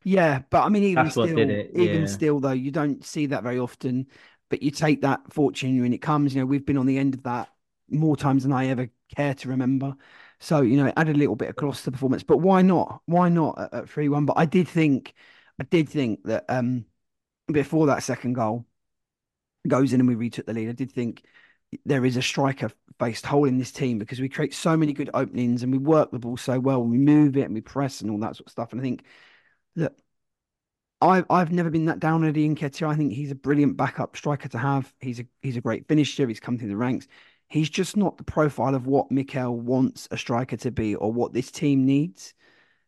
yeah, 0.03 0.41
but 0.49 0.63
I 0.63 0.69
mean, 0.69 0.83
even 0.83 1.05
That's 1.05 1.13
still, 1.13 1.37
it. 1.37 1.71
even 1.75 2.07
still, 2.07 2.39
though, 2.39 2.51
you 2.51 2.71
don't 2.71 3.03
see 3.05 3.27
that 3.27 3.43
very 3.43 3.59
often. 3.59 4.07
But 4.49 4.61
you 4.61 4.71
take 4.71 5.01
that 5.01 5.33
fortune 5.33 5.81
when 5.81 5.93
it 5.93 6.01
comes. 6.01 6.33
You 6.33 6.41
know, 6.41 6.45
we've 6.45 6.65
been 6.65 6.77
on 6.77 6.85
the 6.85 6.97
end 6.99 7.15
of 7.15 7.23
that 7.23 7.49
more 7.89 8.17
times 8.17 8.43
than 8.43 8.51
I 8.53 8.67
ever 8.67 8.89
care 9.15 9.33
to 9.35 9.49
remember. 9.49 9.95
So, 10.39 10.61
you 10.61 10.77
know, 10.77 10.87
it 10.87 10.93
added 10.97 11.15
a 11.15 11.19
little 11.19 11.35
bit 11.35 11.49
of 11.49 11.55
gloss 11.55 11.79
to 11.79 11.85
the 11.85 11.91
performance. 11.91 12.23
But 12.23 12.37
why 12.37 12.61
not? 12.61 13.01
Why 13.05 13.29
not 13.29 13.59
at, 13.59 13.73
at 13.73 13.89
3-1? 13.89 14.25
But 14.25 14.37
I 14.37 14.45
did 14.45 14.67
think, 14.67 15.13
I 15.59 15.63
did 15.65 15.89
think 15.89 16.23
that 16.25 16.45
um 16.49 16.85
before 17.51 17.87
that 17.87 18.03
second 18.03 18.33
goal 18.33 18.65
goes 19.67 19.93
in 19.93 19.99
and 19.99 20.09
we 20.09 20.15
retook 20.15 20.45
the 20.45 20.53
lead, 20.53 20.69
I 20.69 20.73
did 20.73 20.91
think 20.91 21.23
there 21.85 22.05
is 22.05 22.17
a 22.17 22.21
striker 22.21 22.71
based 22.99 23.25
hole 23.25 23.45
in 23.45 23.57
this 23.57 23.71
team 23.71 23.99
because 23.99 24.19
we 24.21 24.29
create 24.29 24.53
so 24.53 24.77
many 24.77 24.93
good 24.93 25.09
openings 25.13 25.63
and 25.63 25.71
we 25.71 25.77
work 25.77 26.11
the 26.11 26.19
ball 26.19 26.37
so 26.37 26.59
well 26.59 26.81
and 26.81 26.91
we 26.91 26.97
move 26.97 27.35
it 27.37 27.41
and 27.43 27.53
we 27.53 27.61
press 27.61 28.01
and 28.01 28.11
all 28.11 28.19
that 28.19 28.35
sort 28.35 28.47
of 28.47 28.51
stuff. 28.51 28.71
And 28.71 28.81
I 28.81 28.83
think 28.83 29.03
that 29.77 29.95
I've 31.01 31.25
I've 31.29 31.51
never 31.51 31.69
been 31.69 31.85
that 31.85 31.99
down 31.99 32.23
on 32.23 32.29
Eddie 32.29 32.49
Nketiah. 32.49 32.87
I 32.87 32.95
think 32.95 33.13
he's 33.13 33.31
a 33.31 33.35
brilliant 33.35 33.77
backup 33.77 34.15
striker 34.15 34.47
to 34.49 34.57
have. 34.57 34.93
He's 34.99 35.19
a 35.19 35.25
he's 35.41 35.57
a 35.57 35.61
great 35.61 35.87
finisher. 35.87 36.27
He's 36.27 36.39
come 36.39 36.57
through 36.57 36.69
the 36.69 36.77
ranks. 36.77 37.07
He's 37.55 37.69
just 37.69 37.95
not 37.95 38.17
the 38.17 38.25
profile 38.25 38.75
of 38.75 38.85
what 38.85 39.11
Mikel 39.11 39.57
wants 39.57 40.09
a 40.11 40.17
striker 40.17 40.57
to 40.57 40.71
be 40.71 40.93
or 40.93 41.13
what 41.13 41.31
this 41.31 41.49
team 41.49 41.85
needs. 41.85 42.33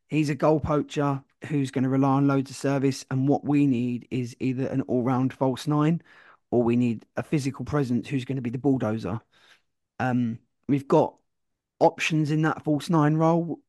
He's 0.09 0.29
a 0.29 0.35
goal 0.35 0.59
poacher 0.59 1.23
who's 1.45 1.71
going 1.71 1.85
to 1.85 1.89
rely 1.89 2.09
on 2.09 2.27
loads 2.27 2.49
of 2.51 2.57
service. 2.57 3.05
And 3.09 3.29
what 3.29 3.45
we 3.45 3.65
need 3.65 4.09
is 4.11 4.35
either 4.41 4.67
an 4.67 4.81
all-round 4.81 5.31
false 5.31 5.67
nine 5.67 6.01
or 6.51 6.63
we 6.63 6.75
need 6.75 7.05
a 7.15 7.23
physical 7.23 7.63
presence 7.63 8.09
who's 8.09 8.25
going 8.25 8.35
to 8.35 8.41
be 8.41 8.49
the 8.49 8.57
bulldozer. 8.57 9.21
Um, 10.01 10.37
we've 10.67 10.89
got 10.89 11.15
options 11.79 12.29
in 12.29 12.41
that 12.41 12.65
false 12.65 12.89
nine 12.89 13.15
role. 13.15 13.61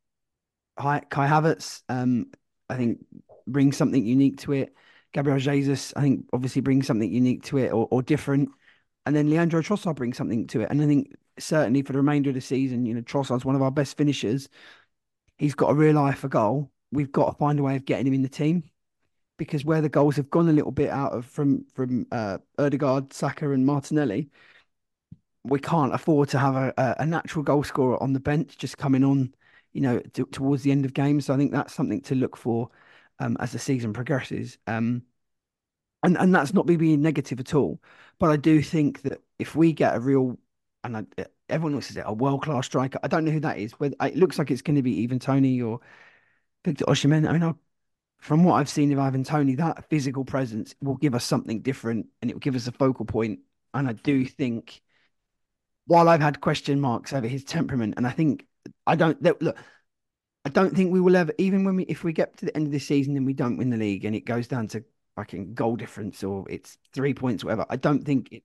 Kai 0.77 1.01
Havertz, 1.13 1.83
um, 1.89 2.27
I 2.69 2.75
think 2.75 3.07
brings 3.47 3.77
something 3.77 4.05
unique 4.05 4.39
to 4.39 4.53
it. 4.53 4.75
Gabriel 5.13 5.39
Jesus, 5.39 5.93
I 5.95 6.01
think, 6.01 6.27
obviously 6.33 6.61
brings 6.61 6.89
something 6.89 7.09
unique 7.09 7.45
to 7.45 7.59
it 7.59 7.73
or, 7.73 7.87
or 7.89 8.03
different. 8.03 8.49
And 9.09 9.17
then 9.17 9.31
Leandro 9.31 9.63
Trossard 9.63 9.97
brings 9.97 10.19
something 10.19 10.47
to 10.49 10.61
it. 10.61 10.69
And 10.71 10.83
I 10.83 10.87
think 10.87 11.17
certainly 11.39 11.81
for 11.81 11.95
the 11.95 11.99
remainder 11.99 12.29
of 12.29 12.35
the 12.35 12.43
season, 12.43 12.85
you 12.85 12.93
know, 12.93 13.01
Trossard's 13.01 13.43
one 13.43 13.55
of 13.55 13.63
our 13.63 13.71
best 13.71 13.97
finishers. 13.97 14.51
He's 15.39 15.55
got 15.55 15.71
a 15.71 15.75
real 15.75 15.97
eye 15.99 16.13
for 16.13 16.29
goal. 16.29 16.71
We've 16.93 17.11
got 17.11 17.31
to 17.31 17.39
find 17.39 17.59
a 17.59 17.63
way 17.63 17.75
of 17.75 17.87
getting 17.87 18.07
him 18.07 18.13
in 18.13 18.21
the 18.21 18.29
team 18.29 18.65
because 19.39 19.65
where 19.65 19.81
the 19.81 19.89
goals 19.89 20.17
have 20.17 20.29
gone 20.29 20.51
a 20.51 20.53
little 20.53 20.73
bit 20.73 20.91
out 20.91 21.13
of 21.13 21.25
from 21.25 21.65
from 21.73 22.07
uh, 22.13 22.37
Odegaard, 22.59 23.15
Saka, 23.15 23.51
and 23.51 23.65
Martinelli, 23.65 24.29
we 25.43 25.59
can't 25.59 25.95
afford 25.95 26.29
to 26.29 26.39
have 26.39 26.55
a, 26.55 26.97
a, 26.99 27.07
natural 27.07 27.43
goal 27.43 27.65
scorer 27.65 28.03
on 28.03 28.13
the 28.13 28.21
bench 28.21 28.59
just 28.59 28.77
coming 28.77 29.05
on, 29.05 29.33
you 29.73 29.81
know, 29.81 30.01
towards 30.33 30.65
the 30.65 30.71
end 30.71 30.85
of 30.85 30.93
games. 30.93 31.25
So 31.25 31.33
I 31.33 31.39
think 31.39 31.53
that's 31.53 31.73
something 31.73 32.03
to 32.03 32.15
look 32.15 32.37
for 32.37 32.69
um, 33.21 33.39
as 33.41 33.53
the 33.53 33.59
season 33.59 33.95
progresses. 33.95 34.59
Um, 34.67 35.05
and 36.03 36.17
and 36.17 36.35
that's 36.35 36.55
not 36.55 36.67
me 36.67 36.77
being 36.77 37.03
negative 37.03 37.41
at 37.41 37.55
all, 37.55 37.81
but 38.19 38.31
I 38.31 38.37
do 38.37 38.63
think 38.63 39.03
that 39.03 39.21
if 39.39 39.55
we 39.57 39.73
get 39.73 39.97
a 39.97 40.01
real 40.01 40.39
and 40.85 40.97
I, 40.97 41.05
eh, 41.19 41.25
everyone 41.49 41.75
else 41.75 41.87
says 41.87 41.97
it 41.97 42.05
a 42.07 42.13
world 42.13 42.43
class 42.43 42.67
striker, 42.67 42.99
I 43.03 43.09
don't 43.09 43.25
know 43.25 43.33
who 43.33 43.41
that 43.41 43.59
is. 43.59 43.73
Whether 43.73 43.97
it 44.03 44.17
looks 44.17 44.39
like 44.39 44.51
it's 44.51 44.63
going 44.63 44.77
to 44.77 44.83
be 44.83 45.03
Ivan 45.03 45.19
Toney 45.19 45.61
or 45.61 45.81
Victor 46.65 46.85
Osimhen. 46.87 47.29
I 47.29 47.33
mean, 47.33 47.43
I, 47.43 47.55
from 48.19 48.45
what 48.45 48.55
I've 48.55 48.69
seen 48.69 48.93
of 48.93 48.99
Ivan 48.99 49.25
Toney, 49.25 49.55
that 49.57 49.89
physical 49.89 50.25
presence 50.25 50.75
will 50.81 50.97
give 50.97 51.15
us 51.15 51.25
something 51.25 51.61
different, 51.63 52.07
and 52.21 52.31
it 52.31 52.35
will 52.35 52.41
give 52.41 52.57
us 52.57 52.67
a 52.67 52.73
focal 52.73 53.05
point. 53.05 53.41
And 53.75 53.89
I 53.89 53.93
do 53.93 54.25
think 54.25 54.83
while 55.87 56.09
I've 56.09 56.21
had 56.21 56.41
question 56.41 56.81
marks 56.81 57.13
over 57.13 57.27
his 57.27 57.45
temperament, 57.45 57.95
and 57.97 58.07
I 58.07 58.11
think 58.11 58.47
I 58.87 58.97
don't 58.97 59.21
look, 59.23 59.57
I 60.45 60.51
don't 60.51 60.75
think 60.77 60.93
we 60.93 61.01
will 61.01 61.17
ever, 61.17 61.33
even 61.39 61.65
when 61.65 61.77
we 61.77 61.85
if 61.85 62.05
we 62.05 62.13
get 62.13 62.37
to 62.39 62.47
the 62.47 62.57
end 62.57 62.67
of 62.67 62.73
the 62.73 62.79
season 62.79 63.17
and 63.17 63.27
we 63.27 63.35
don't 63.35 63.57
win 63.57 63.71
the 63.71 63.77
league 63.77 64.05
and 64.05 64.15
it 64.15 64.25
goes 64.25 64.49
down 64.49 64.69
to 64.69 64.85
fucking 65.19 65.53
goal 65.55 65.75
difference 65.75 66.23
or 66.23 66.47
it's 66.49 66.79
three 66.93 67.13
points, 67.13 67.43
whatever. 67.43 67.67
I 67.69 67.75
don't 67.75 68.05
think 68.05 68.29
it, 68.31 68.45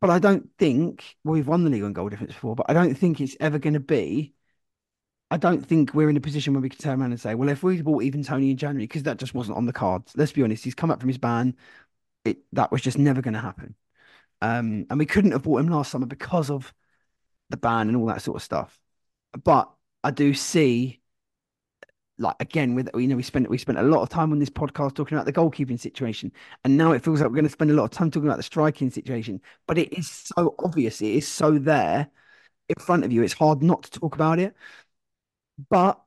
but 0.00 0.10
I 0.10 0.20
don't 0.20 0.48
think 0.56 1.16
well, 1.24 1.34
we've 1.34 1.48
won 1.48 1.64
the 1.64 1.70
league 1.70 1.82
on 1.82 1.92
goal 1.92 2.08
difference 2.08 2.34
before, 2.34 2.54
but 2.54 2.66
I 2.68 2.72
don't 2.72 2.94
think 2.94 3.20
it's 3.20 3.36
ever 3.40 3.58
going 3.58 3.74
to 3.74 3.80
be. 3.80 4.32
I 5.32 5.38
don't 5.38 5.66
think 5.66 5.92
we're 5.92 6.10
in 6.10 6.16
a 6.16 6.20
position 6.20 6.52
where 6.52 6.60
we 6.60 6.68
can 6.68 6.78
turn 6.78 7.00
around 7.00 7.10
and 7.10 7.20
say, 7.20 7.34
well, 7.34 7.48
if 7.48 7.64
we 7.64 7.82
bought 7.82 8.04
Ivan 8.04 8.22
Toney 8.22 8.52
in 8.52 8.56
January, 8.56 8.84
because 8.84 9.02
that 9.04 9.16
just 9.16 9.34
wasn't 9.34 9.56
on 9.56 9.66
the 9.66 9.72
cards. 9.72 10.12
Let's 10.14 10.30
be 10.30 10.42
honest, 10.44 10.62
he's 10.62 10.74
come 10.74 10.90
up 10.90 11.00
from 11.00 11.08
his 11.08 11.18
ban. 11.18 11.56
It 12.24 12.38
that 12.52 12.70
was 12.70 12.80
just 12.80 12.98
never 12.98 13.22
going 13.22 13.34
to 13.34 13.40
happen. 13.40 13.74
Um, 14.40 14.86
and 14.88 15.00
we 15.00 15.06
couldn't 15.06 15.32
have 15.32 15.42
bought 15.42 15.60
him 15.60 15.68
last 15.68 15.90
summer 15.90 16.06
because 16.06 16.48
of 16.48 16.72
the 17.50 17.56
ban 17.56 17.88
and 17.88 17.96
all 17.96 18.06
that 18.06 18.22
sort 18.22 18.36
of 18.36 18.42
stuff. 18.42 18.78
But 19.42 19.68
I 20.04 20.12
do 20.12 20.32
see, 20.32 21.00
like 22.18 22.36
again, 22.40 22.74
with 22.74 22.90
you 22.94 23.08
know, 23.08 23.16
we 23.16 23.22
spent 23.22 23.48
we 23.48 23.58
spent 23.58 23.78
a 23.78 23.82
lot 23.82 24.02
of 24.02 24.08
time 24.08 24.32
on 24.32 24.38
this 24.38 24.50
podcast 24.50 24.94
talking 24.94 25.16
about 25.16 25.26
the 25.26 25.32
goalkeeping 25.32 25.80
situation, 25.80 26.32
and 26.64 26.76
now 26.76 26.92
it 26.92 27.02
feels 27.02 27.20
like 27.20 27.28
we're 27.30 27.36
going 27.36 27.44
to 27.44 27.50
spend 27.50 27.70
a 27.70 27.74
lot 27.74 27.84
of 27.84 27.90
time 27.90 28.10
talking 28.10 28.28
about 28.28 28.36
the 28.36 28.42
striking 28.42 28.90
situation. 28.90 29.40
But 29.66 29.78
it 29.78 29.92
is 29.98 30.08
so 30.08 30.54
obvious, 30.58 31.00
it 31.02 31.10
is 31.12 31.28
so 31.28 31.58
there 31.58 32.10
in 32.68 32.76
front 32.82 33.04
of 33.04 33.12
you. 33.12 33.22
It's 33.22 33.32
hard 33.34 33.62
not 33.62 33.84
to 33.84 33.90
talk 34.00 34.14
about 34.14 34.38
it. 34.38 34.54
But 35.70 36.00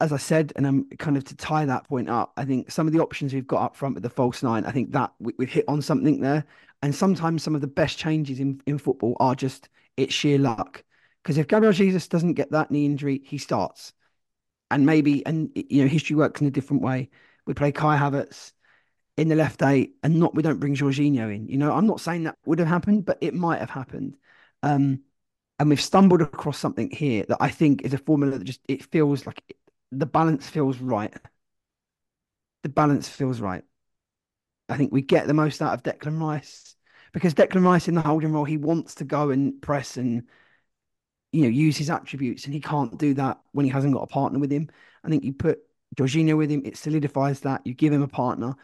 as 0.00 0.12
I 0.12 0.16
said, 0.16 0.52
and 0.56 0.66
I'm 0.66 0.88
kind 0.98 1.16
of 1.16 1.24
to 1.24 1.36
tie 1.36 1.64
that 1.66 1.88
point 1.88 2.08
up, 2.08 2.32
I 2.36 2.44
think 2.44 2.70
some 2.70 2.86
of 2.86 2.92
the 2.92 3.00
options 3.00 3.34
we've 3.34 3.46
got 3.46 3.62
up 3.62 3.76
front 3.76 3.94
with 3.94 4.02
the 4.04 4.10
false 4.10 4.42
nine, 4.42 4.64
I 4.64 4.70
think 4.70 4.92
that 4.92 5.12
we, 5.18 5.34
we've 5.38 5.50
hit 5.50 5.64
on 5.68 5.82
something 5.82 6.20
there. 6.20 6.44
And 6.82 6.94
sometimes 6.94 7.42
some 7.42 7.54
of 7.56 7.60
the 7.60 7.66
best 7.66 7.98
changes 7.98 8.38
in, 8.38 8.62
in 8.66 8.78
football 8.78 9.16
are 9.18 9.34
just 9.34 9.68
it's 9.96 10.14
sheer 10.14 10.38
luck. 10.38 10.84
Because 11.22 11.38
if 11.38 11.48
Gabriel 11.48 11.72
Jesus 11.72 12.06
doesn't 12.06 12.34
get 12.34 12.52
that 12.52 12.70
knee 12.70 12.86
injury, 12.86 13.20
he 13.24 13.38
starts. 13.38 13.92
And 14.70 14.84
maybe, 14.84 15.24
and 15.24 15.50
you 15.54 15.82
know, 15.82 15.88
history 15.88 16.16
works 16.16 16.40
in 16.40 16.46
a 16.46 16.50
different 16.50 16.82
way. 16.82 17.10
We 17.46 17.54
play 17.54 17.72
Kai 17.72 17.96
Havertz 17.96 18.52
in 19.16 19.28
the 19.28 19.34
left 19.34 19.62
eight, 19.62 19.94
and 20.02 20.20
not 20.20 20.34
we 20.34 20.42
don't 20.42 20.60
bring 20.60 20.74
Jorginho 20.76 21.34
in. 21.34 21.48
You 21.48 21.58
know, 21.58 21.72
I'm 21.72 21.86
not 21.86 22.00
saying 22.00 22.24
that 22.24 22.36
would 22.44 22.58
have 22.58 22.68
happened, 22.68 23.06
but 23.06 23.18
it 23.20 23.34
might 23.34 23.60
have 23.60 23.70
happened. 23.70 24.16
Um, 24.62 25.00
and 25.58 25.68
we've 25.68 25.80
stumbled 25.80 26.22
across 26.22 26.58
something 26.58 26.90
here 26.90 27.24
that 27.28 27.38
I 27.40 27.48
think 27.48 27.82
is 27.82 27.94
a 27.94 27.98
formula 27.98 28.38
that 28.38 28.44
just 28.44 28.60
it 28.68 28.84
feels 28.84 29.26
like 29.26 29.42
it, 29.48 29.56
the 29.90 30.06
balance 30.06 30.46
feels 30.48 30.78
right. 30.78 31.12
The 32.62 32.68
balance 32.68 33.08
feels 33.08 33.40
right. 33.40 33.64
I 34.68 34.76
think 34.76 34.92
we 34.92 35.02
get 35.02 35.26
the 35.26 35.34
most 35.34 35.62
out 35.62 35.74
of 35.74 35.82
Declan 35.82 36.20
Rice 36.20 36.76
because 37.12 37.34
Declan 37.34 37.64
Rice 37.64 37.88
in 37.88 37.94
the 37.94 38.02
holding 38.02 38.32
role, 38.32 38.44
he 38.44 38.56
wants 38.56 38.96
to 38.96 39.04
go 39.04 39.30
and 39.30 39.60
press 39.62 39.96
and 39.96 40.24
you 41.32 41.42
know 41.42 41.48
use 41.48 41.76
his 41.76 41.90
attributes, 41.90 42.44
and 42.44 42.54
he 42.54 42.60
can't 42.60 42.98
do 42.98 43.14
that 43.14 43.40
when 43.52 43.64
he 43.64 43.70
hasn't 43.70 43.94
got 43.94 44.02
a 44.02 44.06
partner 44.06 44.38
with 44.38 44.50
him. 44.50 44.68
I 45.04 45.08
think 45.08 45.24
you 45.24 45.32
put 45.32 45.60
Jorginho 45.96 46.36
with 46.36 46.50
him, 46.50 46.62
it 46.64 46.76
solidifies 46.76 47.40
that. 47.40 47.66
You 47.66 47.74
give 47.74 47.92
him 47.92 48.02
a 48.02 48.08
partner. 48.08 48.54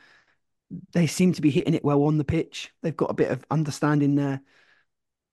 They 0.93 1.07
seem 1.07 1.33
to 1.35 1.43
be 1.43 1.51
hitting 1.51 1.75
it 1.75 1.85
well 1.85 2.03
on 2.05 2.19
the 2.19 2.25
pitch. 2.25 2.73
They've 2.83 2.97
got 2.97 3.11
a 3.11 3.15
bit 3.15 3.31
of 3.31 3.45
understanding 3.51 4.15
there. 4.15 4.41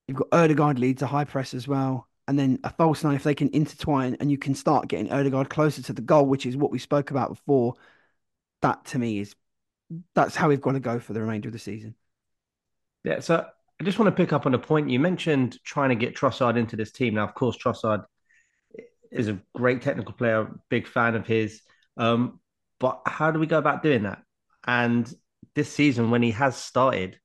You've 0.06 0.18
got 0.18 0.28
Odegaard 0.32 0.78
leads 0.78 1.02
a 1.02 1.06
high 1.06 1.24
press 1.24 1.54
as 1.54 1.66
well. 1.68 2.08
And 2.28 2.38
then 2.38 2.60
a 2.64 2.70
false 2.70 3.02
nine, 3.02 3.16
if 3.16 3.24
they 3.24 3.34
can 3.34 3.50
intertwine 3.52 4.16
and 4.20 4.30
you 4.30 4.38
can 4.38 4.54
start 4.54 4.88
getting 4.88 5.12
Odegaard 5.12 5.50
closer 5.50 5.82
to 5.82 5.92
the 5.92 6.02
goal, 6.02 6.26
which 6.26 6.46
is 6.46 6.56
what 6.56 6.70
we 6.70 6.78
spoke 6.78 7.10
about 7.10 7.30
before, 7.30 7.74
that 8.62 8.84
to 8.86 8.98
me 8.98 9.18
is 9.18 9.34
that's 10.14 10.36
how 10.36 10.48
we've 10.48 10.60
got 10.60 10.72
to 10.72 10.80
go 10.80 10.98
for 10.98 11.12
the 11.12 11.20
remainder 11.20 11.48
of 11.48 11.52
the 11.52 11.58
season. 11.58 11.94
Yeah, 13.04 13.20
so 13.20 13.46
I 13.82 13.84
just 13.84 13.98
want 13.98 14.16
to 14.16 14.22
pick 14.22 14.32
up 14.32 14.46
on 14.46 14.54
a 14.54 14.60
point 14.60 14.90
you 14.90 15.00
mentioned 15.00 15.58
trying 15.64 15.88
to 15.88 15.96
get 15.96 16.14
Trossard 16.14 16.56
into 16.56 16.76
this 16.76 16.92
team. 16.92 17.14
Now, 17.14 17.24
of 17.24 17.34
course, 17.34 17.56
Trossard 17.56 18.04
is 19.10 19.26
a 19.26 19.40
great 19.56 19.82
technical 19.82 20.14
player, 20.14 20.48
big 20.68 20.86
fan 20.86 21.16
of 21.16 21.26
his. 21.26 21.62
Um, 21.96 22.38
but 22.78 23.02
how 23.06 23.32
do 23.32 23.40
we 23.40 23.48
go 23.48 23.58
about 23.58 23.82
doing 23.82 24.04
that? 24.04 24.22
And 24.64 25.12
this 25.56 25.68
season, 25.68 26.12
when 26.12 26.22
he 26.22 26.30
has 26.30 26.54
started, 26.54 27.18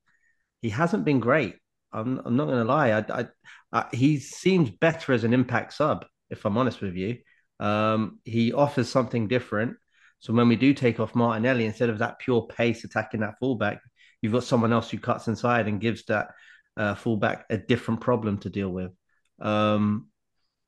he 0.60 0.70
hasn't 0.70 1.04
been 1.04 1.20
great. 1.20 1.54
I'm, 1.92 2.20
I'm 2.24 2.34
not 2.34 2.46
going 2.46 2.58
to 2.58 2.64
lie. 2.64 2.90
I, 2.90 3.04
I, 3.08 3.26
I, 3.70 3.86
he 3.92 4.18
seems 4.18 4.68
better 4.68 5.12
as 5.12 5.22
an 5.22 5.32
impact 5.32 5.74
sub, 5.74 6.06
if 6.28 6.44
I'm 6.44 6.58
honest 6.58 6.80
with 6.80 6.96
you. 6.96 7.18
Um, 7.60 8.18
he 8.24 8.52
offers 8.52 8.88
something 8.88 9.28
different. 9.28 9.76
So 10.18 10.32
when 10.32 10.48
we 10.48 10.56
do 10.56 10.74
take 10.74 10.98
off 10.98 11.14
Martinelli, 11.14 11.66
instead 11.66 11.88
of 11.88 11.98
that 11.98 12.18
pure 12.18 12.48
pace 12.48 12.82
attacking 12.82 13.20
that 13.20 13.38
fullback, 13.38 13.80
you've 14.22 14.32
got 14.32 14.44
someone 14.44 14.72
else 14.72 14.90
who 14.90 14.98
cuts 14.98 15.28
inside 15.28 15.68
and 15.68 15.80
gives 15.80 16.04
that 16.06 16.28
uh, 16.76 16.94
fullback 16.94 17.46
a 17.50 17.58
different 17.58 18.00
problem 18.00 18.38
to 18.38 18.50
deal 18.50 18.70
with. 18.70 18.92
Um, 19.40 20.08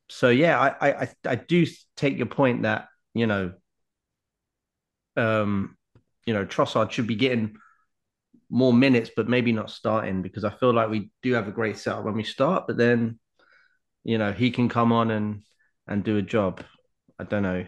so 0.09 0.29
yeah, 0.29 0.59
I, 0.59 1.03
I 1.03 1.09
I 1.25 1.35
do 1.37 1.67
take 1.97 2.17
your 2.17 2.27
point 2.27 2.63
that 2.63 2.89
you 3.15 3.27
know, 3.27 3.53
um, 5.17 5.77
you 6.27 6.35
know, 6.35 6.45
Trossard 6.45 6.91
should 6.91 7.07
be 7.07 7.17
getting 7.17 7.57
more 8.51 8.73
minutes, 8.73 9.11
but 9.15 9.29
maybe 9.29 9.53
not 9.53 9.71
starting 9.71 10.23
because 10.23 10.45
I 10.45 10.51
feel 10.51 10.73
like 10.73 10.91
we 10.91 11.11
do 11.23 11.35
have 11.35 11.49
a 11.49 11.53
great 11.53 11.79
setup 11.79 12.05
when 12.05 12.15
we 12.15 12.25
start, 12.25 12.67
but 12.67 12.77
then 12.77 13.19
you 14.05 14.19
know 14.19 14.33
he 14.33 14.51
can 14.51 14.69
come 14.69 14.93
on 14.93 15.11
and 15.11 15.43
and 15.87 16.05
do 16.05 16.17
a 16.17 16.23
job. 16.23 16.63
I 17.19 17.25
don't 17.25 17.43
know. 17.43 17.65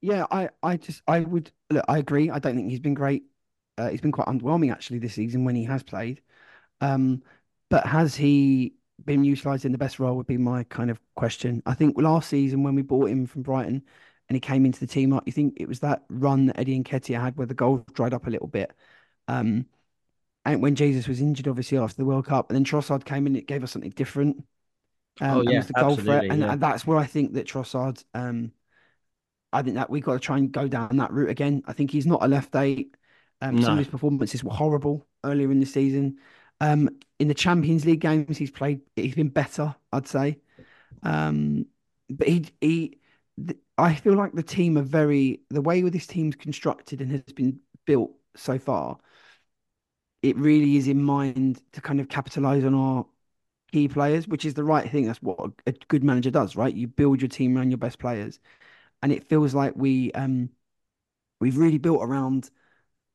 Yeah, 0.00 0.26
I, 0.30 0.48
I 0.62 0.76
just, 0.76 1.00
I 1.06 1.20
would, 1.20 1.52
look, 1.70 1.84
I 1.88 1.98
agree. 1.98 2.28
I 2.28 2.38
don't 2.40 2.56
think 2.56 2.70
he's 2.70 2.80
been 2.80 2.94
great. 2.94 3.22
Uh, 3.82 3.90
he's 3.90 4.00
been 4.00 4.12
quite 4.12 4.28
underwhelming 4.28 4.70
actually 4.70 4.98
this 4.98 5.14
season 5.14 5.44
when 5.44 5.56
he 5.56 5.64
has 5.64 5.82
played. 5.82 6.22
Um, 6.80 7.22
but 7.68 7.86
has 7.86 8.14
he 8.14 8.74
been 9.04 9.24
utilised 9.24 9.64
in 9.64 9.72
the 9.72 9.78
best 9.78 9.98
role? 9.98 10.16
Would 10.16 10.26
be 10.26 10.36
my 10.36 10.64
kind 10.64 10.90
of 10.90 11.00
question. 11.16 11.62
I 11.66 11.74
think 11.74 12.00
last 12.00 12.28
season 12.28 12.62
when 12.62 12.74
we 12.74 12.82
bought 12.82 13.10
him 13.10 13.26
from 13.26 13.42
Brighton 13.42 13.82
and 14.28 14.36
he 14.36 14.40
came 14.40 14.64
into 14.64 14.80
the 14.80 14.86
team, 14.86 15.18
you 15.26 15.32
think 15.32 15.54
it 15.56 15.68
was 15.68 15.80
that 15.80 16.04
run 16.08 16.46
that 16.46 16.58
Eddie 16.58 16.80
Nketiah 16.82 17.20
had 17.20 17.36
where 17.36 17.46
the 17.46 17.54
goal 17.54 17.84
dried 17.94 18.14
up 18.14 18.26
a 18.26 18.30
little 18.30 18.46
bit. 18.46 18.72
Um, 19.26 19.66
and 20.44 20.62
when 20.62 20.74
Jesus 20.74 21.08
was 21.08 21.20
injured, 21.20 21.48
obviously 21.48 21.78
after 21.78 21.96
the 21.96 22.04
World 22.04 22.26
Cup, 22.26 22.50
and 22.50 22.56
then 22.56 22.64
Trossard 22.64 23.04
came 23.04 23.26
in, 23.26 23.36
it 23.36 23.46
gave 23.46 23.62
us 23.62 23.72
something 23.72 23.90
different. 23.90 24.44
Um, 25.20 25.38
oh 25.38 25.42
yeah, 25.42 25.58
was 25.58 25.66
the 25.66 25.72
goal 25.74 25.96
threat, 25.96 26.24
and, 26.24 26.40
yeah. 26.40 26.52
and 26.52 26.60
that's 26.60 26.86
where 26.86 26.98
I 26.98 27.06
think 27.06 27.34
that 27.34 27.46
Trossard. 27.46 28.02
Um, 28.14 28.52
I 29.52 29.62
think 29.62 29.76
that 29.76 29.90
we've 29.90 30.02
got 30.02 30.14
to 30.14 30.18
try 30.18 30.38
and 30.38 30.50
go 30.50 30.66
down 30.66 30.96
that 30.96 31.12
route 31.12 31.28
again. 31.28 31.62
I 31.66 31.74
think 31.74 31.90
he's 31.90 32.06
not 32.06 32.24
a 32.24 32.28
left 32.28 32.56
eight. 32.56 32.96
Um, 33.42 33.60
Some 33.60 33.76
of 33.76 33.80
his 33.80 33.88
performances 33.88 34.44
were 34.44 34.52
horrible 34.52 35.06
earlier 35.24 35.52
in 35.52 35.60
the 35.60 35.66
season. 35.66 36.18
Um, 36.62 36.90
in 37.20 37.28
the 37.28 37.34
Champions 37.34 37.86
League 37.86 38.00
games, 38.02 38.38
he's 38.38 38.52
played. 38.52 38.82
He's 38.96 39.16
been 39.16 39.30
better, 39.30 39.76
I'd 39.92 40.08
say. 40.08 40.40
Um, 41.02 41.66
but 42.10 42.28
he 42.28 42.46
he, 42.60 42.98
th- 43.44 43.60
I 43.78 43.94
feel 43.94 44.14
like 44.14 44.32
the 44.34 44.44
team 44.44 44.78
are 44.78 44.82
very 44.82 45.42
the 45.50 45.62
way 45.62 45.82
this 45.82 46.06
team's 46.08 46.36
constructed 46.36 47.00
and 47.02 47.12
has 47.12 47.22
been 47.34 47.60
built 47.86 48.12
so 48.36 48.58
far. 48.58 48.98
It 50.22 50.36
really 50.36 50.76
is 50.76 50.88
in 50.88 51.02
mind 51.02 51.62
to 51.72 51.80
kind 51.80 52.00
of 52.00 52.08
capitalize 52.08 52.64
on 52.64 52.74
our 52.74 53.06
key 53.72 53.88
players, 53.88 54.28
which 54.28 54.44
is 54.44 54.54
the 54.54 54.64
right 54.64 54.90
thing. 54.90 55.06
That's 55.06 55.22
what 55.22 55.40
a, 55.40 55.52
a 55.68 55.72
good 55.88 56.04
manager 56.04 56.30
does, 56.32 56.56
right? 56.56 56.74
You 56.74 56.88
build 56.88 57.22
your 57.22 57.28
team 57.28 57.56
around 57.58 57.70
your 57.70 57.78
best 57.78 57.98
players, 57.98 58.40
and 59.02 59.12
it 59.12 59.28
feels 59.28 59.54
like 59.54 59.74
we 59.76 60.12
um 60.12 60.50
we've 61.40 61.58
really 61.58 61.78
built 61.78 62.02
around 62.02 62.50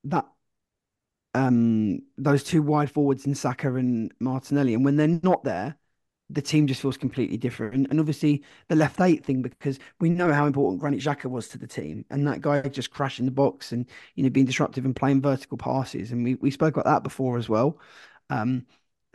that 0.06 0.26
um 1.34 2.00
those 2.18 2.44
two 2.44 2.62
wide 2.62 2.92
forwards 2.92 3.26
in 3.26 3.36
Saka 3.36 3.74
and 3.76 4.12
Martinelli, 4.20 4.74
and 4.74 4.84
when 4.86 4.96
they're 4.96 5.20
not 5.24 5.44
there, 5.44 5.76
the 6.30 6.42
team 6.42 6.68
just 6.68 6.82
feels 6.82 6.98
completely 6.98 7.38
different. 7.38 7.88
And 7.90 8.00
obviously 8.00 8.44
the 8.70 8.76
left 8.76 9.00
eight 9.02 9.26
thing, 9.26 9.42
because 9.42 9.80
we 10.00 10.10
know 10.10 10.32
how 10.34 10.46
important 10.46 10.82
Granit 10.82 11.02
Xhaka 11.02 11.30
was 11.30 11.48
to 11.50 11.58
the 11.58 11.68
team, 11.68 12.06
and 12.10 12.26
that 12.28 12.42
guy 12.42 12.62
just 12.62 12.92
crashing 12.92 13.26
the 13.26 13.32
box 13.32 13.72
and 13.72 13.86
you 14.16 14.24
know 14.24 14.30
being 14.30 14.46
disruptive 14.46 14.86
and 14.86 14.96
playing 14.96 15.22
vertical 15.22 15.58
passes, 15.58 16.12
and 16.12 16.24
we 16.24 16.36
we 16.36 16.52
spoke 16.52 16.76
about 16.76 16.86
that 16.86 17.04
before 17.04 17.38
as 17.38 17.50
well. 17.50 17.80
Um, 18.30 18.66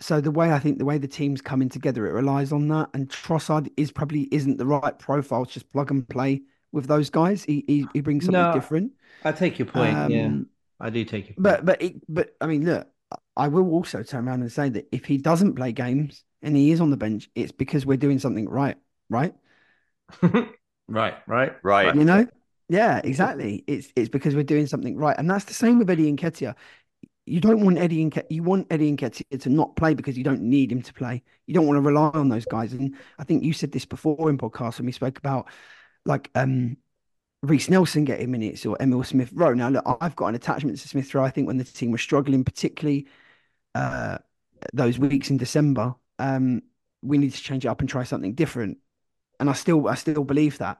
so 0.00 0.20
the 0.20 0.30
way 0.30 0.52
I 0.52 0.58
think 0.58 0.78
the 0.78 0.84
way 0.84 0.98
the 0.98 1.08
team's 1.08 1.40
coming 1.42 1.68
together, 1.68 2.06
it 2.06 2.12
relies 2.12 2.52
on 2.52 2.68
that. 2.68 2.90
And 2.94 3.08
Trossard 3.08 3.70
is 3.76 3.92
probably 3.92 4.22
isn't 4.32 4.56
the 4.58 4.66
right 4.66 4.98
profile 4.98 5.44
to 5.46 5.52
just 5.52 5.70
plug 5.70 5.90
and 5.90 6.08
play 6.08 6.42
with 6.72 6.86
those 6.86 7.10
guys. 7.10 7.44
He 7.44 7.64
he, 7.66 7.90
he 7.94 8.00
brings 8.00 8.24
something 8.24 8.46
No, 8.46 8.50
different. 8.50 8.92
I 9.24 9.32
take 9.32 9.58
your 9.58 9.66
point. 9.66 10.02
yeah, 10.06 10.36
Um, 10.36 10.48
I 10.82 10.90
do 10.90 11.04
take 11.04 11.30
it. 11.30 11.36
but 11.38 11.64
but 11.64 11.80
it, 11.80 12.02
but 12.08 12.34
I 12.40 12.46
mean, 12.46 12.66
look, 12.66 12.88
I 13.36 13.48
will 13.48 13.70
also 13.70 14.02
turn 14.02 14.28
around 14.28 14.42
and 14.42 14.50
say 14.50 14.68
that 14.68 14.88
if 14.92 15.04
he 15.04 15.16
doesn't 15.16 15.54
play 15.54 15.72
games 15.72 16.24
and 16.42 16.56
he 16.56 16.72
is 16.72 16.80
on 16.80 16.90
the 16.90 16.96
bench, 16.96 17.30
it's 17.34 17.52
because 17.52 17.86
we're 17.86 17.96
doing 17.96 18.18
something 18.18 18.48
right, 18.48 18.76
right? 19.08 19.34
right, 20.88 21.14
right, 21.26 21.52
Right. 21.62 21.94
You 21.94 22.04
know? 22.04 22.26
Yeah, 22.68 23.00
exactly. 23.04 23.64
It's 23.66 23.92
it's 23.94 24.08
because 24.08 24.34
we're 24.34 24.42
doing 24.42 24.66
something 24.66 24.96
right, 24.96 25.16
and 25.18 25.30
that's 25.30 25.44
the 25.44 25.54
same 25.54 25.78
with 25.78 25.90
Eddie 25.90 26.12
Nketiah. 26.12 26.54
You 27.26 27.40
don't 27.40 27.64
want 27.64 27.78
Eddie 27.78 28.04
Nketiah, 28.04 28.26
you 28.30 28.42
want 28.42 28.66
Eddie 28.70 28.96
Nketiah 28.96 29.40
to 29.42 29.48
not 29.48 29.76
play 29.76 29.94
because 29.94 30.18
you 30.18 30.24
don't 30.24 30.42
need 30.42 30.72
him 30.72 30.82
to 30.82 30.92
play. 30.92 31.22
You 31.46 31.54
don't 31.54 31.66
want 31.66 31.76
to 31.76 31.82
rely 31.82 32.10
on 32.14 32.28
those 32.28 32.46
guys. 32.46 32.72
And 32.72 32.96
I 33.18 33.24
think 33.24 33.44
you 33.44 33.52
said 33.52 33.70
this 33.70 33.84
before 33.84 34.28
in 34.28 34.38
podcast 34.38 34.78
when 34.78 34.86
we 34.86 34.92
spoke 34.92 35.18
about 35.18 35.48
like 36.04 36.30
um 36.34 36.76
Reiss 37.42 37.68
Nelson 37.68 38.04
getting 38.04 38.30
minutes 38.30 38.64
or 38.64 38.76
Emil 38.80 39.02
Smith 39.04 39.30
Rowe. 39.34 39.54
Now, 39.54 39.68
look, 39.68 39.84
I've 40.00 40.16
got 40.16 40.28
an 40.28 40.34
attachment 40.34 40.78
to 40.78 40.88
Smith 40.88 41.12
Rowe. 41.14 41.24
I 41.24 41.30
think 41.30 41.46
when 41.46 41.58
the 41.58 41.64
team 41.64 41.90
was 41.90 42.00
struggling, 42.00 42.44
particularly 42.44 43.06
uh, 43.74 44.18
those 44.72 44.98
weeks 44.98 45.30
in 45.30 45.38
December, 45.38 45.94
um, 46.18 46.62
we 47.02 47.18
need 47.18 47.32
to 47.32 47.42
change 47.42 47.64
it 47.64 47.68
up 47.68 47.80
and 47.80 47.88
try 47.88 48.04
something 48.04 48.34
different. 48.34 48.78
And 49.40 49.50
I 49.50 49.54
still, 49.54 49.88
I 49.88 49.96
still 49.96 50.24
believe 50.24 50.58
that. 50.58 50.78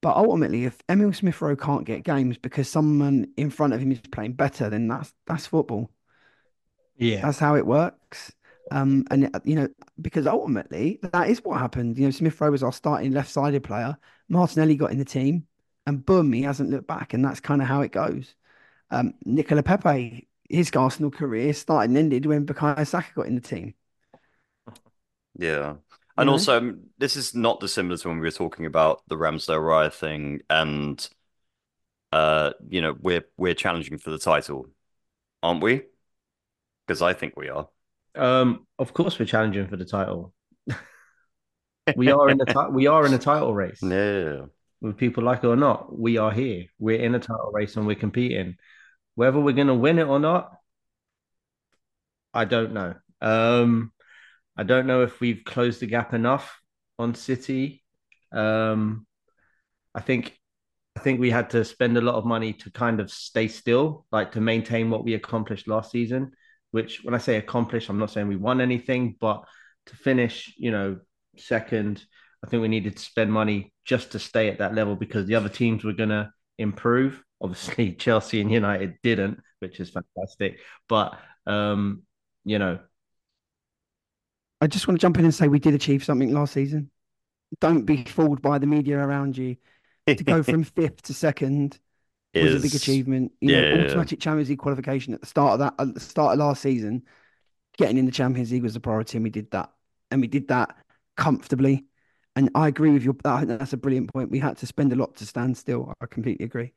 But 0.00 0.16
ultimately, 0.16 0.64
if 0.64 0.78
Emil 0.88 1.12
Smith 1.12 1.40
Rowe 1.42 1.56
can't 1.56 1.84
get 1.84 2.04
games 2.04 2.38
because 2.38 2.68
someone 2.68 3.26
in 3.36 3.50
front 3.50 3.72
of 3.72 3.80
him 3.80 3.90
is 3.90 4.00
playing 4.00 4.34
better, 4.34 4.70
then 4.70 4.86
that's 4.86 5.12
that's 5.26 5.46
football. 5.46 5.90
yeah, 6.96 7.20
That's 7.22 7.38
how 7.38 7.56
it 7.56 7.66
works. 7.66 8.32
Um, 8.70 9.04
and 9.10 9.30
you 9.44 9.56
know, 9.56 9.68
because 10.00 10.26
ultimately 10.26 11.00
that 11.02 11.28
is 11.30 11.42
what 11.42 11.58
happened. 11.58 11.98
You 11.98 12.04
know, 12.04 12.10
Smith 12.10 12.40
Rowe 12.40 12.50
was 12.50 12.62
our 12.62 12.72
starting 12.72 13.12
left-sided 13.12 13.64
player. 13.64 13.96
Martinelli 14.28 14.76
got 14.76 14.92
in 14.92 14.98
the 14.98 15.04
team, 15.04 15.46
and 15.88 16.04
boom, 16.04 16.34
he 16.34 16.42
hasn't 16.42 16.68
looked 16.68 16.86
back, 16.86 17.14
and 17.14 17.24
that's 17.24 17.40
kind 17.40 17.62
of 17.62 17.66
how 17.66 17.80
it 17.80 17.92
goes. 17.92 18.34
Um, 18.90 19.14
Nicola 19.24 19.62
Pepe, 19.62 20.28
his 20.46 20.70
Arsenal 20.76 21.10
career 21.10 21.54
started 21.54 21.88
and 21.88 21.98
ended 21.98 22.26
when 22.26 22.44
Bukayo 22.44 22.86
Saka 22.86 23.08
got 23.14 23.26
in 23.26 23.34
the 23.34 23.40
team. 23.40 23.72
Yeah. 25.38 25.76
And 26.18 26.26
know? 26.26 26.32
also, 26.32 26.74
this 26.98 27.16
is 27.16 27.34
not 27.34 27.60
dissimilar 27.60 27.96
to 27.96 28.08
when 28.08 28.18
we 28.18 28.26
were 28.26 28.30
talking 28.30 28.66
about 28.66 29.02
the 29.08 29.16
Ramsdale 29.16 29.60
Raya 29.60 29.90
thing, 29.90 30.42
and 30.50 31.08
uh, 32.12 32.50
you 32.68 32.82
know, 32.82 32.94
we're 33.00 33.24
we're 33.38 33.54
challenging 33.54 33.96
for 33.96 34.10
the 34.10 34.18
title, 34.18 34.66
aren't 35.42 35.62
we? 35.62 35.84
Because 36.86 37.00
I 37.00 37.14
think 37.14 37.34
we 37.34 37.48
are. 37.48 37.66
Um, 38.14 38.66
of 38.78 38.92
course, 38.92 39.18
we're 39.18 39.24
challenging 39.24 39.68
for 39.68 39.78
the 39.78 39.86
title. 39.86 40.34
We 41.96 42.10
are 42.10 42.28
in 42.28 42.36
the 42.36 42.44
ti- 42.44 42.72
we 42.72 42.86
are 42.86 43.06
in 43.06 43.14
a 43.14 43.18
title 43.18 43.54
race. 43.54 43.82
Yeah. 43.82 44.48
Whether 44.80 44.94
people 44.94 45.24
like 45.24 45.44
it 45.44 45.46
or 45.48 45.56
not, 45.56 45.96
we 45.96 46.18
are 46.18 46.30
here. 46.30 46.66
We're 46.78 47.00
in 47.00 47.14
a 47.14 47.18
title 47.18 47.50
race 47.52 47.76
and 47.76 47.86
we're 47.86 47.96
competing. 47.96 48.56
Whether 49.14 49.40
we're 49.40 49.52
going 49.52 49.66
to 49.66 49.74
win 49.74 49.98
it 49.98 50.06
or 50.06 50.20
not, 50.20 50.52
I 52.32 52.44
don't 52.44 52.72
know. 52.72 52.94
Um, 53.20 53.92
I 54.56 54.62
don't 54.62 54.86
know 54.86 55.02
if 55.02 55.20
we've 55.20 55.42
closed 55.44 55.80
the 55.80 55.86
gap 55.86 56.14
enough 56.14 56.60
on 56.98 57.14
City. 57.14 57.82
Um, 58.32 59.06
I 59.94 60.00
think 60.00 60.38
I 60.96 61.00
think 61.00 61.20
we 61.20 61.30
had 61.30 61.50
to 61.50 61.64
spend 61.64 61.96
a 61.96 62.00
lot 62.00 62.16
of 62.16 62.24
money 62.24 62.52
to 62.54 62.72
kind 62.72 62.98
of 62.98 63.08
stay 63.10 63.46
still, 63.46 64.04
like 64.10 64.32
to 64.32 64.40
maintain 64.40 64.90
what 64.90 65.04
we 65.04 65.14
accomplished 65.14 65.68
last 65.68 65.92
season. 65.92 66.32
Which, 66.72 67.04
when 67.04 67.14
I 67.14 67.18
say 67.18 67.36
accomplished, 67.36 67.88
I'm 67.88 68.00
not 68.00 68.10
saying 68.10 68.28
we 68.28 68.36
won 68.36 68.60
anything, 68.60 69.16
but 69.18 69.44
to 69.86 69.96
finish, 69.96 70.52
you 70.58 70.70
know, 70.70 70.98
second, 71.36 72.04
I 72.44 72.48
think 72.48 72.60
we 72.62 72.68
needed 72.68 72.96
to 72.96 73.02
spend 73.02 73.32
money 73.32 73.72
just 73.84 74.12
to 74.12 74.18
stay 74.18 74.48
at 74.48 74.58
that 74.58 74.74
level 74.74 74.96
because 74.96 75.26
the 75.26 75.34
other 75.34 75.48
teams 75.48 75.84
were 75.84 75.92
going 75.92 76.10
to 76.10 76.30
improve. 76.58 77.22
Obviously, 77.40 77.92
Chelsea 77.92 78.40
and 78.40 78.50
United 78.50 78.96
didn't, 79.02 79.40
which 79.60 79.78
is 79.78 79.90
fantastic. 79.90 80.58
But 80.88 81.18
um, 81.46 82.02
you 82.44 82.58
know, 82.58 82.80
I 84.60 84.66
just 84.66 84.88
want 84.88 84.98
to 84.98 85.02
jump 85.02 85.18
in 85.18 85.24
and 85.24 85.34
say 85.34 85.48
we 85.48 85.60
did 85.60 85.74
achieve 85.74 86.04
something 86.04 86.32
last 86.32 86.52
season. 86.52 86.90
Don't 87.60 87.84
be 87.84 88.04
fooled 88.04 88.42
by 88.42 88.58
the 88.58 88.66
media 88.66 88.98
around 88.98 89.36
you. 89.36 89.56
To 90.06 90.24
go 90.24 90.42
from 90.42 90.64
fifth 90.76 91.02
to 91.02 91.14
second 91.14 91.78
was 92.34 92.54
a 92.54 92.60
big 92.60 92.74
achievement. 92.74 93.32
You 93.40 93.52
yeah, 93.52 93.74
know, 93.74 93.84
automatic 93.84 94.20
Champions 94.20 94.48
League 94.48 94.58
qualification 94.58 95.14
at 95.14 95.20
the 95.20 95.26
start 95.26 95.54
of 95.54 95.58
that, 95.60 95.74
at 95.78 95.94
the 95.94 96.00
start 96.00 96.32
of 96.32 96.38
last 96.38 96.62
season, 96.62 97.04
getting 97.76 97.98
in 97.98 98.06
the 98.06 98.12
Champions 98.12 98.50
League 98.50 98.62
was 98.62 98.76
a 98.76 98.80
priority, 98.80 99.18
and 99.18 99.24
we 99.24 99.30
did 99.30 99.50
that, 99.52 99.70
and 100.10 100.20
we 100.20 100.26
did 100.26 100.48
that 100.48 100.76
comfortably. 101.16 101.84
And 102.38 102.50
I 102.54 102.68
agree 102.68 102.92
with 102.92 103.04
you. 103.04 103.18
That's 103.24 103.72
a 103.72 103.76
brilliant 103.76 104.12
point. 104.12 104.30
We 104.30 104.38
had 104.38 104.58
to 104.58 104.66
spend 104.66 104.92
a 104.92 104.96
lot 104.96 105.16
to 105.16 105.26
stand 105.26 105.56
still. 105.58 105.92
I 106.00 106.06
completely 106.06 106.44
agree. 106.46 106.72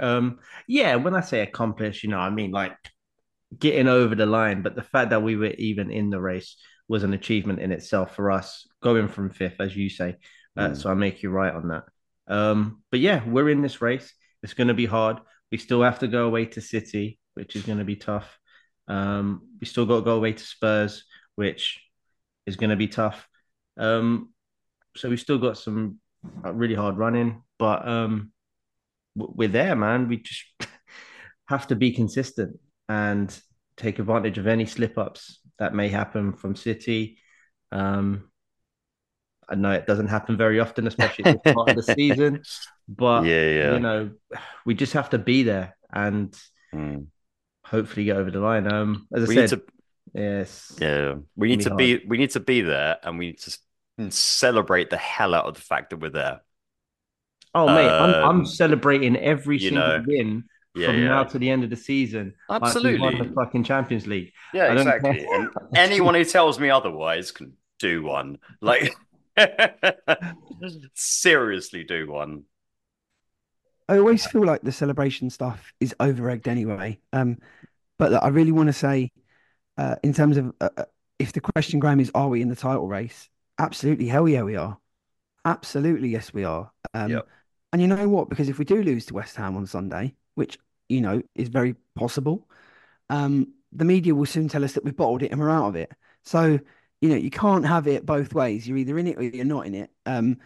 um, 0.00 0.38
yeah. 0.66 0.96
When 0.96 1.14
I 1.14 1.20
say 1.20 1.40
accomplished, 1.42 2.02
you 2.02 2.08
know, 2.08 2.18
I 2.18 2.30
mean 2.30 2.52
like 2.52 2.72
getting 3.58 3.86
over 3.86 4.14
the 4.14 4.24
line. 4.24 4.62
But 4.62 4.76
the 4.76 4.82
fact 4.82 5.10
that 5.10 5.22
we 5.22 5.36
were 5.36 5.52
even 5.58 5.90
in 5.90 6.08
the 6.08 6.18
race 6.20 6.56
was 6.88 7.02
an 7.02 7.12
achievement 7.12 7.60
in 7.60 7.70
itself 7.70 8.16
for 8.16 8.30
us, 8.30 8.66
going 8.82 9.08
from 9.08 9.28
fifth, 9.28 9.60
as 9.60 9.76
you 9.76 9.90
say. 9.90 10.16
Uh, 10.56 10.70
Mm. 10.70 10.76
So 10.76 10.90
I 10.90 10.94
make 10.94 11.22
you 11.22 11.28
right 11.30 11.54
on 11.54 11.68
that. 11.68 11.84
Um, 12.26 12.82
but 12.90 13.00
yeah, 13.00 13.22
we're 13.28 13.50
in 13.50 13.60
this 13.60 13.82
race. 13.82 14.10
It's 14.42 14.54
going 14.54 14.68
to 14.68 14.74
be 14.74 14.86
hard. 14.86 15.18
We 15.52 15.58
still 15.58 15.82
have 15.82 15.98
to 15.98 16.08
go 16.08 16.26
away 16.26 16.46
to 16.46 16.60
City, 16.62 17.18
which 17.34 17.56
is 17.56 17.62
going 17.64 17.78
to 17.78 17.84
be 17.84 17.96
tough. 17.96 18.38
Um, 18.88 19.42
we 19.60 19.66
still 19.66 19.84
got 19.86 19.96
to 19.96 20.02
go 20.04 20.16
away 20.16 20.32
to 20.32 20.44
Spurs, 20.44 21.04
which 21.36 21.78
is 22.46 22.56
going 22.56 22.70
to 22.70 22.76
be 22.76 22.88
tough. 22.88 23.28
Um, 23.76 24.30
so 24.96 25.08
we've 25.08 25.20
still 25.20 25.38
got 25.38 25.58
some 25.58 25.98
uh, 26.44 26.52
really 26.52 26.74
hard 26.74 26.96
running, 26.96 27.42
but 27.58 27.86
um, 27.86 28.32
we're 29.14 29.48
there, 29.48 29.76
man. 29.76 30.08
We 30.08 30.18
just 30.18 30.44
have 31.48 31.66
to 31.68 31.76
be 31.76 31.92
consistent 31.92 32.58
and 32.88 33.36
take 33.76 33.98
advantage 33.98 34.38
of 34.38 34.46
any 34.46 34.66
slip 34.66 34.98
ups 34.98 35.40
that 35.58 35.74
may 35.74 35.88
happen 35.88 36.32
from 36.32 36.56
City. 36.56 37.18
Um, 37.72 38.30
I 39.48 39.54
know 39.54 39.70
it 39.72 39.86
doesn't 39.86 40.08
happen 40.08 40.36
very 40.36 40.60
often, 40.60 40.86
especially 40.86 41.24
at 41.24 41.32
the 41.32 41.50
start 41.50 41.70
of 41.70 41.76
the 41.76 41.82
season, 41.94 42.42
but 42.88 43.24
yeah, 43.24 43.48
yeah. 43.48 43.72
you 43.74 43.80
know, 43.80 44.10
we 44.66 44.74
just 44.74 44.92
have 44.92 45.10
to 45.10 45.18
be 45.18 45.42
there 45.42 45.76
and 45.92 46.36
Mm. 46.74 47.06
hopefully 47.64 48.04
get 48.04 48.16
over 48.18 48.30
the 48.30 48.40
line. 48.40 48.70
Um, 48.70 49.06
as 49.14 49.22
I 49.22 49.26
We 49.26 49.34
said, 49.34 49.40
need 49.40 49.48
to 49.48 49.62
yes, 50.12 50.76
Yeah, 50.80 51.14
we 51.34 51.48
need 51.48 51.60
to 51.62 51.70
hard. 51.70 51.78
be 51.78 52.04
we 52.06 52.18
need 52.18 52.30
to 52.30 52.40
be 52.40 52.60
there, 52.60 52.98
and 53.02 53.18
we 53.18 53.28
need 53.28 53.38
to 53.40 53.58
s- 53.98 54.14
celebrate 54.16 54.90
the 54.90 54.96
hell 54.96 55.34
out 55.34 55.46
of 55.46 55.54
the 55.54 55.60
fact 55.60 55.90
that 55.90 55.98
we're 55.98 56.10
there. 56.10 56.40
Oh 57.54 57.66
mate, 57.66 57.88
I'm 57.88 58.14
Um, 58.14 58.30
I'm 58.40 58.46
celebrating 58.46 59.16
every 59.16 59.58
single 59.58 59.82
know, 59.82 60.04
win 60.06 60.44
Yeah, 60.74 60.88
from 60.88 61.04
now 61.04 61.24
to 61.24 61.38
the 61.38 61.50
end 61.50 61.64
of 61.64 61.70
the 61.70 61.76
season. 61.76 62.34
like 62.48 62.60
won 62.62 62.68
absolutely. 62.68 63.18
the 63.28 63.32
fucking 63.34 63.64
Champions 63.64 64.06
League. 64.06 64.32
Yeah, 64.52 64.72
exactly. 64.72 65.26
And 65.30 65.50
anyone 65.76 66.14
who 66.14 66.24
tells 66.24 66.58
me 66.60 66.70
otherwise 66.70 67.30
can 67.30 67.54
do 67.78 68.02
one. 68.02 68.38
Like, 68.60 68.94
seriously, 70.94 71.84
do 71.84 72.10
one. 72.10 72.44
I 73.88 73.96
always 73.98 74.26
feel 74.26 74.44
like 74.44 74.60
the 74.62 74.72
celebration 74.72 75.30
stuff 75.30 75.72
is 75.80 75.94
over-egged 75.98 76.46
anyway. 76.46 76.98
Um, 77.12 77.38
but 77.98 78.12
look, 78.12 78.22
I 78.22 78.28
really 78.28 78.52
want 78.52 78.68
to 78.68 78.72
say, 78.74 79.10
uh, 79.78 79.96
in 80.02 80.12
terms 80.12 80.36
of 80.36 80.52
uh, 80.60 80.68
uh, 80.76 80.84
if 81.18 81.32
the 81.32 81.40
question, 81.40 81.80
Graham, 81.80 82.00
is 82.00 82.10
are 82.14 82.28
we 82.28 82.42
in 82.42 82.48
the 82.48 82.56
title 82.56 82.86
race? 82.86 83.28
Absolutely, 83.58 84.06
hell 84.06 84.28
yeah, 84.28 84.42
we 84.42 84.56
are. 84.56 84.78
Absolutely, 85.44 86.08
yes, 86.08 86.32
we 86.32 86.44
are. 86.44 86.70
Um, 86.94 87.10
Yep. 87.10 87.28
and 87.72 87.82
you 87.82 87.88
know 87.88 88.08
what? 88.08 88.28
Because 88.28 88.48
if 88.48 88.58
we 88.58 88.64
do 88.64 88.82
lose 88.82 89.06
to 89.06 89.14
West 89.14 89.36
Ham 89.36 89.56
on 89.56 89.66
Sunday, 89.66 90.14
which 90.34 90.58
you 90.88 91.00
know 91.00 91.22
is 91.34 91.48
very 91.48 91.74
possible, 91.94 92.48
um, 93.10 93.52
the 93.72 93.84
media 93.84 94.14
will 94.14 94.26
soon 94.26 94.48
tell 94.48 94.64
us 94.64 94.72
that 94.74 94.84
we've 94.84 94.96
bottled 94.96 95.22
it 95.22 95.30
and 95.30 95.40
we're 95.40 95.50
out 95.50 95.68
of 95.68 95.76
it. 95.76 95.92
So 96.24 96.58
you 97.00 97.08
know 97.08 97.16
you 97.16 97.30
can't 97.30 97.66
have 97.66 97.86
it 97.86 98.06
both 98.06 98.34
ways. 98.34 98.66
You're 98.68 98.78
either 98.78 98.98
in 98.98 99.06
it 99.06 99.18
or 99.18 99.22
you're 99.22 99.44
not 99.44 99.66
in 99.66 99.74
it. 99.74 99.90
Um, 100.06 100.38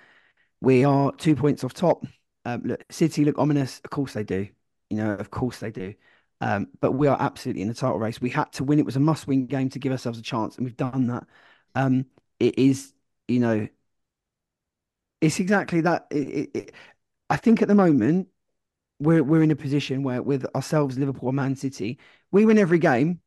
we 0.60 0.84
are 0.84 1.12
two 1.12 1.36
points 1.36 1.64
off 1.64 1.74
top. 1.74 2.04
Um, 2.44 2.62
look, 2.64 2.84
City 2.90 3.24
look 3.24 3.38
ominous. 3.38 3.80
Of 3.84 3.90
course 3.90 4.12
they 4.14 4.24
do. 4.24 4.48
You 4.90 4.96
know, 4.98 5.12
of 5.12 5.30
course 5.30 5.58
they 5.58 5.70
do. 5.70 5.94
Um, 6.40 6.68
but 6.80 6.92
we 6.92 7.06
are 7.06 7.16
absolutely 7.20 7.62
in 7.62 7.68
the 7.68 7.74
title 7.74 7.98
race. 7.98 8.20
We 8.20 8.30
had 8.30 8.52
to 8.54 8.64
win. 8.64 8.78
It 8.78 8.84
was 8.86 8.96
a 8.96 9.00
must-win 9.00 9.46
game 9.46 9.68
to 9.70 9.78
give 9.78 9.92
ourselves 9.92 10.18
a 10.18 10.22
chance, 10.22 10.56
and 10.56 10.64
we've 10.64 10.76
done 10.76 11.06
that. 11.08 11.24
Um, 11.74 12.06
it 12.40 12.58
is, 12.58 12.92
you 13.28 13.40
know, 13.40 13.68
it's 15.20 15.40
exactly 15.40 15.80
that. 15.82 16.06
It, 16.10 16.16
it, 16.28 16.50
it, 16.54 16.74
I 17.30 17.36
think 17.36 17.62
at 17.62 17.68
the 17.68 17.74
moment 17.74 18.28
we're 18.98 19.22
we're 19.22 19.42
in 19.42 19.50
a 19.50 19.56
position 19.56 20.02
where 20.02 20.22
with 20.22 20.46
ourselves, 20.54 20.98
Liverpool, 20.98 21.28
and 21.30 21.36
Man 21.36 21.56
City, 21.56 21.98
we 22.30 22.44
win 22.44 22.58
every 22.58 22.78
game, 22.78 23.20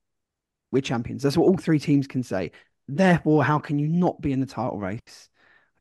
we're 0.71 0.81
champions. 0.81 1.23
That's 1.23 1.37
what 1.37 1.47
all 1.47 1.57
three 1.57 1.79
teams 1.79 2.07
can 2.07 2.23
say. 2.23 2.51
Therefore, 2.87 3.43
how 3.43 3.59
can 3.59 3.79
you 3.79 3.87
not 3.87 4.21
be 4.21 4.31
in 4.31 4.39
the 4.39 4.45
title 4.45 4.79
race? 4.79 5.29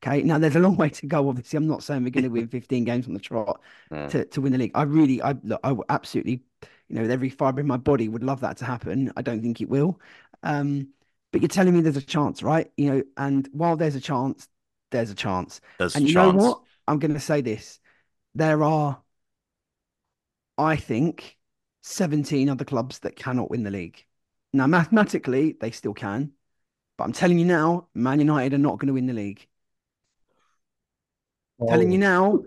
Okay, 0.03 0.23
now 0.23 0.37
there's 0.37 0.55
a 0.55 0.59
long 0.59 0.77
way 0.77 0.89
to 0.89 1.07
go. 1.07 1.29
Obviously, 1.29 1.57
I'm 1.57 1.67
not 1.67 1.83
saying 1.83 2.03
we're 2.03 2.09
going 2.09 2.23
to 2.23 2.29
win 2.29 2.47
15 2.49 2.83
games 2.83 3.07
on 3.07 3.13
the 3.13 3.19
trot 3.19 3.61
Yeah. 3.91 4.07
to, 4.09 4.25
to 4.25 4.41
win 4.41 4.51
the 4.51 4.57
league. 4.57 4.71
I 4.75 4.83
really, 4.83 5.21
I 5.21 5.35
look, 5.43 5.59
I 5.63 5.75
absolutely, 5.89 6.43
you 6.89 6.95
know, 6.95 7.01
with 7.01 7.11
every 7.11 7.29
fiber 7.29 7.61
in 7.61 7.67
my 7.67 7.77
body 7.77 8.07
would 8.09 8.23
love 8.23 8.41
that 8.41 8.57
to 8.57 8.65
happen. 8.65 9.11
I 9.17 9.21
don't 9.21 9.41
think 9.41 9.61
it 9.61 9.69
will. 9.69 9.99
Um, 10.43 10.89
but 11.35 11.41
you're 11.41 11.49
telling 11.49 11.73
me 11.73 11.81
there's 11.81 11.97
a 11.97 12.01
chance, 12.01 12.41
right? 12.41 12.71
You 12.77 12.89
know, 12.93 13.03
and 13.17 13.49
while 13.51 13.75
there's 13.75 13.95
a 13.95 13.99
chance, 13.99 14.47
there's 14.89 15.11
a 15.11 15.15
chance. 15.15 15.59
There's 15.77 15.93
a 15.93 15.97
And 15.97 16.07
you 16.07 16.15
know 16.15 16.31
what? 16.31 16.61
I'm 16.87 16.97
going 16.97 17.13
to 17.13 17.19
say 17.19 17.41
this. 17.41 17.81
There 18.35 18.63
are, 18.63 19.01
I 20.57 20.77
think, 20.77 21.37
17 21.83 22.47
other 22.47 22.63
clubs 22.63 22.99
that 22.99 23.17
cannot 23.17 23.51
win 23.51 23.63
the 23.63 23.69
league. 23.69 24.01
Now, 24.53 24.65
mathematically, 24.65 25.57
they 25.59 25.71
still 25.71 25.93
can. 25.93 26.31
But 26.97 27.03
I'm 27.03 27.11
telling 27.11 27.37
you 27.37 27.43
now, 27.43 27.89
Man 27.93 28.19
United 28.19 28.53
are 28.53 28.57
not 28.57 28.79
going 28.79 28.87
to 28.87 28.93
win 28.93 29.07
the 29.07 29.11
league. 29.11 29.45
Telling 31.67 31.91
you 31.91 31.97
now, 31.97 32.39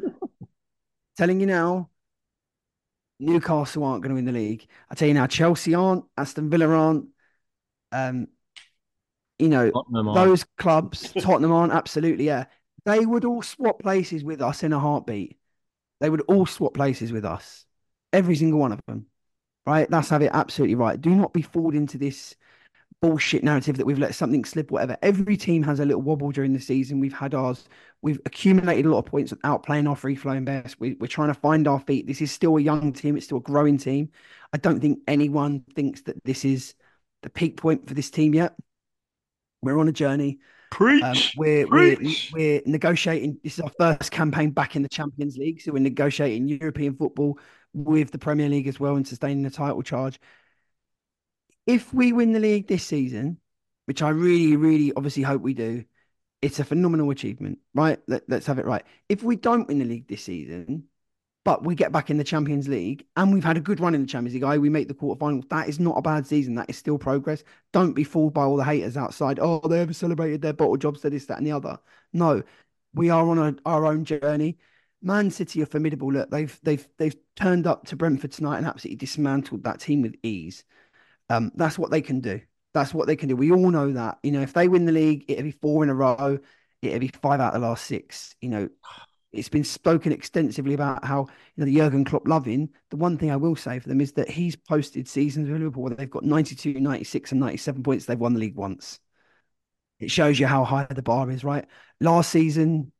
telling 1.18 1.40
you 1.40 1.46
now, 1.46 1.90
Newcastle 3.20 3.84
aren't 3.84 4.02
going 4.02 4.12
to 4.12 4.14
win 4.14 4.24
the 4.24 4.32
league. 4.32 4.66
I 4.88 4.94
tell 4.94 5.08
you 5.08 5.12
now, 5.12 5.26
Chelsea 5.26 5.74
aren't, 5.74 6.06
Aston 6.16 6.48
Villa 6.48 6.68
aren't. 6.68 7.08
Um, 7.92 8.28
you 9.38 9.48
know, 9.48 9.70
those 10.14 10.44
clubs, 10.56 11.12
Tottenham 11.20 11.52
aren't 11.52 11.72
absolutely, 11.72 12.26
yeah. 12.26 12.46
They 12.84 13.04
would 13.04 13.24
all 13.24 13.42
swap 13.42 13.80
places 13.80 14.24
with 14.24 14.40
us 14.40 14.62
in 14.62 14.72
a 14.72 14.78
heartbeat. 14.78 15.38
They 16.00 16.10
would 16.10 16.22
all 16.22 16.46
swap 16.46 16.74
places 16.74 17.12
with 17.12 17.24
us. 17.24 17.64
Every 18.12 18.36
single 18.36 18.60
one 18.60 18.72
of 18.72 18.80
them. 18.86 19.06
Right? 19.66 19.90
That's 19.90 20.08
have 20.08 20.22
it 20.22 20.30
absolutely 20.32 20.76
right. 20.76 20.98
Do 20.98 21.10
not 21.10 21.34
be 21.34 21.42
fooled 21.42 21.74
into 21.74 21.98
this 21.98 22.34
bullshit 23.00 23.44
narrative 23.44 23.76
that 23.76 23.86
we've 23.86 23.98
let 23.98 24.14
something 24.14 24.44
slip, 24.44 24.70
whatever. 24.70 24.96
Every 25.02 25.36
team 25.36 25.62
has 25.62 25.78
a 25.78 25.84
little 25.84 26.02
wobble 26.02 26.32
during 26.32 26.52
the 26.52 26.60
season. 26.60 27.00
We've 27.00 27.12
had 27.12 27.34
ours. 27.34 27.68
We've 28.02 28.20
accumulated 28.24 28.86
a 28.86 28.90
lot 28.90 29.00
of 29.00 29.06
points 29.06 29.30
without 29.30 29.62
playing 29.62 29.86
our 29.86 29.96
free 29.96 30.16
flowing 30.16 30.44
best. 30.44 30.80
We, 30.80 30.94
we're 30.94 31.06
trying 31.06 31.28
to 31.28 31.34
find 31.34 31.68
our 31.68 31.80
feet. 31.80 32.06
This 32.06 32.20
is 32.20 32.32
still 32.32 32.56
a 32.56 32.62
young 32.62 32.92
team. 32.92 33.16
It's 33.16 33.26
still 33.26 33.38
a 33.38 33.42
growing 33.42 33.78
team. 33.78 34.10
I 34.52 34.56
don't 34.56 34.80
think 34.80 35.00
anyone 35.06 35.64
thinks 35.74 36.02
that 36.02 36.24
this 36.24 36.44
is 36.44 36.74
the 37.22 37.30
peak 37.30 37.56
point 37.56 37.86
for 37.86 37.94
this 37.94 38.10
team 38.10 38.34
yet. 38.34 38.54
We're 39.62 39.78
on 39.78 39.88
a 39.88 39.92
journey. 39.92 40.38
Preach. 40.70 41.02
Um, 41.02 41.16
we're, 41.36 41.66
we're 41.66 41.96
we're 42.32 42.62
negotiating. 42.66 43.38
This 43.42 43.54
is 43.54 43.60
our 43.60 43.72
first 43.78 44.10
campaign 44.10 44.50
back 44.50 44.76
in 44.76 44.82
the 44.82 44.88
Champions 44.88 45.36
League, 45.36 45.60
so 45.60 45.72
we're 45.72 45.78
negotiating 45.78 46.48
European 46.48 46.94
football 46.94 47.38
with 47.72 48.10
the 48.10 48.18
Premier 48.18 48.48
League 48.48 48.68
as 48.68 48.78
well 48.78 48.96
and 48.96 49.06
sustaining 49.06 49.42
the 49.42 49.50
title 49.50 49.82
charge. 49.82 50.20
If 51.66 51.92
we 51.92 52.12
win 52.12 52.32
the 52.32 52.40
league 52.40 52.66
this 52.66 52.84
season, 52.84 53.38
which 53.86 54.02
I 54.02 54.10
really, 54.10 54.56
really 54.56 54.92
obviously 54.94 55.22
hope 55.22 55.42
we 55.42 55.54
do, 55.54 55.84
it's 56.40 56.60
a 56.60 56.64
phenomenal 56.64 57.10
achievement, 57.10 57.58
right? 57.74 57.98
Let, 58.06 58.22
let's 58.28 58.46
have 58.46 58.58
it 58.58 58.66
right. 58.66 58.84
If 59.08 59.22
we 59.22 59.36
don't 59.36 59.66
win 59.68 59.78
the 59.78 59.84
league 59.84 60.08
this 60.08 60.22
season, 60.22 60.84
but 61.44 61.64
we 61.64 61.74
get 61.74 61.92
back 61.92 62.10
in 62.10 62.18
the 62.18 62.24
Champions 62.24 62.68
League 62.68 63.06
and 63.16 63.32
we've 63.32 63.44
had 63.44 63.56
a 63.56 63.60
good 63.60 63.80
run 63.80 63.94
in 63.94 64.02
the 64.02 64.06
Champions 64.06 64.34
League, 64.34 64.44
I 64.44 64.58
we 64.58 64.68
make 64.68 64.88
the 64.88 64.94
quarterfinals. 64.94 65.48
That 65.48 65.68
is 65.68 65.80
not 65.80 65.96
a 65.96 66.02
bad 66.02 66.26
season. 66.26 66.54
That 66.54 66.68
is 66.68 66.76
still 66.76 66.98
progress. 66.98 67.42
Don't 67.72 67.94
be 67.94 68.04
fooled 68.04 68.34
by 68.34 68.42
all 68.42 68.56
the 68.56 68.64
haters 68.64 68.96
outside. 68.96 69.38
Oh, 69.40 69.60
they 69.66 69.80
ever 69.80 69.92
celebrated 69.92 70.42
their 70.42 70.52
bottle 70.52 70.76
jobs 70.76 71.00
to 71.00 71.10
this, 71.10 71.26
that, 71.26 71.38
and 71.38 71.46
the 71.46 71.52
other. 71.52 71.78
No, 72.12 72.42
we 72.92 73.10
are 73.10 73.28
on 73.28 73.38
a, 73.38 73.56
our 73.64 73.86
own 73.86 74.04
journey. 74.04 74.58
Man 75.00 75.30
City 75.30 75.62
are 75.62 75.66
formidable. 75.66 76.12
Look, 76.12 76.30
they've 76.30 76.58
they've 76.62 76.86
they've 76.98 77.16
turned 77.36 77.66
up 77.66 77.86
to 77.86 77.96
Brentford 77.96 78.32
tonight 78.32 78.58
and 78.58 78.66
absolutely 78.66 78.96
dismantled 78.96 79.64
that 79.64 79.80
team 79.80 80.02
with 80.02 80.16
ease. 80.22 80.64
Um, 81.30 81.52
that's 81.54 81.78
what 81.78 81.90
they 81.90 82.02
can 82.02 82.20
do. 82.20 82.40
That's 82.74 82.92
what 82.92 83.06
they 83.06 83.16
can 83.16 83.28
do. 83.28 83.36
We 83.36 83.52
all 83.52 83.70
know 83.70 83.92
that. 83.92 84.18
You 84.22 84.32
know, 84.32 84.42
if 84.42 84.52
they 84.52 84.68
win 84.68 84.86
the 84.86 84.92
league, 84.92 85.24
it'll 85.28 85.44
be 85.44 85.52
four 85.52 85.82
in 85.82 85.90
a 85.90 85.94
row. 85.94 86.38
It'll 86.82 86.98
be 86.98 87.08
five 87.08 87.40
out 87.40 87.54
of 87.54 87.60
the 87.60 87.66
last 87.66 87.86
six. 87.86 88.34
You 88.40 88.48
know, 88.50 88.68
it's 89.32 89.48
been 89.48 89.64
spoken 89.64 90.12
extensively 90.12 90.74
about 90.74 91.04
how 91.04 91.26
you 91.56 91.64
know 91.64 91.66
the 91.66 91.76
Jurgen 91.76 92.04
Klopp 92.04 92.26
loving. 92.26 92.70
The 92.90 92.96
one 92.96 93.18
thing 93.18 93.30
I 93.30 93.36
will 93.36 93.56
say 93.56 93.78
for 93.78 93.88
them 93.88 94.00
is 94.00 94.12
that 94.12 94.30
he's 94.30 94.56
posted 94.56 95.06
seasons 95.08 95.48
with 95.48 95.58
Liverpool 95.58 95.82
where 95.84 95.94
they've 95.94 96.10
got 96.10 96.24
92, 96.24 96.80
96, 96.80 97.32
and 97.32 97.40
97 97.40 97.82
points. 97.82 98.06
They've 98.06 98.18
won 98.18 98.34
the 98.34 98.40
league 98.40 98.56
once. 98.56 99.00
It 100.00 100.10
shows 100.10 100.38
you 100.38 100.46
how 100.46 100.64
high 100.64 100.86
the 100.88 101.02
bar 101.02 101.30
is, 101.30 101.44
right? 101.44 101.66
Last 102.00 102.30
season, 102.30 102.92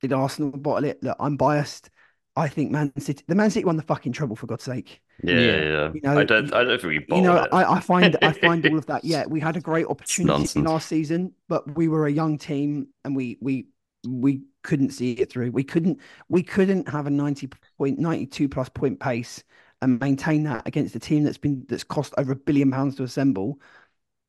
did 0.00 0.12
Arsenal 0.12 0.50
bottle 0.50 0.84
it? 0.84 1.02
Look, 1.02 1.16
I'm 1.20 1.36
biased. 1.36 1.90
I 2.34 2.48
think 2.48 2.70
Man 2.70 2.92
City, 2.98 3.22
the 3.28 3.34
Man 3.34 3.50
City 3.50 3.64
won 3.64 3.76
the 3.76 3.82
fucking 3.82 4.12
treble 4.12 4.36
for 4.36 4.46
God's 4.46 4.64
sake. 4.64 5.00
Yeah, 5.22 5.34
Yeah. 5.34 5.62
yeah. 5.62 5.92
You 5.92 6.00
know, 6.02 6.18
I 6.18 6.24
don't. 6.24 6.52
I 6.52 6.64
don't 6.64 6.80
think 6.80 7.08
we 7.08 7.16
You 7.16 7.22
know, 7.22 7.36
it. 7.44 7.50
I, 7.52 7.74
I 7.74 7.80
find 7.80 8.16
I 8.22 8.32
find 8.32 8.64
all 8.66 8.78
of 8.78 8.86
that. 8.86 9.04
Yeah, 9.04 9.26
we 9.26 9.38
had 9.38 9.56
a 9.56 9.60
great 9.60 9.86
opportunity 9.86 10.60
last 10.62 10.88
season, 10.88 11.32
but 11.48 11.76
we 11.76 11.88
were 11.88 12.06
a 12.06 12.12
young 12.12 12.38
team 12.38 12.88
and 13.04 13.14
we 13.14 13.38
we 13.40 13.66
we 14.06 14.42
couldn't 14.62 14.90
see 14.90 15.12
it 15.12 15.30
through. 15.30 15.50
We 15.52 15.64
couldn't 15.64 16.00
we 16.28 16.42
couldn't 16.42 16.88
have 16.88 17.06
a 17.06 17.10
ninety 17.10 17.48
point 17.78 17.98
ninety 17.98 18.26
two 18.26 18.48
plus 18.48 18.68
point 18.68 19.00
pace 19.00 19.42
and 19.80 19.98
maintain 20.00 20.44
that 20.44 20.66
against 20.66 20.94
a 20.94 20.98
team 21.00 21.24
that's 21.24 21.38
been 21.38 21.64
that's 21.68 21.84
cost 21.84 22.14
over 22.18 22.32
a 22.32 22.36
billion 22.36 22.70
pounds 22.70 22.96
to 22.96 23.02
assemble, 23.04 23.60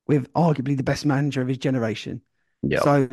with 0.07 0.31
arguably 0.33 0.77
the 0.77 0.83
best 0.83 1.05
manager 1.05 1.41
of 1.41 1.47
his 1.47 1.57
generation. 1.59 2.21
Yeah. 2.61 2.83
So 2.83 3.09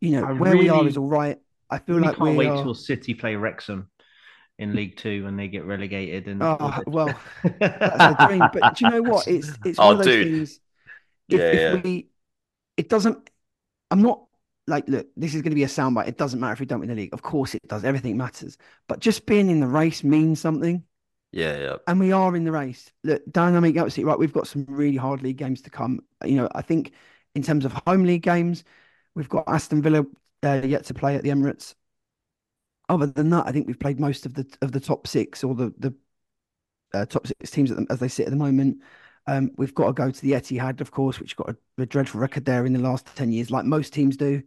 you 0.00 0.10
know 0.12 0.26
I 0.26 0.32
where 0.36 0.56
we 0.56 0.68
are 0.70 0.86
is 0.86 0.96
all 0.96 1.08
right. 1.08 1.40
I 1.70 1.78
feel 1.78 1.96
like 1.96 2.04
We 2.04 2.08
like 2.08 2.18
can't 2.18 2.36
we 2.36 2.36
wait 2.36 2.48
are. 2.48 2.56
till 2.56 2.74
City 2.74 3.14
play 3.14 3.36
Wrexham 3.36 3.90
in 4.58 4.74
League 4.76 4.96
Two 4.96 5.24
when 5.24 5.36
they 5.36 5.48
get 5.48 5.64
relegated. 5.64 6.28
And 6.28 6.50
Oh, 6.58 6.82
well, 6.86 7.20
that's 7.86 8.06
a 8.06 8.14
dream. 8.14 8.48
But 8.48 8.74
do 8.74 8.84
you 8.84 8.88
know 8.88 9.02
what? 9.02 9.26
It's 9.28 9.58
it's 9.64 9.78
oh, 9.78 9.84
one 9.84 9.94
Oh, 9.94 9.94
of 9.94 9.98
those 9.98 10.16
dude. 10.16 10.16
things. 10.16 10.60
If, 11.30 11.46
Yeah, 11.46 11.52
if 11.52 11.66
yeah. 11.74 11.82
we, 11.84 12.10
it 12.76 12.88
doesn't. 12.90 13.30
I'm 13.90 14.02
not 14.02 14.26
like, 14.66 14.88
look, 14.88 15.06
this 15.16 15.34
is 15.34 15.42
going 15.42 15.50
to 15.50 15.56
be 15.56 15.64
a 15.64 15.68
soundbite. 15.68 16.08
It 16.08 16.18
doesn't 16.18 16.40
matter 16.40 16.54
if 16.54 16.60
we 16.60 16.66
don't 16.66 16.80
win 16.80 16.88
the 16.88 16.94
league. 16.94 17.12
Of 17.12 17.22
course, 17.22 17.54
it 17.54 17.66
does. 17.68 17.84
Everything 17.84 18.16
matters. 18.16 18.56
But 18.88 19.00
just 19.00 19.26
being 19.26 19.50
in 19.50 19.60
the 19.60 19.66
race 19.66 20.02
means 20.02 20.40
something, 20.40 20.82
yeah, 21.32 21.58
yeah. 21.58 21.76
and 21.86 22.00
we 22.00 22.12
are 22.12 22.34
in 22.36 22.44
the 22.44 22.52
race. 22.52 22.92
Look, 23.02 23.22
dynamic, 23.30 23.76
absolutely 23.76 24.08
right. 24.10 24.18
We've 24.18 24.32
got 24.32 24.46
some 24.46 24.64
really 24.68 24.96
hard 24.96 25.22
league 25.22 25.36
games 25.36 25.60
to 25.62 25.70
come. 25.70 26.00
You 26.24 26.36
know, 26.36 26.48
I 26.54 26.62
think 26.62 26.92
in 27.34 27.42
terms 27.42 27.64
of 27.64 27.72
home 27.86 28.04
league 28.04 28.22
games, 28.22 28.64
we've 29.14 29.28
got 29.28 29.44
Aston 29.48 29.82
Villa 29.82 30.06
uh, 30.44 30.62
yet 30.64 30.84
to 30.84 30.94
play 30.94 31.16
at 31.16 31.22
the 31.22 31.30
Emirates. 31.30 31.74
Other 32.88 33.06
than 33.06 33.30
that, 33.30 33.46
I 33.46 33.52
think 33.52 33.66
we've 33.66 33.78
played 33.78 33.98
most 33.98 34.26
of 34.26 34.34
the 34.34 34.46
of 34.62 34.72
the 34.72 34.80
top 34.80 35.06
six 35.06 35.42
or 35.42 35.54
the 35.54 35.74
the 35.78 35.94
uh, 36.94 37.06
top 37.06 37.26
six 37.26 37.50
teams 37.50 37.70
at 37.70 37.76
the, 37.78 37.86
as 37.90 37.98
they 37.98 38.08
sit 38.08 38.26
at 38.26 38.30
the 38.30 38.36
moment. 38.36 38.80
Um, 39.26 39.50
we've 39.56 39.74
got 39.74 39.86
to 39.86 39.92
go 39.92 40.10
to 40.10 40.20
the 40.22 40.32
Etihad, 40.32 40.80
of 40.80 40.90
course, 40.90 41.18
which 41.18 41.36
got 41.36 41.50
a, 41.50 41.56
a 41.82 41.86
dreadful 41.86 42.20
record 42.20 42.44
there 42.44 42.66
in 42.66 42.72
the 42.72 42.78
last 42.78 43.06
ten 43.14 43.32
years, 43.32 43.50
like 43.50 43.64
most 43.64 43.92
teams 43.92 44.16
do. 44.16 44.42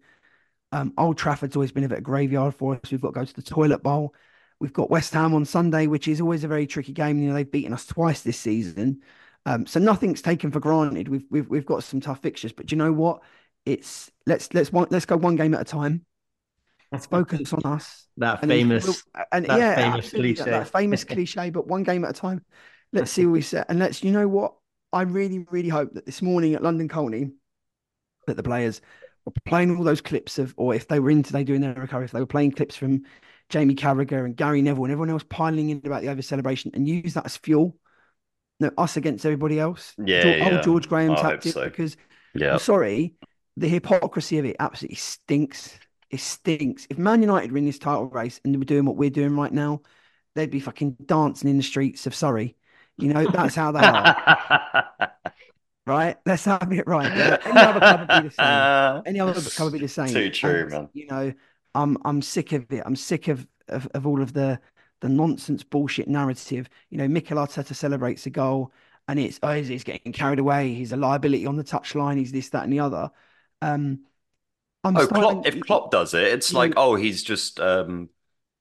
Um, 0.71 0.93
Old 0.97 1.17
Trafford's 1.17 1.55
always 1.55 1.71
been 1.71 1.83
a 1.85 1.89
bit 1.89 1.95
of 1.95 1.99
a 1.99 2.03
graveyard 2.03 2.53
for 2.53 2.75
us. 2.75 2.91
We've 2.91 3.01
got 3.01 3.13
to 3.13 3.19
go 3.19 3.25
to 3.25 3.33
the 3.33 3.41
Toilet 3.41 3.81
Bowl. 3.81 4.13
We've 4.59 4.73
got 4.73 4.89
West 4.89 5.13
Ham 5.13 5.33
on 5.33 5.45
Sunday, 5.45 5.87
which 5.87 6.07
is 6.07 6.19
always 6.21 6.43
a 6.43 6.47
very 6.47 6.67
tricky 6.67 6.91
game. 6.93 7.19
You 7.19 7.29
know, 7.29 7.33
they've 7.35 7.49
beaten 7.49 7.73
us 7.73 7.85
twice 7.85 8.21
this 8.21 8.37
season, 8.39 9.01
um, 9.45 9.65
so 9.65 9.79
nothing's 9.79 10.21
taken 10.21 10.51
for 10.51 10.59
granted. 10.59 11.07
We've 11.07 11.25
we've 11.29 11.47
we've 11.49 11.65
got 11.65 11.83
some 11.83 11.99
tough 12.01 12.21
fixtures, 12.21 12.51
but 12.53 12.65
do 12.67 12.75
you 12.75 12.77
know 12.77 12.91
what? 12.93 13.21
It's 13.65 14.11
let's 14.25 14.53
let's 14.53 14.71
one, 14.71 14.87
let's 14.91 15.05
go 15.05 15.17
one 15.17 15.35
game 15.35 15.53
at 15.53 15.61
a 15.61 15.65
time. 15.65 16.05
Let's 16.91 17.05
focus 17.17 17.51
on 17.53 17.65
us. 17.65 18.07
that 18.17 18.41
And 18.41 18.51
famous. 18.51 18.85
we'll- 18.85 19.25
and 19.31 19.45
that 19.45 19.59
yeah, 19.59 19.75
famous 19.75 20.05
absolutely, 20.05 20.33
that- 20.33 20.45
that 20.45 20.67
famous 20.69 21.03
cliche, 21.03 21.49
but 21.49 21.67
one 21.67 21.83
game 21.83 22.03
at 22.05 22.11
a 22.11 22.13
time. 22.13 22.43
Let's 22.93 23.11
see 23.11 23.25
where 23.25 23.33
we 23.33 23.41
set. 23.41 23.67
And 23.69 23.79
let's, 23.79 24.03
you 24.03 24.11
know 24.11 24.27
what? 24.27 24.53
I 24.93 25.01
really, 25.01 25.45
really 25.51 25.69
hope 25.69 25.93
that 25.93 26.05
this 26.05 26.21
morning 26.21 26.53
at 26.53 26.63
London 26.63 26.87
Colney, 26.87 27.31
that 28.25 28.37
the 28.37 28.43
players 28.43 28.81
were 29.25 29.33
playing 29.45 29.75
all 29.75 29.83
those 29.83 30.01
clips 30.01 30.39
of, 30.39 30.53
or 30.57 30.73
if 30.73 30.87
they 30.87 30.99
were 30.99 31.09
in 31.09 31.23
today 31.23 31.43
doing 31.43 31.61
their 31.61 31.73
recovery, 31.73 32.05
if 32.05 32.11
they 32.11 32.19
were 32.19 32.25
playing 32.25 32.51
clips 32.51 32.75
from 32.75 33.03
Jamie 33.49 33.75
Carragher 33.75 34.25
and 34.25 34.35
Gary 34.35 34.61
Neville 34.61 34.85
and 34.85 34.91
everyone 34.91 35.09
else 35.09 35.23
piling 35.27 35.69
in 35.69 35.81
about 35.85 36.01
the 36.01 36.09
over 36.09 36.21
celebration 36.21 36.71
and 36.73 36.87
use 36.87 37.13
that 37.13 37.25
as 37.25 37.37
fuel. 37.37 37.75
No, 38.59 38.71
us 38.77 38.97
against 38.97 39.25
everybody 39.25 39.59
else. 39.59 39.93
Yeah, 39.97 40.23
George, 40.23 40.37
yeah. 40.37 40.55
Old 40.55 40.63
George 40.63 40.89
Graham 40.89 41.11
I 41.11 41.15
hope 41.15 41.23
tactic 41.31 41.53
so. 41.53 41.63
because 41.65 41.95
Yeah. 42.33 42.53
I'm 42.53 42.59
sorry, 42.59 43.15
the 43.55 43.67
hypocrisy 43.67 44.39
of 44.39 44.45
it 44.45 44.55
absolutely 44.59 44.95
stinks. 44.95 45.77
It 46.09 46.19
stinks. 46.19 46.87
If 46.89 46.97
Man 46.97 47.21
United 47.21 47.51
were 47.51 47.57
in 47.57 47.65
this 47.65 47.79
title 47.79 48.05
race 48.05 48.41
and 48.43 48.53
they 48.53 48.57
were 48.57 48.65
doing 48.65 48.85
what 48.85 48.95
we're 48.95 49.09
doing 49.09 49.35
right 49.35 49.51
now, 49.51 49.81
they'd 50.35 50.49
be 50.49 50.59
fucking 50.59 50.97
dancing 51.05 51.49
in 51.49 51.57
the 51.57 51.63
streets 51.63 52.07
of 52.07 52.15
Surrey. 52.15 52.55
You 52.97 53.13
know, 53.13 53.27
that's 53.29 53.55
how 53.55 53.71
they 53.71 53.79
are, 53.81 55.11
right? 55.85 56.17
Let's 56.25 56.45
have 56.45 56.71
it 56.71 56.87
right. 56.87 57.15
Yeah, 57.15 57.37
Any 57.45 57.59
other 57.59 57.79
club 57.79 57.99
would 58.09 58.23
be 58.23 58.27
the 58.29 58.33
same. 58.33 59.03
Any 59.05 59.19
other 59.19 59.41
club 59.41 59.65
would 59.71 59.73
be 59.79 59.85
the 59.85 59.87
same. 59.87 60.07
Too 60.09 60.29
true, 60.31 60.61
And, 60.61 60.69
man. 60.71 60.89
You 60.93 61.07
know, 61.07 61.33
I'm 61.75 61.97
I'm 62.05 62.21
sick 62.21 62.53
of 62.53 62.71
it. 62.71 62.81
I'm 62.85 62.95
sick 62.95 63.27
of 63.27 63.45
of, 63.67 63.87
of 63.93 64.07
all 64.07 64.21
of 64.21 64.33
the 64.33 64.59
the 65.01 65.09
nonsense 65.09 65.63
bullshit 65.63 66.07
narrative. 66.07 66.69
You 66.89 66.97
know, 66.97 67.07
Mikel 67.07 67.37
Arteta 67.37 67.75
celebrates 67.75 68.25
a 68.25 68.31
goal 68.31 68.71
and 69.07 69.19
it's 69.19 69.39
oh 69.43 69.51
he's, 69.53 69.67
he's 69.67 69.83
getting 69.83 70.11
carried 70.11 70.39
away. 70.39 70.73
He's 70.73 70.91
a 70.91 70.97
liability 70.97 71.45
on 71.45 71.55
the 71.55 71.63
touchline. 71.63 72.17
He's 72.17 72.31
this, 72.31 72.49
that, 72.49 72.63
and 72.63 72.73
the 72.73 72.79
other. 72.79 73.11
Um, 73.61 73.99
I'm 74.83 74.97
Oh, 74.97 75.05
starting- 75.05 75.21
Klopp, 75.43 75.45
if 75.47 75.59
Klopp 75.61 75.91
does 75.91 76.13
it, 76.13 76.23
it's 76.27 76.53
like, 76.53 76.71
know- 76.75 76.81
oh, 76.81 76.95
he's 76.95 77.21
just 77.23 77.59
um 77.59 78.09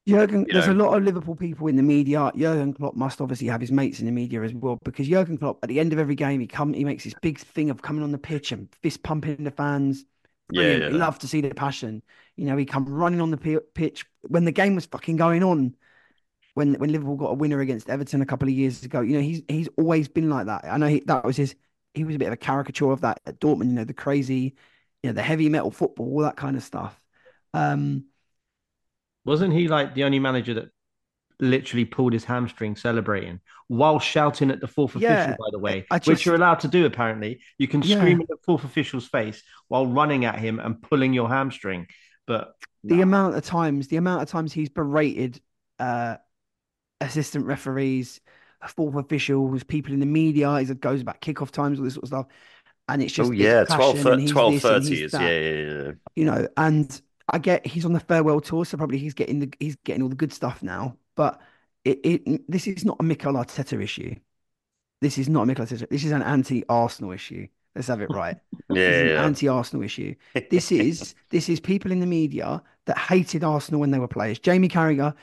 Jurgen, 0.06 0.46
you 0.46 0.52
there's 0.52 0.68
a 0.68 0.74
lot 0.74 0.96
of 0.96 1.02
Liverpool 1.02 1.34
people 1.34 1.66
in 1.66 1.76
the 1.76 1.82
media. 1.82 2.30
Jurgen 2.36 2.72
Klopp 2.72 2.94
must 2.94 3.20
obviously 3.20 3.48
have 3.48 3.60
his 3.60 3.72
mates 3.72 3.98
in 3.98 4.06
the 4.06 4.12
media 4.12 4.42
as 4.42 4.54
well, 4.54 4.78
because 4.84 5.08
Jurgen 5.08 5.36
Klopp, 5.36 5.58
at 5.62 5.68
the 5.68 5.80
end 5.80 5.92
of 5.92 5.98
every 5.98 6.14
game, 6.14 6.40
he 6.40 6.46
come, 6.46 6.72
he 6.72 6.84
makes 6.84 7.04
this 7.04 7.14
big 7.14 7.38
thing 7.38 7.70
of 7.70 7.82
coming 7.82 8.04
on 8.04 8.12
the 8.12 8.18
pitch 8.18 8.52
and 8.52 8.68
fist 8.82 9.02
pumping 9.02 9.42
the 9.42 9.50
fans. 9.50 10.04
Yeah, 10.50 10.62
Brilliant. 10.62 10.92
We 10.92 10.98
yeah. 10.98 11.04
love 11.04 11.18
to 11.20 11.28
see 11.28 11.40
the 11.40 11.52
passion. 11.54 12.02
You 12.36 12.46
know, 12.46 12.56
he 12.56 12.64
come 12.64 12.86
running 12.86 13.20
on 13.20 13.32
the 13.32 13.36
pi- 13.36 13.58
pitch 13.74 14.06
when 14.22 14.44
the 14.44 14.52
game 14.52 14.76
was 14.76 14.86
fucking 14.86 15.16
going 15.16 15.42
on. 15.42 15.74
When 16.54 16.74
when 16.74 16.90
Liverpool 16.92 17.16
got 17.16 17.32
a 17.32 17.34
winner 17.34 17.60
against 17.60 17.90
Everton 17.90 18.22
a 18.22 18.26
couple 18.26 18.48
of 18.48 18.54
years 18.54 18.82
ago, 18.84 19.00
you 19.00 19.14
know, 19.14 19.20
he's 19.20 19.42
he's 19.48 19.68
always 19.76 20.08
been 20.08 20.30
like 20.30 20.46
that. 20.46 20.64
I 20.64 20.76
know 20.78 20.86
he, 20.86 21.00
that 21.00 21.24
was 21.24 21.36
his. 21.36 21.54
He 21.94 22.04
was 22.04 22.14
a 22.14 22.18
bit 22.18 22.28
of 22.28 22.32
a 22.32 22.38
caricature 22.38 22.92
of 22.92 23.00
that 23.02 23.20
at 23.26 23.40
Dortmund. 23.40 23.66
You 23.66 23.72
know, 23.72 23.84
the 23.84 23.92
crazy, 23.92 24.54
you 25.02 25.10
know, 25.10 25.12
the 25.12 25.22
heavy 25.22 25.48
metal 25.48 25.70
football, 25.70 26.06
all 26.06 26.20
that 26.20 26.36
kind 26.36 26.56
of 26.56 26.62
stuff. 26.62 26.98
Um, 27.52 28.06
Wasn't 29.26 29.52
he 29.52 29.68
like 29.68 29.94
the 29.94 30.04
only 30.04 30.18
manager 30.18 30.54
that 30.54 30.70
literally 31.38 31.84
pulled 31.84 32.14
his 32.14 32.24
hamstring 32.24 32.76
celebrating 32.76 33.40
while 33.68 33.98
shouting 33.98 34.50
at 34.50 34.60
the 34.60 34.68
fourth 34.68 34.94
Yeah, 34.94 35.02
official, 35.04 35.34
by 35.38 35.48
the 35.52 35.58
way, 35.58 35.86
I 35.90 35.98
which 36.04 36.24
you're 36.24 36.34
allowed 36.34 36.60
to 36.60 36.68
do 36.68 36.86
apparently. 36.86 37.40
You 37.58 37.68
can 37.68 37.82
Yeah. 37.82 37.96
scream 37.96 38.20
at 38.22 38.28
the 38.28 38.36
fourth 38.44 38.64
official's 38.64 39.06
face 39.08 39.42
while 39.68 39.86
running 39.86 40.24
at 40.24 40.38
him 40.38 40.60
and 40.60 40.80
pulling 40.80 41.12
your 41.12 41.28
hamstring. 41.28 41.88
But 42.26 42.54
the 42.84 42.96
nah. 42.96 43.02
amount 43.02 43.36
of 43.36 43.44
times 43.44 43.88
the 43.88 43.96
amount 43.96 44.22
of 44.22 44.28
times 44.28 44.52
he's 44.52 44.68
berated 44.68 45.40
uh 45.78 46.16
assistant 47.00 47.46
referees 47.46 48.20
fourth 48.68 48.96
officials 48.96 49.62
people 49.64 49.92
in 49.92 50.00
the 50.00 50.06
media 50.06 50.58
he 50.58 50.64
goes 50.74 51.00
about 51.00 51.20
kickoff 51.20 51.50
times 51.52 51.78
all 51.78 51.84
this 51.84 51.94
sort 51.94 52.04
of 52.04 52.08
stuff 52.08 52.26
and 52.88 53.02
it's 53.02 53.12
just 53.12 53.30
oh 53.30 53.30
yeah, 53.32 53.64
passion 53.68 54.00
12, 54.00 54.06
and 54.10 54.20
he's 54.20 54.32
12 54.32 54.58
30 54.60 55.04
is 55.04 55.18
yeah, 55.18 55.38
yeah, 55.38 55.84
yeah. 55.84 55.92
you 56.14 56.24
know 56.24 56.48
and 56.56 57.02
i 57.28 57.38
get 57.38 57.66
he's 57.66 57.84
on 57.84 57.92
the 57.92 58.00
farewell 58.00 58.40
tour 58.40 58.64
so 58.64 58.76
probably 58.76 58.98
he's 58.98 59.14
getting 59.14 59.40
the 59.40 59.52
he's 59.58 59.76
getting 59.84 60.02
all 60.02 60.08
the 60.08 60.16
good 60.16 60.32
stuff 60.32 60.62
now 60.62 60.96
but 61.16 61.40
it, 61.84 62.00
it 62.04 62.50
this 62.50 62.66
is 62.66 62.84
not 62.84 62.96
a 63.00 63.02
Mikel 63.02 63.34
Arteta 63.34 63.80
issue 63.82 64.14
this 65.00 65.18
is 65.18 65.28
not 65.28 65.42
a 65.42 65.46
Mikel 65.46 65.64
Arteta 65.64 65.88
this 65.88 66.04
is 66.04 66.12
an 66.12 66.22
anti-Arsenal 66.22 67.12
issue 67.12 67.46
let's 67.74 67.88
have 67.88 68.00
it 68.00 68.10
right 68.10 68.38
Yeah, 68.68 68.88
this 68.88 68.96
is 68.96 69.02
an 69.02 69.08
yeah. 69.08 69.24
anti-Arsenal 69.24 69.82
issue. 69.84 70.14
This 70.50 70.72
is 70.72 71.14
this 71.30 71.48
is 71.48 71.60
people 71.60 71.92
in 71.92 72.00
the 72.00 72.06
media 72.06 72.62
that 72.86 72.98
hated 72.98 73.44
Arsenal 73.44 73.80
when 73.80 73.90
they 73.90 73.98
were 73.98 74.08
players. 74.08 74.38
Jamie 74.38 74.68
Carragher 74.68 75.14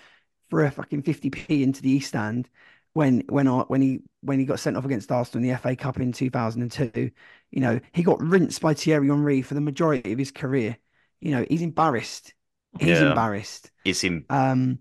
for 0.49 0.63
a 0.65 0.71
fucking 0.71 1.03
50p 1.03 1.61
into 1.61 1.81
the 1.81 1.89
East 1.89 2.09
Stand 2.09 2.49
when 2.93 3.23
when 3.29 3.47
when 3.47 3.81
he 3.81 4.01
when 4.21 4.39
he 4.39 4.45
got 4.45 4.59
sent 4.59 4.77
off 4.77 4.85
against 4.85 5.11
Arsenal 5.11 5.43
in 5.43 5.49
the 5.49 5.57
FA 5.57 5.75
Cup 5.75 5.99
in 5.99 6.11
2002. 6.13 7.11
You 7.51 7.59
know, 7.61 7.79
he 7.91 8.03
got 8.03 8.21
rinsed 8.21 8.61
by 8.61 8.73
Thierry 8.73 9.07
Henry 9.07 9.41
for 9.41 9.53
the 9.55 9.61
majority 9.61 10.13
of 10.13 10.19
his 10.19 10.31
career. 10.31 10.77
You 11.23 11.31
know, 11.31 11.45
he's 11.49 11.61
embarrassed. 11.61 12.33
He's 12.79 13.01
Yeah. 13.01 13.01
embarrassed. 13.01 13.71
It's 13.85 14.03
Um, 14.29 14.79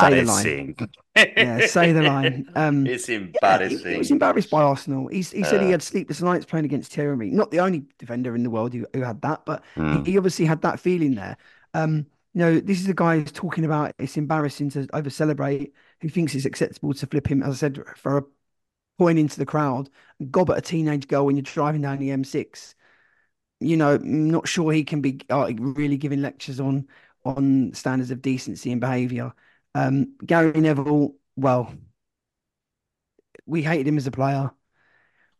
the 0.00 0.22
line. 0.22 0.56
embarrassing. 0.56 0.76
yeah, 1.36 1.60
say 1.60 1.92
the 1.92 2.02
line. 2.02 2.50
Um, 2.54 2.92
It's 2.94 3.08
Yeah, 3.42 3.60
he, 3.68 3.78
embarrassing. 3.78 3.86
he 3.88 3.98
was 3.98 4.10
embarrassed 4.12 4.50
by 4.50 4.62
Arsenal. 4.62 5.08
He's, 5.08 5.32
he 5.32 5.44
said 5.44 5.62
he 5.62 5.70
Uh. 5.70 5.72
had 5.72 5.82
sleepless 5.82 6.22
nights 6.22 6.46
playing 6.46 6.66
against 6.66 6.92
Thierry 6.94 7.30
Not 7.32 7.50
the 7.52 7.60
only 7.60 7.86
defender 7.98 8.36
in 8.36 8.44
the 8.44 8.50
world 8.50 8.74
who, 8.74 8.86
who 8.94 9.02
had 9.02 9.22
that, 9.22 9.46
but 9.46 9.64
Hmm. 9.76 10.04
he 10.04 10.18
obviously 10.18 10.46
had 10.46 10.62
that 10.62 10.80
feeling 10.80 11.14
there. 11.16 11.36
Um, 11.74 12.06
you 12.34 12.40
know, 12.40 12.60
this 12.60 12.80
is 12.80 12.88
a 12.88 12.94
guy 12.94 13.18
who's 13.20 13.32
talking 13.32 13.64
about 13.66 13.94
it's 13.98 14.16
embarrassing 14.18 14.70
to 14.72 14.88
over 14.94 15.10
celebrate, 15.10 15.74
who 16.02 16.08
thinks 16.10 16.34
it's 16.34 16.46
acceptable 16.46 16.94
to 16.94 17.06
flip 17.06 17.28
him, 17.30 17.42
as 17.42 17.56
I 17.56 17.58
said, 17.58 17.80
for 17.96 18.18
a 18.18 18.24
point 18.98 19.18
into 19.18 19.38
the 19.38 19.46
crowd 19.46 19.90
and 20.20 20.32
gob 20.32 20.50
at 20.50 20.58
a 20.58 20.62
teenage 20.62 21.08
girl 21.08 21.26
when 21.26 21.36
you're 21.36 21.42
driving 21.42 21.82
down 21.82 21.98
the 21.98 22.12
M6. 22.12 22.75
You 23.60 23.76
know, 23.76 23.94
I'm 23.94 24.30
not 24.30 24.48
sure 24.48 24.72
he 24.72 24.84
can 24.84 25.00
be 25.00 25.20
uh, 25.30 25.50
really 25.58 25.96
giving 25.96 26.22
lectures 26.22 26.60
on 26.60 26.88
on 27.24 27.72
standards 27.74 28.10
of 28.10 28.22
decency 28.22 28.70
and 28.70 28.80
behaviour. 28.80 29.32
Um, 29.74 30.14
Gary 30.24 30.60
Neville, 30.60 31.14
well, 31.36 31.72
we 33.46 33.62
hated 33.62 33.86
him 33.88 33.96
as 33.96 34.06
a 34.06 34.12
player. 34.12 34.50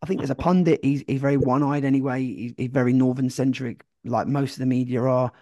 I 0.02 0.06
think 0.06 0.22
as 0.22 0.30
a 0.30 0.34
pundit, 0.34 0.80
he's 0.82 1.04
he's 1.06 1.20
very 1.20 1.36
one-eyed 1.36 1.84
anyway. 1.84 2.22
He's, 2.22 2.54
he's 2.56 2.70
very 2.70 2.92
northern 2.92 3.30
centric, 3.30 3.84
like 4.04 4.26
most 4.26 4.52
of 4.52 4.58
the 4.58 4.66
media 4.66 5.02
are. 5.02 5.32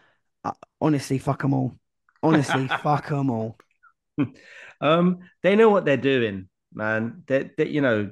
Uh, 0.45 0.53
honestly, 0.81 1.19
fuck 1.19 1.43
them 1.43 1.55
all. 1.55 1.75
Honestly, 2.23 2.69
fuck 2.83 3.09
them 3.09 3.31
all. 3.31 3.57
um, 4.81 5.19
they 5.43 5.57
know 5.57 5.71
what 5.71 5.85
they're 5.85 5.97
doing, 5.97 6.49
man. 6.73 7.23
They, 7.27 7.51
they, 7.57 7.67
you 7.67 7.81
know, 7.81 8.11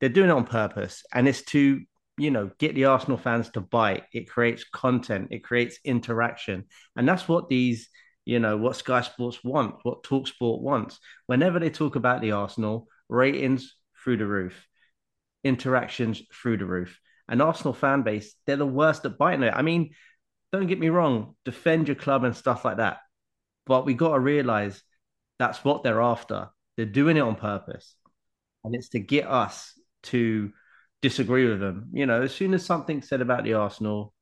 they're 0.00 0.08
doing 0.08 0.30
it 0.30 0.34
on 0.34 0.44
purpose, 0.44 1.04
and 1.12 1.26
it's 1.26 1.42
to, 1.42 1.82
you 2.18 2.30
know, 2.30 2.50
get 2.58 2.74
the 2.74 2.86
Arsenal 2.86 3.16
fans 3.16 3.50
to 3.50 3.60
bite. 3.60 4.04
It 4.12 4.28
creates 4.28 4.64
content, 4.64 5.28
it 5.30 5.44
creates 5.44 5.78
interaction, 5.84 6.64
and 6.96 7.08
that's 7.08 7.28
what 7.28 7.48
these, 7.48 7.88
you 8.24 8.40
know, 8.40 8.56
what 8.56 8.76
Sky 8.76 9.00
Sports 9.02 9.42
want, 9.44 9.76
what 9.84 10.02
Talksport 10.02 10.60
wants. 10.60 10.98
Whenever 11.26 11.58
they 11.58 11.70
talk 11.70 11.96
about 11.96 12.20
the 12.20 12.32
Arsenal, 12.32 12.88
ratings 13.08 13.74
through 14.02 14.18
the 14.18 14.26
roof, 14.26 14.66
interactions 15.44 16.22
through 16.32 16.58
the 16.58 16.66
roof. 16.66 16.98
And 17.28 17.42
Arsenal 17.42 17.74
fan 17.74 18.02
base, 18.02 18.34
they're 18.46 18.56
the 18.56 18.66
worst 18.66 19.04
at 19.04 19.18
biting 19.18 19.42
it. 19.42 19.54
I 19.54 19.62
mean, 19.62 19.90
don't 20.50 20.66
get 20.66 20.78
me 20.78 20.88
wrong, 20.88 21.36
defend 21.44 21.88
your 21.88 21.94
club 21.94 22.24
and 22.24 22.34
stuff 22.34 22.64
like 22.64 22.78
that. 22.78 22.98
But 23.66 23.84
we 23.84 23.94
got 23.94 24.14
to 24.14 24.20
realize 24.20 24.82
that's 25.38 25.62
what 25.62 25.82
they're 25.82 26.00
after. 26.00 26.48
They're 26.76 26.86
doing 26.86 27.16
it 27.16 27.20
on 27.20 27.36
purpose. 27.36 27.94
And 28.64 28.74
it's 28.74 28.88
to 28.90 28.98
get 28.98 29.26
us 29.26 29.78
to 30.04 30.52
disagree 31.02 31.48
with 31.48 31.60
them. 31.60 31.88
You 31.92 32.06
know, 32.06 32.22
as 32.22 32.34
soon 32.34 32.54
as 32.54 32.64
something's 32.64 33.08
said 33.08 33.20
about 33.20 33.44
the 33.44 33.54
Arsenal, 33.54 34.12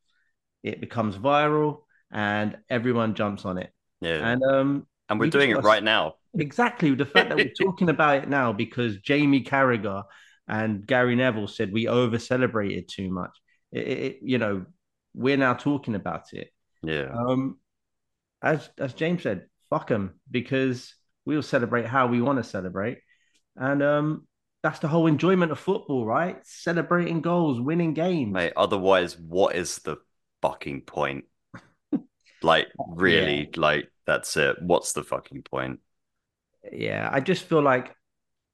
it 0.62 0.80
becomes 0.80 1.16
viral 1.16 1.82
and 2.12 2.56
everyone 2.68 3.14
jumps 3.14 3.44
on 3.44 3.58
it. 3.58 3.70
Yeah. 4.00 4.28
And 4.28 4.42
um 4.42 4.86
And 5.08 5.18
we're 5.18 5.26
we 5.26 5.30
doing 5.30 5.50
it 5.50 5.62
right 5.62 5.82
now. 5.82 6.14
exactly 6.38 6.94
the 6.94 7.06
fact 7.06 7.28
that 7.30 7.36
we're 7.36 7.52
talking 7.64 7.88
about 7.88 8.16
it 8.22 8.28
now 8.28 8.52
because 8.52 8.98
Jamie 8.98 9.42
Carragher 9.42 10.04
and 10.48 10.86
Gary 10.86 11.16
Neville 11.16 11.48
said 11.48 11.72
we 11.72 11.88
over 11.88 12.18
celebrated 12.18 12.88
too 12.88 13.10
much. 13.10 13.34
It- 13.72 13.88
it- 13.88 14.18
you 14.22 14.38
know, 14.38 14.66
we're 15.14 15.36
now 15.38 15.54
talking 15.54 15.94
about 15.94 16.32
it. 16.32 16.50
Yeah. 16.82 17.08
Um, 17.12 17.58
as 18.42 18.68
as 18.78 18.92
James 18.94 19.22
said, 19.22 19.46
fuck 19.70 19.88
them 19.88 20.20
because 20.30 20.94
we'll 21.24 21.42
celebrate 21.42 21.86
how 21.86 22.06
we 22.06 22.20
want 22.20 22.38
to 22.38 22.44
celebrate, 22.44 22.98
and 23.56 23.82
um, 23.82 24.28
that's 24.66 24.80
the 24.80 24.88
whole 24.88 25.06
enjoyment 25.06 25.52
of 25.52 25.60
football, 25.60 26.04
right? 26.04 26.44
Celebrating 26.44 27.20
goals, 27.20 27.60
winning 27.60 27.94
games. 27.94 28.32
Mate, 28.32 28.52
otherwise, 28.56 29.16
what 29.16 29.54
is 29.54 29.78
the 29.78 29.96
fucking 30.42 30.82
point? 30.82 31.24
Like, 32.42 32.66
really, 32.86 33.48
like, 33.56 33.90
that's 34.06 34.36
it. 34.36 34.60
What's 34.60 34.92
the 34.92 35.04
fucking 35.04 35.42
point? 35.42 35.80
Yeah, 36.70 37.08
I 37.10 37.20
just 37.20 37.44
feel 37.44 37.62
like 37.62 37.94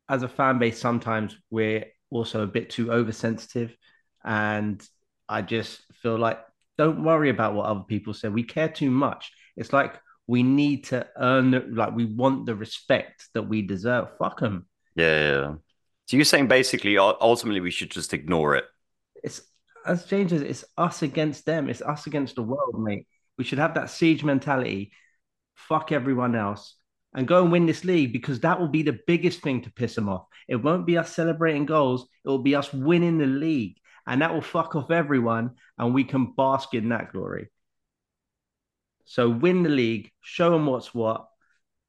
as 0.08 0.22
a 0.22 0.28
fan 0.28 0.58
base, 0.58 0.78
sometimes 0.78 1.36
we're 1.50 1.86
also 2.10 2.42
a 2.42 2.46
bit 2.46 2.70
too 2.70 2.92
oversensitive. 2.92 3.74
And 4.22 4.86
I 5.28 5.42
just 5.42 5.82
feel 6.02 6.18
like 6.18 6.38
don't 6.78 7.02
worry 7.02 7.30
about 7.30 7.54
what 7.54 7.66
other 7.66 7.84
people 7.88 8.14
say. 8.14 8.28
We 8.28 8.44
care 8.44 8.68
too 8.68 8.90
much. 8.90 9.32
It's 9.56 9.72
like 9.72 9.94
we 10.26 10.42
need 10.42 10.84
to 10.84 11.06
earn 11.16 11.50
the, 11.50 11.60
like 11.60 11.94
we 11.96 12.04
want 12.04 12.46
the 12.46 12.54
respect 12.54 13.28
that 13.34 13.42
we 13.42 13.62
deserve. 13.62 14.08
Fuck 14.18 14.40
them. 14.40 14.66
Yeah, 14.94 15.06
yeah, 15.06 15.40
yeah. 15.40 15.54
So 16.12 16.18
you're 16.18 16.26
saying 16.26 16.48
basically, 16.48 16.98
ultimately, 16.98 17.60
we 17.60 17.70
should 17.70 17.90
just 17.90 18.12
ignore 18.12 18.54
it. 18.54 18.66
It's 19.24 19.40
as 19.86 20.04
James 20.04 20.30
says, 20.30 20.42
it's 20.42 20.62
us 20.76 21.00
against 21.00 21.46
them. 21.46 21.70
It's 21.70 21.80
us 21.80 22.06
against 22.06 22.34
the 22.34 22.42
world, 22.42 22.78
mate. 22.78 23.06
We 23.38 23.44
should 23.44 23.58
have 23.58 23.72
that 23.76 23.88
siege 23.88 24.22
mentality. 24.22 24.92
Fuck 25.54 25.90
everyone 25.90 26.34
else 26.34 26.76
and 27.14 27.26
go 27.26 27.42
and 27.42 27.50
win 27.50 27.64
this 27.64 27.82
league 27.82 28.12
because 28.12 28.40
that 28.40 28.60
will 28.60 28.68
be 28.68 28.82
the 28.82 28.98
biggest 29.06 29.40
thing 29.40 29.62
to 29.62 29.72
piss 29.72 29.94
them 29.94 30.10
off. 30.10 30.26
It 30.48 30.56
won't 30.56 30.84
be 30.84 30.98
us 30.98 31.14
celebrating 31.14 31.64
goals. 31.64 32.06
It 32.26 32.28
will 32.28 32.40
be 32.40 32.56
us 32.56 32.70
winning 32.74 33.16
the 33.16 33.24
league, 33.24 33.78
and 34.06 34.20
that 34.20 34.34
will 34.34 34.42
fuck 34.42 34.76
off 34.76 34.90
everyone, 34.90 35.52
and 35.78 35.94
we 35.94 36.04
can 36.04 36.34
bask 36.36 36.74
in 36.74 36.90
that 36.90 37.10
glory. 37.10 37.48
So 39.06 39.30
win 39.30 39.62
the 39.62 39.70
league, 39.70 40.10
show 40.20 40.50
them 40.50 40.66
what's 40.66 40.92
what, 40.92 41.26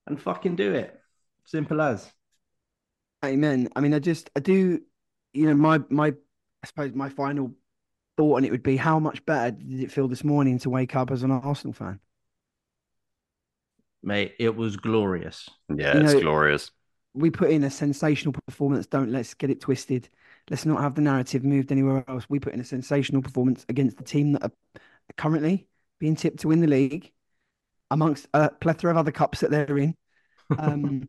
and 0.07 0.17
fucking 0.17 0.55
do 0.55 0.71
it. 0.75 0.97
Simple 1.43 1.81
as. 1.81 2.09
Amen. 3.23 3.69
I 3.75 3.79
mean, 3.79 3.93
I 3.93 3.99
just, 3.99 4.29
I 4.35 4.39
do, 4.39 4.81
you 5.33 5.45
know, 5.45 5.53
my, 5.53 5.79
my, 5.89 6.07
I 6.63 6.67
suppose 6.67 6.93
my 6.93 7.09
final 7.09 7.53
thought 8.17 8.37
on 8.37 8.45
it 8.45 8.51
would 8.51 8.63
be 8.63 8.77
how 8.77 8.99
much 8.99 9.25
better 9.25 9.51
did 9.51 9.79
it 9.81 9.91
feel 9.91 10.07
this 10.07 10.23
morning 10.23 10.59
to 10.59 10.69
wake 10.69 10.95
up 10.95 11.09
as 11.11 11.23
an 11.23 11.31
Arsenal 11.31 11.73
fan? 11.73 11.99
Mate, 14.03 14.35
it 14.39 14.55
was 14.55 14.75
glorious. 14.75 15.49
Yeah, 15.73 15.95
You 15.97 16.03
it's 16.03 16.13
know- 16.13 16.21
glorious. 16.21 16.71
We 17.15 17.29
put 17.29 17.51
in 17.51 17.63
a 17.63 17.69
sensational 17.69 18.33
performance. 18.47 18.87
Don't 18.87 19.11
let's 19.11 19.35
get 19.35 19.51
it 19.51 19.61
twisted. 19.61 20.09
Let's 20.49 20.65
not 20.65 20.81
have 20.81 20.95
the 20.95 21.01
narrative 21.01 21.43
moved 21.43 21.71
anywhere 21.71 22.03
else. 22.07 22.25
We 22.27 22.39
put 22.39 22.53
in 22.55 22.59
a 22.59 22.63
sensational 22.65 23.21
performance 23.21 23.67
against 23.69 23.97
the 23.97 24.03
team 24.03 24.31
that 24.33 24.43
are 24.45 24.51
currently 25.15 25.67
being 25.99 26.15
tipped 26.15 26.39
to 26.39 26.47
win 26.47 26.59
the 26.59 26.65
league, 26.65 27.11
amongst 27.91 28.27
a 28.33 28.49
plethora 28.49 28.89
of 28.89 28.97
other 28.97 29.11
cups 29.11 29.41
that 29.41 29.51
they're 29.51 29.77
in. 29.77 29.95
Um, 30.57 31.07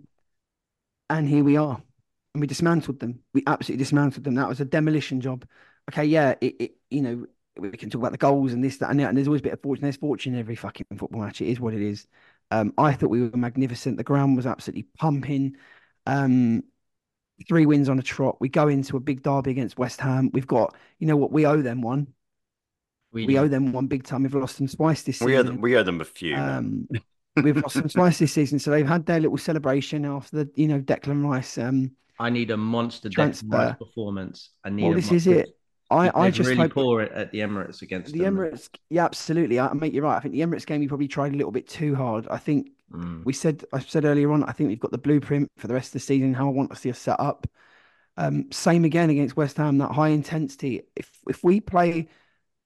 and 1.11 1.27
here 1.27 1.43
we 1.43 1.57
are. 1.57 1.83
And 2.35 2.41
we 2.41 2.47
dismantled 2.47 3.01
them. 3.01 3.21
We 3.33 3.43
absolutely 3.47 3.85
dismantled 3.85 4.25
them. 4.25 4.35
That 4.35 4.49
was 4.49 4.61
a 4.61 4.65
demolition 4.65 5.21
job. 5.21 5.47
Okay, 5.91 6.05
yeah, 6.05 6.35
it, 6.41 6.57
it 6.59 6.77
you 6.91 7.03
know, 7.03 7.27
we 7.57 7.71
can 7.71 7.91
talk 7.91 8.01
about 8.01 8.13
the 8.13 8.19
goals 8.19 8.53
and 8.53 8.63
this, 8.63 8.79
that, 8.79 8.91
and 8.91 8.99
that. 9.01 9.09
And 9.09 9.17
there's 9.17 9.29
always 9.29 9.41
a 9.41 9.45
bit 9.45 9.53
of 9.53 9.63
fortune. 9.63 9.83
There's 9.83 9.97
fortune 9.97 10.35
in 10.35 10.41
every 10.41 10.57
fucking 10.57 10.87
football 10.97 11.23
match. 11.23 11.41
It 11.41 11.49
is 11.49 11.61
what 11.61 11.75
it 11.75 11.83
is. 11.83 12.07
Um, 12.51 12.75
I 12.77 12.93
thought 12.93 13.11
we 13.11 13.23
were 13.23 13.37
magnificent. 13.37 13.97
The 13.97 14.05
ground 14.05 14.37
was 14.37 14.47
absolutely 14.47 14.87
pumping. 14.99 15.57
Um, 16.07 16.65
three 17.49 17.67
wins 17.67 17.89
on 17.89 17.99
a 17.99 18.03
trot. 18.03 18.41
We 18.41 18.49
go 18.49 18.69
into 18.69 18.97
a 18.97 19.01
big 19.01 19.23
derby 19.23 19.53
against 19.53 19.79
West 19.79 20.01
Ham. 20.01 20.31
We've 20.33 20.47
got, 20.47 20.75
you 20.99 21.07
know 21.07 21.17
what, 21.17 21.33
we 21.33 21.47
owe 21.47 21.63
them 21.63 21.83
one. 21.83 22.09
We 23.13 23.27
do. 23.27 23.39
owe 23.39 23.49
them 23.49 23.73
one 23.73 23.87
big 23.87 24.03
time. 24.05 24.25
We've 24.25 24.35
lost 24.35 24.59
them 24.59 24.67
twice 24.67 25.03
this 25.03 25.21
We 25.21 25.37
owe, 25.37 25.43
season. 25.43 25.61
we 25.61 25.77
owe 25.77 25.85
them 25.85 26.01
a 26.01 26.05
few. 26.05 26.35
Um, 26.35 26.89
we've 27.43 27.57
lost 27.57 27.75
them 27.75 27.89
twice 27.89 28.19
this 28.19 28.33
season, 28.33 28.59
so 28.59 28.71
they've 28.71 28.87
had 28.87 29.07
their 29.07 29.21
little 29.21 29.39
celebration 29.39 30.05
after 30.05 30.45
the, 30.45 30.51
you 30.55 30.69
know, 30.69 30.81
Declan 30.81 31.25
Rice. 31.29 31.59
Um, 31.59 31.93
I 32.19 32.31
need 32.31 32.51
a 32.51 32.57
monster 32.57 33.09
Transfer. 33.09 33.47
Declan 33.47 33.69
Rice 33.71 33.77
performance. 33.79 34.51
I 34.65 34.71
need. 34.71 34.85
well, 34.85 34.93
a 34.93 34.97
this 34.97 35.13
is 35.13 35.27
it. 35.27 35.57
I, 35.91 36.11
I 36.15 36.31
just 36.31 36.49
really 36.49 36.63
hope 36.63 36.73
poor 36.73 37.03
it 37.03 37.13
at 37.13 37.31
the 37.31 37.41
Emirates 37.41 37.83
against 37.83 38.13
the 38.13 38.21
them. 38.21 38.37
Emirates. 38.37 38.69
Yeah, 38.89 39.05
absolutely. 39.05 39.61
I, 39.61 39.73
mate, 39.75 39.93
you're 39.93 40.03
right. 40.05 40.17
I 40.17 40.21
think 40.21 40.33
the 40.33 40.41
Emirates 40.41 40.67
game 40.67 40.81
we 40.81 40.89
probably 40.89 41.09
tried 41.09 41.35
a 41.35 41.37
little 41.37 41.53
bit 41.53 41.69
too 41.69 41.95
hard. 41.95 42.27
I 42.29 42.39
think 42.39 42.69
Mm. 42.93 43.25
we 43.25 43.33
said 43.33 43.65
I 43.73 43.81
said 43.81 44.05
earlier 44.05 44.31
on. 44.31 44.45
I 44.45 44.53
think 44.53 44.69
we've 44.69 44.79
got 44.79 44.93
the 44.93 44.99
blueprint 44.99 45.51
for 45.57 45.67
the 45.67 45.75
rest 45.75 45.89
of 45.89 45.93
the 45.95 46.01
season. 46.01 46.35
How 46.35 46.47
I 46.47 46.51
want 46.53 46.71
to 46.71 46.77
see 46.77 46.91
us 46.91 46.99
set 46.99 47.19
up. 47.19 47.47
Um, 48.17 48.53
same 48.53 48.85
again 48.85 49.11
against 49.11 49.37
West 49.37 49.57
Ham. 49.57 49.79
That 49.79 49.91
high 49.91 50.09
intensity. 50.11 50.83
If 50.95 51.11
if 51.27 51.43
we 51.43 51.61
play, 51.61 52.09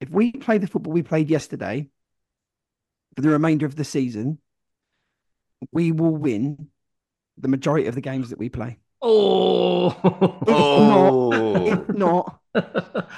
if 0.00 0.10
we 0.10 0.32
play 0.32 0.58
the 0.58 0.66
football 0.66 0.92
we 0.92 1.02
played 1.02 1.30
yesterday 1.30 1.88
for 3.16 3.22
the 3.22 3.30
remainder 3.30 3.64
of 3.64 3.76
the 3.76 3.84
season, 3.84 4.38
we 5.72 5.92
will 5.92 6.16
win 6.16 6.68
the 7.36 7.48
majority 7.48 7.86
of 7.86 7.94
the 7.94 8.00
games 8.00 8.30
that 8.30 8.38
we 8.38 8.48
play. 8.48 8.78
Oh, 9.00 9.96
oh, 10.48 11.66
If 11.66 11.88
not, 11.90 12.40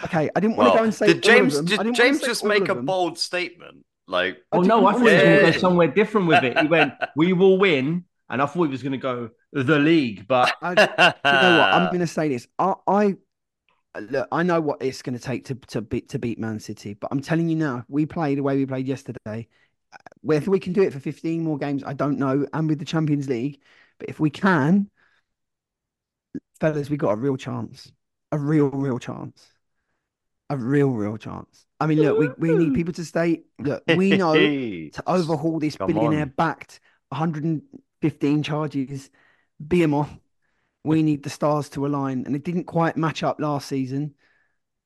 okay, 0.04 0.28
I 0.34 0.40
didn't 0.40 0.56
want 0.56 0.68
to 0.68 0.70
go 0.70 0.74
well, 0.74 0.84
and 0.84 0.94
say 0.94 1.06
did 1.06 1.26
all 1.26 1.32
of 1.32 1.36
James 1.36 1.56
them. 1.56 1.64
Did 1.64 1.94
James 1.94 2.20
just 2.20 2.44
make 2.44 2.68
a 2.68 2.74
bold 2.74 3.18
statement? 3.18 3.84
Like, 4.06 4.38
I 4.52 4.58
oh 4.58 4.62
no! 4.62 4.86
I 4.86 4.92
didn't 4.92 5.04
thought 5.04 5.08
he 5.08 5.14
was 5.14 5.22
going 5.22 5.46
to 5.46 5.52
go 5.52 5.58
somewhere 5.58 5.88
different 5.88 6.26
with 6.26 6.44
it. 6.44 6.58
He 6.58 6.66
went, 6.66 6.94
"We 7.16 7.32
will 7.32 7.58
win," 7.58 8.04
and 8.28 8.42
I 8.42 8.46
thought 8.46 8.64
he 8.64 8.70
was 8.70 8.82
going 8.82 8.92
to 8.92 8.98
go 8.98 9.30
the 9.52 9.78
league. 9.78 10.26
But 10.26 10.52
I, 10.60 10.70
you 10.70 10.76
know 10.76 11.58
what? 11.58 11.72
I'm 11.72 11.86
going 11.86 12.00
to 12.00 12.06
say 12.06 12.28
this. 12.28 12.46
I, 12.58 12.74
I 12.86 13.16
look. 13.98 14.28
I 14.32 14.42
know 14.42 14.60
what 14.60 14.82
it's 14.82 15.00
going 15.00 15.16
to 15.16 15.22
take 15.22 15.44
to 15.46 15.54
to 15.68 15.80
beat 15.80 16.10
to 16.10 16.18
beat 16.18 16.38
Man 16.38 16.58
City, 16.58 16.94
but 16.94 17.08
I'm 17.10 17.20
telling 17.20 17.48
you 17.48 17.56
now, 17.56 17.84
we 17.88 18.04
play 18.04 18.34
the 18.34 18.42
way 18.42 18.56
we 18.56 18.66
played 18.66 18.86
yesterday. 18.86 19.48
Whether 20.22 20.50
we 20.50 20.60
can 20.60 20.72
do 20.72 20.82
it 20.82 20.92
for 20.92 21.00
15 21.00 21.42
more 21.42 21.58
games, 21.58 21.82
I 21.84 21.94
don't 21.94 22.18
know. 22.18 22.46
And 22.52 22.68
with 22.68 22.78
the 22.78 22.84
Champions 22.84 23.28
League, 23.28 23.60
but 23.98 24.08
if 24.08 24.20
we 24.20 24.30
can, 24.30 24.90
fellas, 26.60 26.90
we 26.90 26.96
got 26.96 27.12
a 27.12 27.16
real 27.16 27.36
chance, 27.36 27.92
a 28.32 28.38
real, 28.38 28.68
real 28.68 28.98
chance, 28.98 29.52
a 30.48 30.56
real, 30.56 30.90
real 30.90 31.16
chance. 31.16 31.66
I 31.78 31.86
mean, 31.86 32.00
look, 32.00 32.18
we, 32.18 32.28
we 32.38 32.54
need 32.54 32.74
people 32.74 32.92
to 32.94 33.04
stay. 33.04 33.42
Look, 33.58 33.82
we 33.88 34.12
know 34.16 34.34
to 34.92 35.02
overhaul 35.06 35.58
this 35.58 35.76
Come 35.76 35.92
billionaire 35.92 36.26
on. 36.26 36.34
backed 36.36 36.80
115 37.08 38.42
charges 38.42 39.10
behemoth. 39.58 40.10
We 40.84 41.02
need 41.02 41.22
the 41.22 41.30
stars 41.30 41.68
to 41.70 41.86
align, 41.86 42.24
and 42.26 42.34
it 42.34 42.44
didn't 42.44 42.64
quite 42.64 42.96
match 42.96 43.22
up 43.22 43.40
last 43.40 43.68
season. 43.68 44.14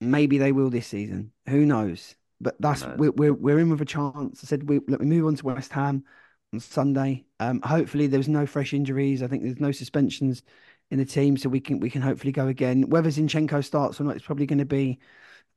Maybe 0.01 0.39
they 0.39 0.53
will 0.53 0.71
this 0.71 0.87
season. 0.89 1.33
Who 1.49 1.65
knows? 1.65 2.15
But 2.45 2.57
that's 2.61 2.83
knows? 2.83 2.99
we're, 2.99 3.11
we're 3.13 3.33
we're 3.33 3.59
in 3.59 3.71
with 3.71 3.81
a 3.81 3.87
chance. 3.87 4.45
I 4.45 4.47
said 4.47 4.69
we 4.69 4.81
let 4.87 5.01
me 5.01 5.07
move 5.07 5.27
on 5.27 5.35
to 5.37 5.47
West 5.47 5.73
Ham 5.73 6.05
on 6.53 6.61
Sunday. 6.61 7.25
Um, 7.41 7.61
hopefully 7.63 8.07
there's 8.07 8.29
no 8.29 8.47
fresh 8.47 8.75
injuries. 8.75 9.23
I 9.23 9.27
think 9.27 9.43
there's 9.43 9.59
no 9.59 9.73
suspensions 9.73 10.43
in 10.91 10.99
the 10.99 11.07
team, 11.07 11.37
so 11.37 11.49
we 11.49 11.61
can 11.61 11.81
we 11.81 11.91
can 11.91 12.03
hopefully 12.03 12.33
go 12.33 12.47
again. 12.47 12.89
Whether 12.91 13.09
Zinchenko 13.09 13.65
starts 13.65 13.99
or 14.01 14.05
not, 14.05 14.15
it's 14.15 14.27
probably 14.27 14.47
going 14.47 14.59
to 14.59 14.67
be 14.67 14.99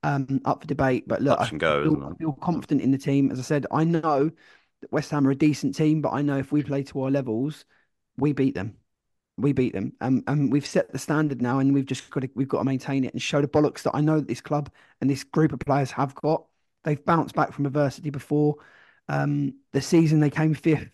um, 0.04 0.40
up 0.46 0.62
for 0.62 0.68
debate. 0.68 1.08
But 1.08 1.22
look, 1.22 1.40
I 1.40 1.50
go, 1.50 1.84
feel, 1.84 2.04
I 2.06 2.18
feel 2.18 2.34
confident 2.34 2.82
in 2.82 2.92
the 2.92 2.98
team. 2.98 3.32
As 3.32 3.40
I 3.40 3.44
said, 3.44 3.68
I 3.72 3.84
know 3.84 4.32
that 4.82 4.92
West 4.92 5.12
Ham 5.12 5.28
are 5.28 5.32
a 5.32 5.36
decent 5.36 5.76
team, 5.76 6.02
but 6.02 6.14
I 6.14 6.22
know 6.22 6.38
if 6.38 6.52
we 6.52 6.64
play 6.64 6.84
to 6.84 7.04
our 7.04 7.12
levels, 7.12 7.66
we 8.18 8.32
beat 8.32 8.56
them. 8.56 8.78
We 9.40 9.54
beat 9.54 9.74
them, 9.74 9.94
um, 10.02 10.24
and 10.26 10.52
we've 10.52 10.66
set 10.66 10.92
the 10.92 10.98
standard 10.98 11.44
now, 11.44 11.60
and 11.60 11.72
we've 11.72 11.86
just 11.86 12.10
got 12.10 12.22
to 12.22 12.30
we've 12.34 12.48
got 12.48 12.60
to 12.60 12.64
maintain 12.64 13.04
it 13.04 13.14
and 13.14 13.22
show 13.22 13.40
the 13.40 13.48
bollocks 13.48 13.84
that 13.84 13.94
I 13.94 14.02
know 14.02 14.20
that 14.20 14.28
this 14.28 14.42
club 14.42 14.72
and 15.00 15.08
this 15.08 15.24
group 15.24 15.54
of 15.54 15.60
players 15.60 15.92
have 15.92 16.16
got. 16.16 16.46
They've 16.88 17.04
bounced 17.04 17.36
back 17.36 17.52
from 17.52 17.66
adversity 17.66 18.12
before. 18.12 18.56
Um, 19.10 19.56
the 19.74 19.82
season 19.82 20.22
they 20.22 20.30
came 20.30 20.54
fifth. 20.54 20.90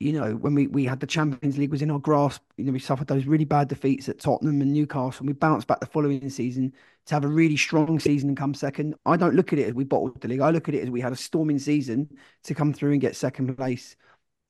You 0.00 0.12
know, 0.12 0.34
when 0.34 0.54
we, 0.54 0.66
we 0.66 0.84
had 0.84 0.98
the 0.98 1.06
Champions 1.06 1.56
League 1.56 1.70
was 1.70 1.80
in 1.80 1.90
our 1.92 2.00
grasp, 2.00 2.42
you 2.56 2.64
know, 2.64 2.72
we 2.72 2.80
suffered 2.80 3.06
those 3.06 3.26
really 3.26 3.44
bad 3.44 3.68
defeats 3.68 4.08
at 4.08 4.18
Tottenham 4.18 4.60
and 4.60 4.72
Newcastle, 4.72 5.20
and 5.20 5.28
we 5.28 5.32
bounced 5.34 5.68
back 5.68 5.78
the 5.78 5.86
following 5.86 6.28
season 6.28 6.72
to 7.06 7.14
have 7.14 7.24
a 7.24 7.28
really 7.28 7.56
strong 7.56 8.00
season 8.00 8.28
and 8.28 8.36
come 8.36 8.54
second. 8.54 8.96
I 9.06 9.16
don't 9.16 9.36
look 9.36 9.52
at 9.52 9.58
it 9.60 9.68
as 9.68 9.74
we 9.74 9.84
bottled 9.84 10.20
the 10.20 10.26
league. 10.28 10.40
I 10.40 10.50
look 10.50 10.68
at 10.68 10.74
it 10.74 10.82
as 10.82 10.90
we 10.90 11.00
had 11.00 11.12
a 11.12 11.16
storming 11.16 11.60
season 11.60 12.18
to 12.42 12.54
come 12.54 12.72
through 12.72 12.92
and 12.92 13.00
get 13.00 13.14
second 13.16 13.56
place. 13.56 13.96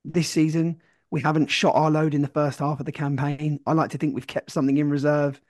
this 0.04 0.28
season. 0.30 0.80
We 1.10 1.20
haven't 1.22 1.50
shot 1.50 1.76
our 1.76 1.90
load 1.90 2.14
in 2.14 2.22
the 2.22 2.28
first 2.28 2.58
half 2.58 2.80
of 2.80 2.86
the 2.86 2.92
campaign. 2.92 3.60
I 3.66 3.72
like 3.74 3.90
to 3.90 3.98
think 3.98 4.14
we've 4.14 4.26
kept 4.26 4.50
something 4.50 4.76
in 4.78 4.90
reserve. 4.90 5.40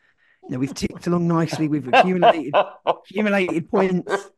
You 0.49 0.57
know, 0.57 0.59
we've 0.59 0.75
ticked 0.75 1.07
along 1.07 1.27
nicely. 1.27 1.69
We've 1.69 1.89
accumulated 1.89 2.55
accumulated 2.85 3.71
points. 3.71 4.31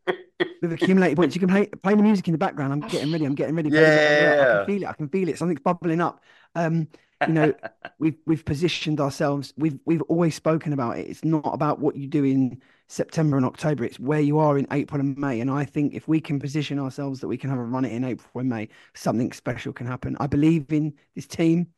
We've 0.63 0.73
accumulated 0.73 1.17
points. 1.17 1.35
You 1.35 1.41
can 1.41 1.49
play 1.49 1.67
play 1.67 1.95
the 1.95 2.03
music 2.03 2.29
in 2.29 2.33
the 2.33 2.39
background. 2.39 2.73
I'm 2.73 2.89
getting 2.89 3.11
ready. 3.11 3.25
I'm 3.25 3.35
getting 3.35 3.57
ready. 3.57 3.71
I 3.77 3.81
Yeah. 3.81 4.57
can 4.59 4.67
feel 4.67 4.83
it. 4.83 4.89
I 4.89 4.93
can 4.93 5.09
feel 5.09 5.29
it. 5.29 5.39
Something's 5.39 5.61
bubbling 5.61 6.01
up. 6.01 6.23
Um, 6.55 6.89
you 7.27 7.33
know, 7.33 7.55
we've 7.99 8.17
we've 8.27 8.45
positioned 8.45 9.01
ourselves. 9.01 9.53
We've 9.57 9.79
we've 9.85 10.03
always 10.03 10.35
spoken 10.35 10.73
about 10.73 10.99
it. 10.99 11.09
It's 11.09 11.25
not 11.25 11.53
about 11.53 11.81
what 11.81 11.97
you 11.97 12.07
do 12.07 12.23
in 12.25 12.63
September 12.87 13.37
and 13.37 13.45
October. 13.45 13.85
It's 13.85 13.99
where 13.99 14.21
you 14.21 14.39
are 14.39 14.57
in 14.59 14.67
April 14.71 15.01
and 15.01 15.17
May. 15.19 15.41
And 15.41 15.51
I 15.51 15.65
think 15.65 15.95
if 15.95 16.07
we 16.07 16.21
can 16.21 16.39
position 16.39 16.79
ourselves 16.79 17.21
that 17.21 17.29
we 17.29 17.37
can 17.37 17.51
have 17.51 17.59
a 17.59 17.65
run 17.65 17.85
it 17.85 17.93
in 17.93 18.05
April 18.05 18.41
and 18.41 18.49
May, 18.49 18.69
something 18.95 19.33
special 19.33 19.73
can 19.73 19.87
happen. 19.87 20.17
I 20.21 20.29
believe 20.29 20.73
in 20.73 20.95
this 21.17 21.27
team. 21.27 21.69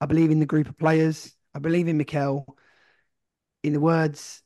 I 0.00 0.06
believe 0.06 0.30
in 0.30 0.38
the 0.38 0.46
group 0.46 0.68
of 0.68 0.78
players. 0.78 1.34
I 1.54 1.58
believe 1.58 1.88
in 1.88 1.96
Mikel. 1.96 2.56
In 3.62 3.72
the 3.72 3.80
words 3.80 4.42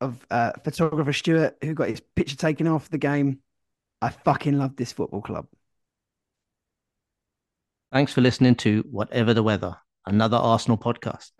of 0.00 0.24
uh, 0.30 0.52
photographer 0.64 1.12
Stuart, 1.12 1.56
who 1.62 1.74
got 1.74 1.88
his 1.88 2.00
picture 2.14 2.36
taken 2.36 2.66
off 2.66 2.88
the 2.88 2.98
game, 2.98 3.40
I 4.00 4.10
fucking 4.10 4.56
love 4.56 4.76
this 4.76 4.92
football 4.92 5.22
club. 5.22 5.46
Thanks 7.92 8.12
for 8.12 8.20
listening 8.20 8.54
to 8.56 8.84
Whatever 8.90 9.34
the 9.34 9.42
Weather, 9.42 9.76
another 10.06 10.36
Arsenal 10.36 10.78
podcast. 10.78 11.30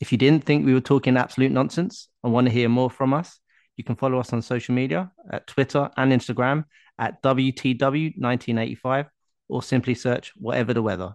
If 0.00 0.10
you 0.12 0.18
didn't 0.18 0.44
think 0.44 0.64
we 0.64 0.72
were 0.72 0.80
talking 0.80 1.16
absolute 1.16 1.52
nonsense 1.52 2.08
and 2.24 2.32
want 2.32 2.46
to 2.46 2.52
hear 2.52 2.68
more 2.68 2.90
from 2.90 3.12
us, 3.12 3.38
you 3.76 3.84
can 3.84 3.96
follow 3.96 4.18
us 4.18 4.32
on 4.32 4.42
social 4.42 4.74
media 4.74 5.12
at 5.30 5.46
Twitter 5.46 5.90
and 5.96 6.10
Instagram 6.12 6.64
at 6.98 7.22
WTW1985 7.22 9.08
or 9.48 9.62
simply 9.62 9.94
search 9.94 10.32
Whatever 10.36 10.74
the 10.74 10.82
Weather. 10.82 11.14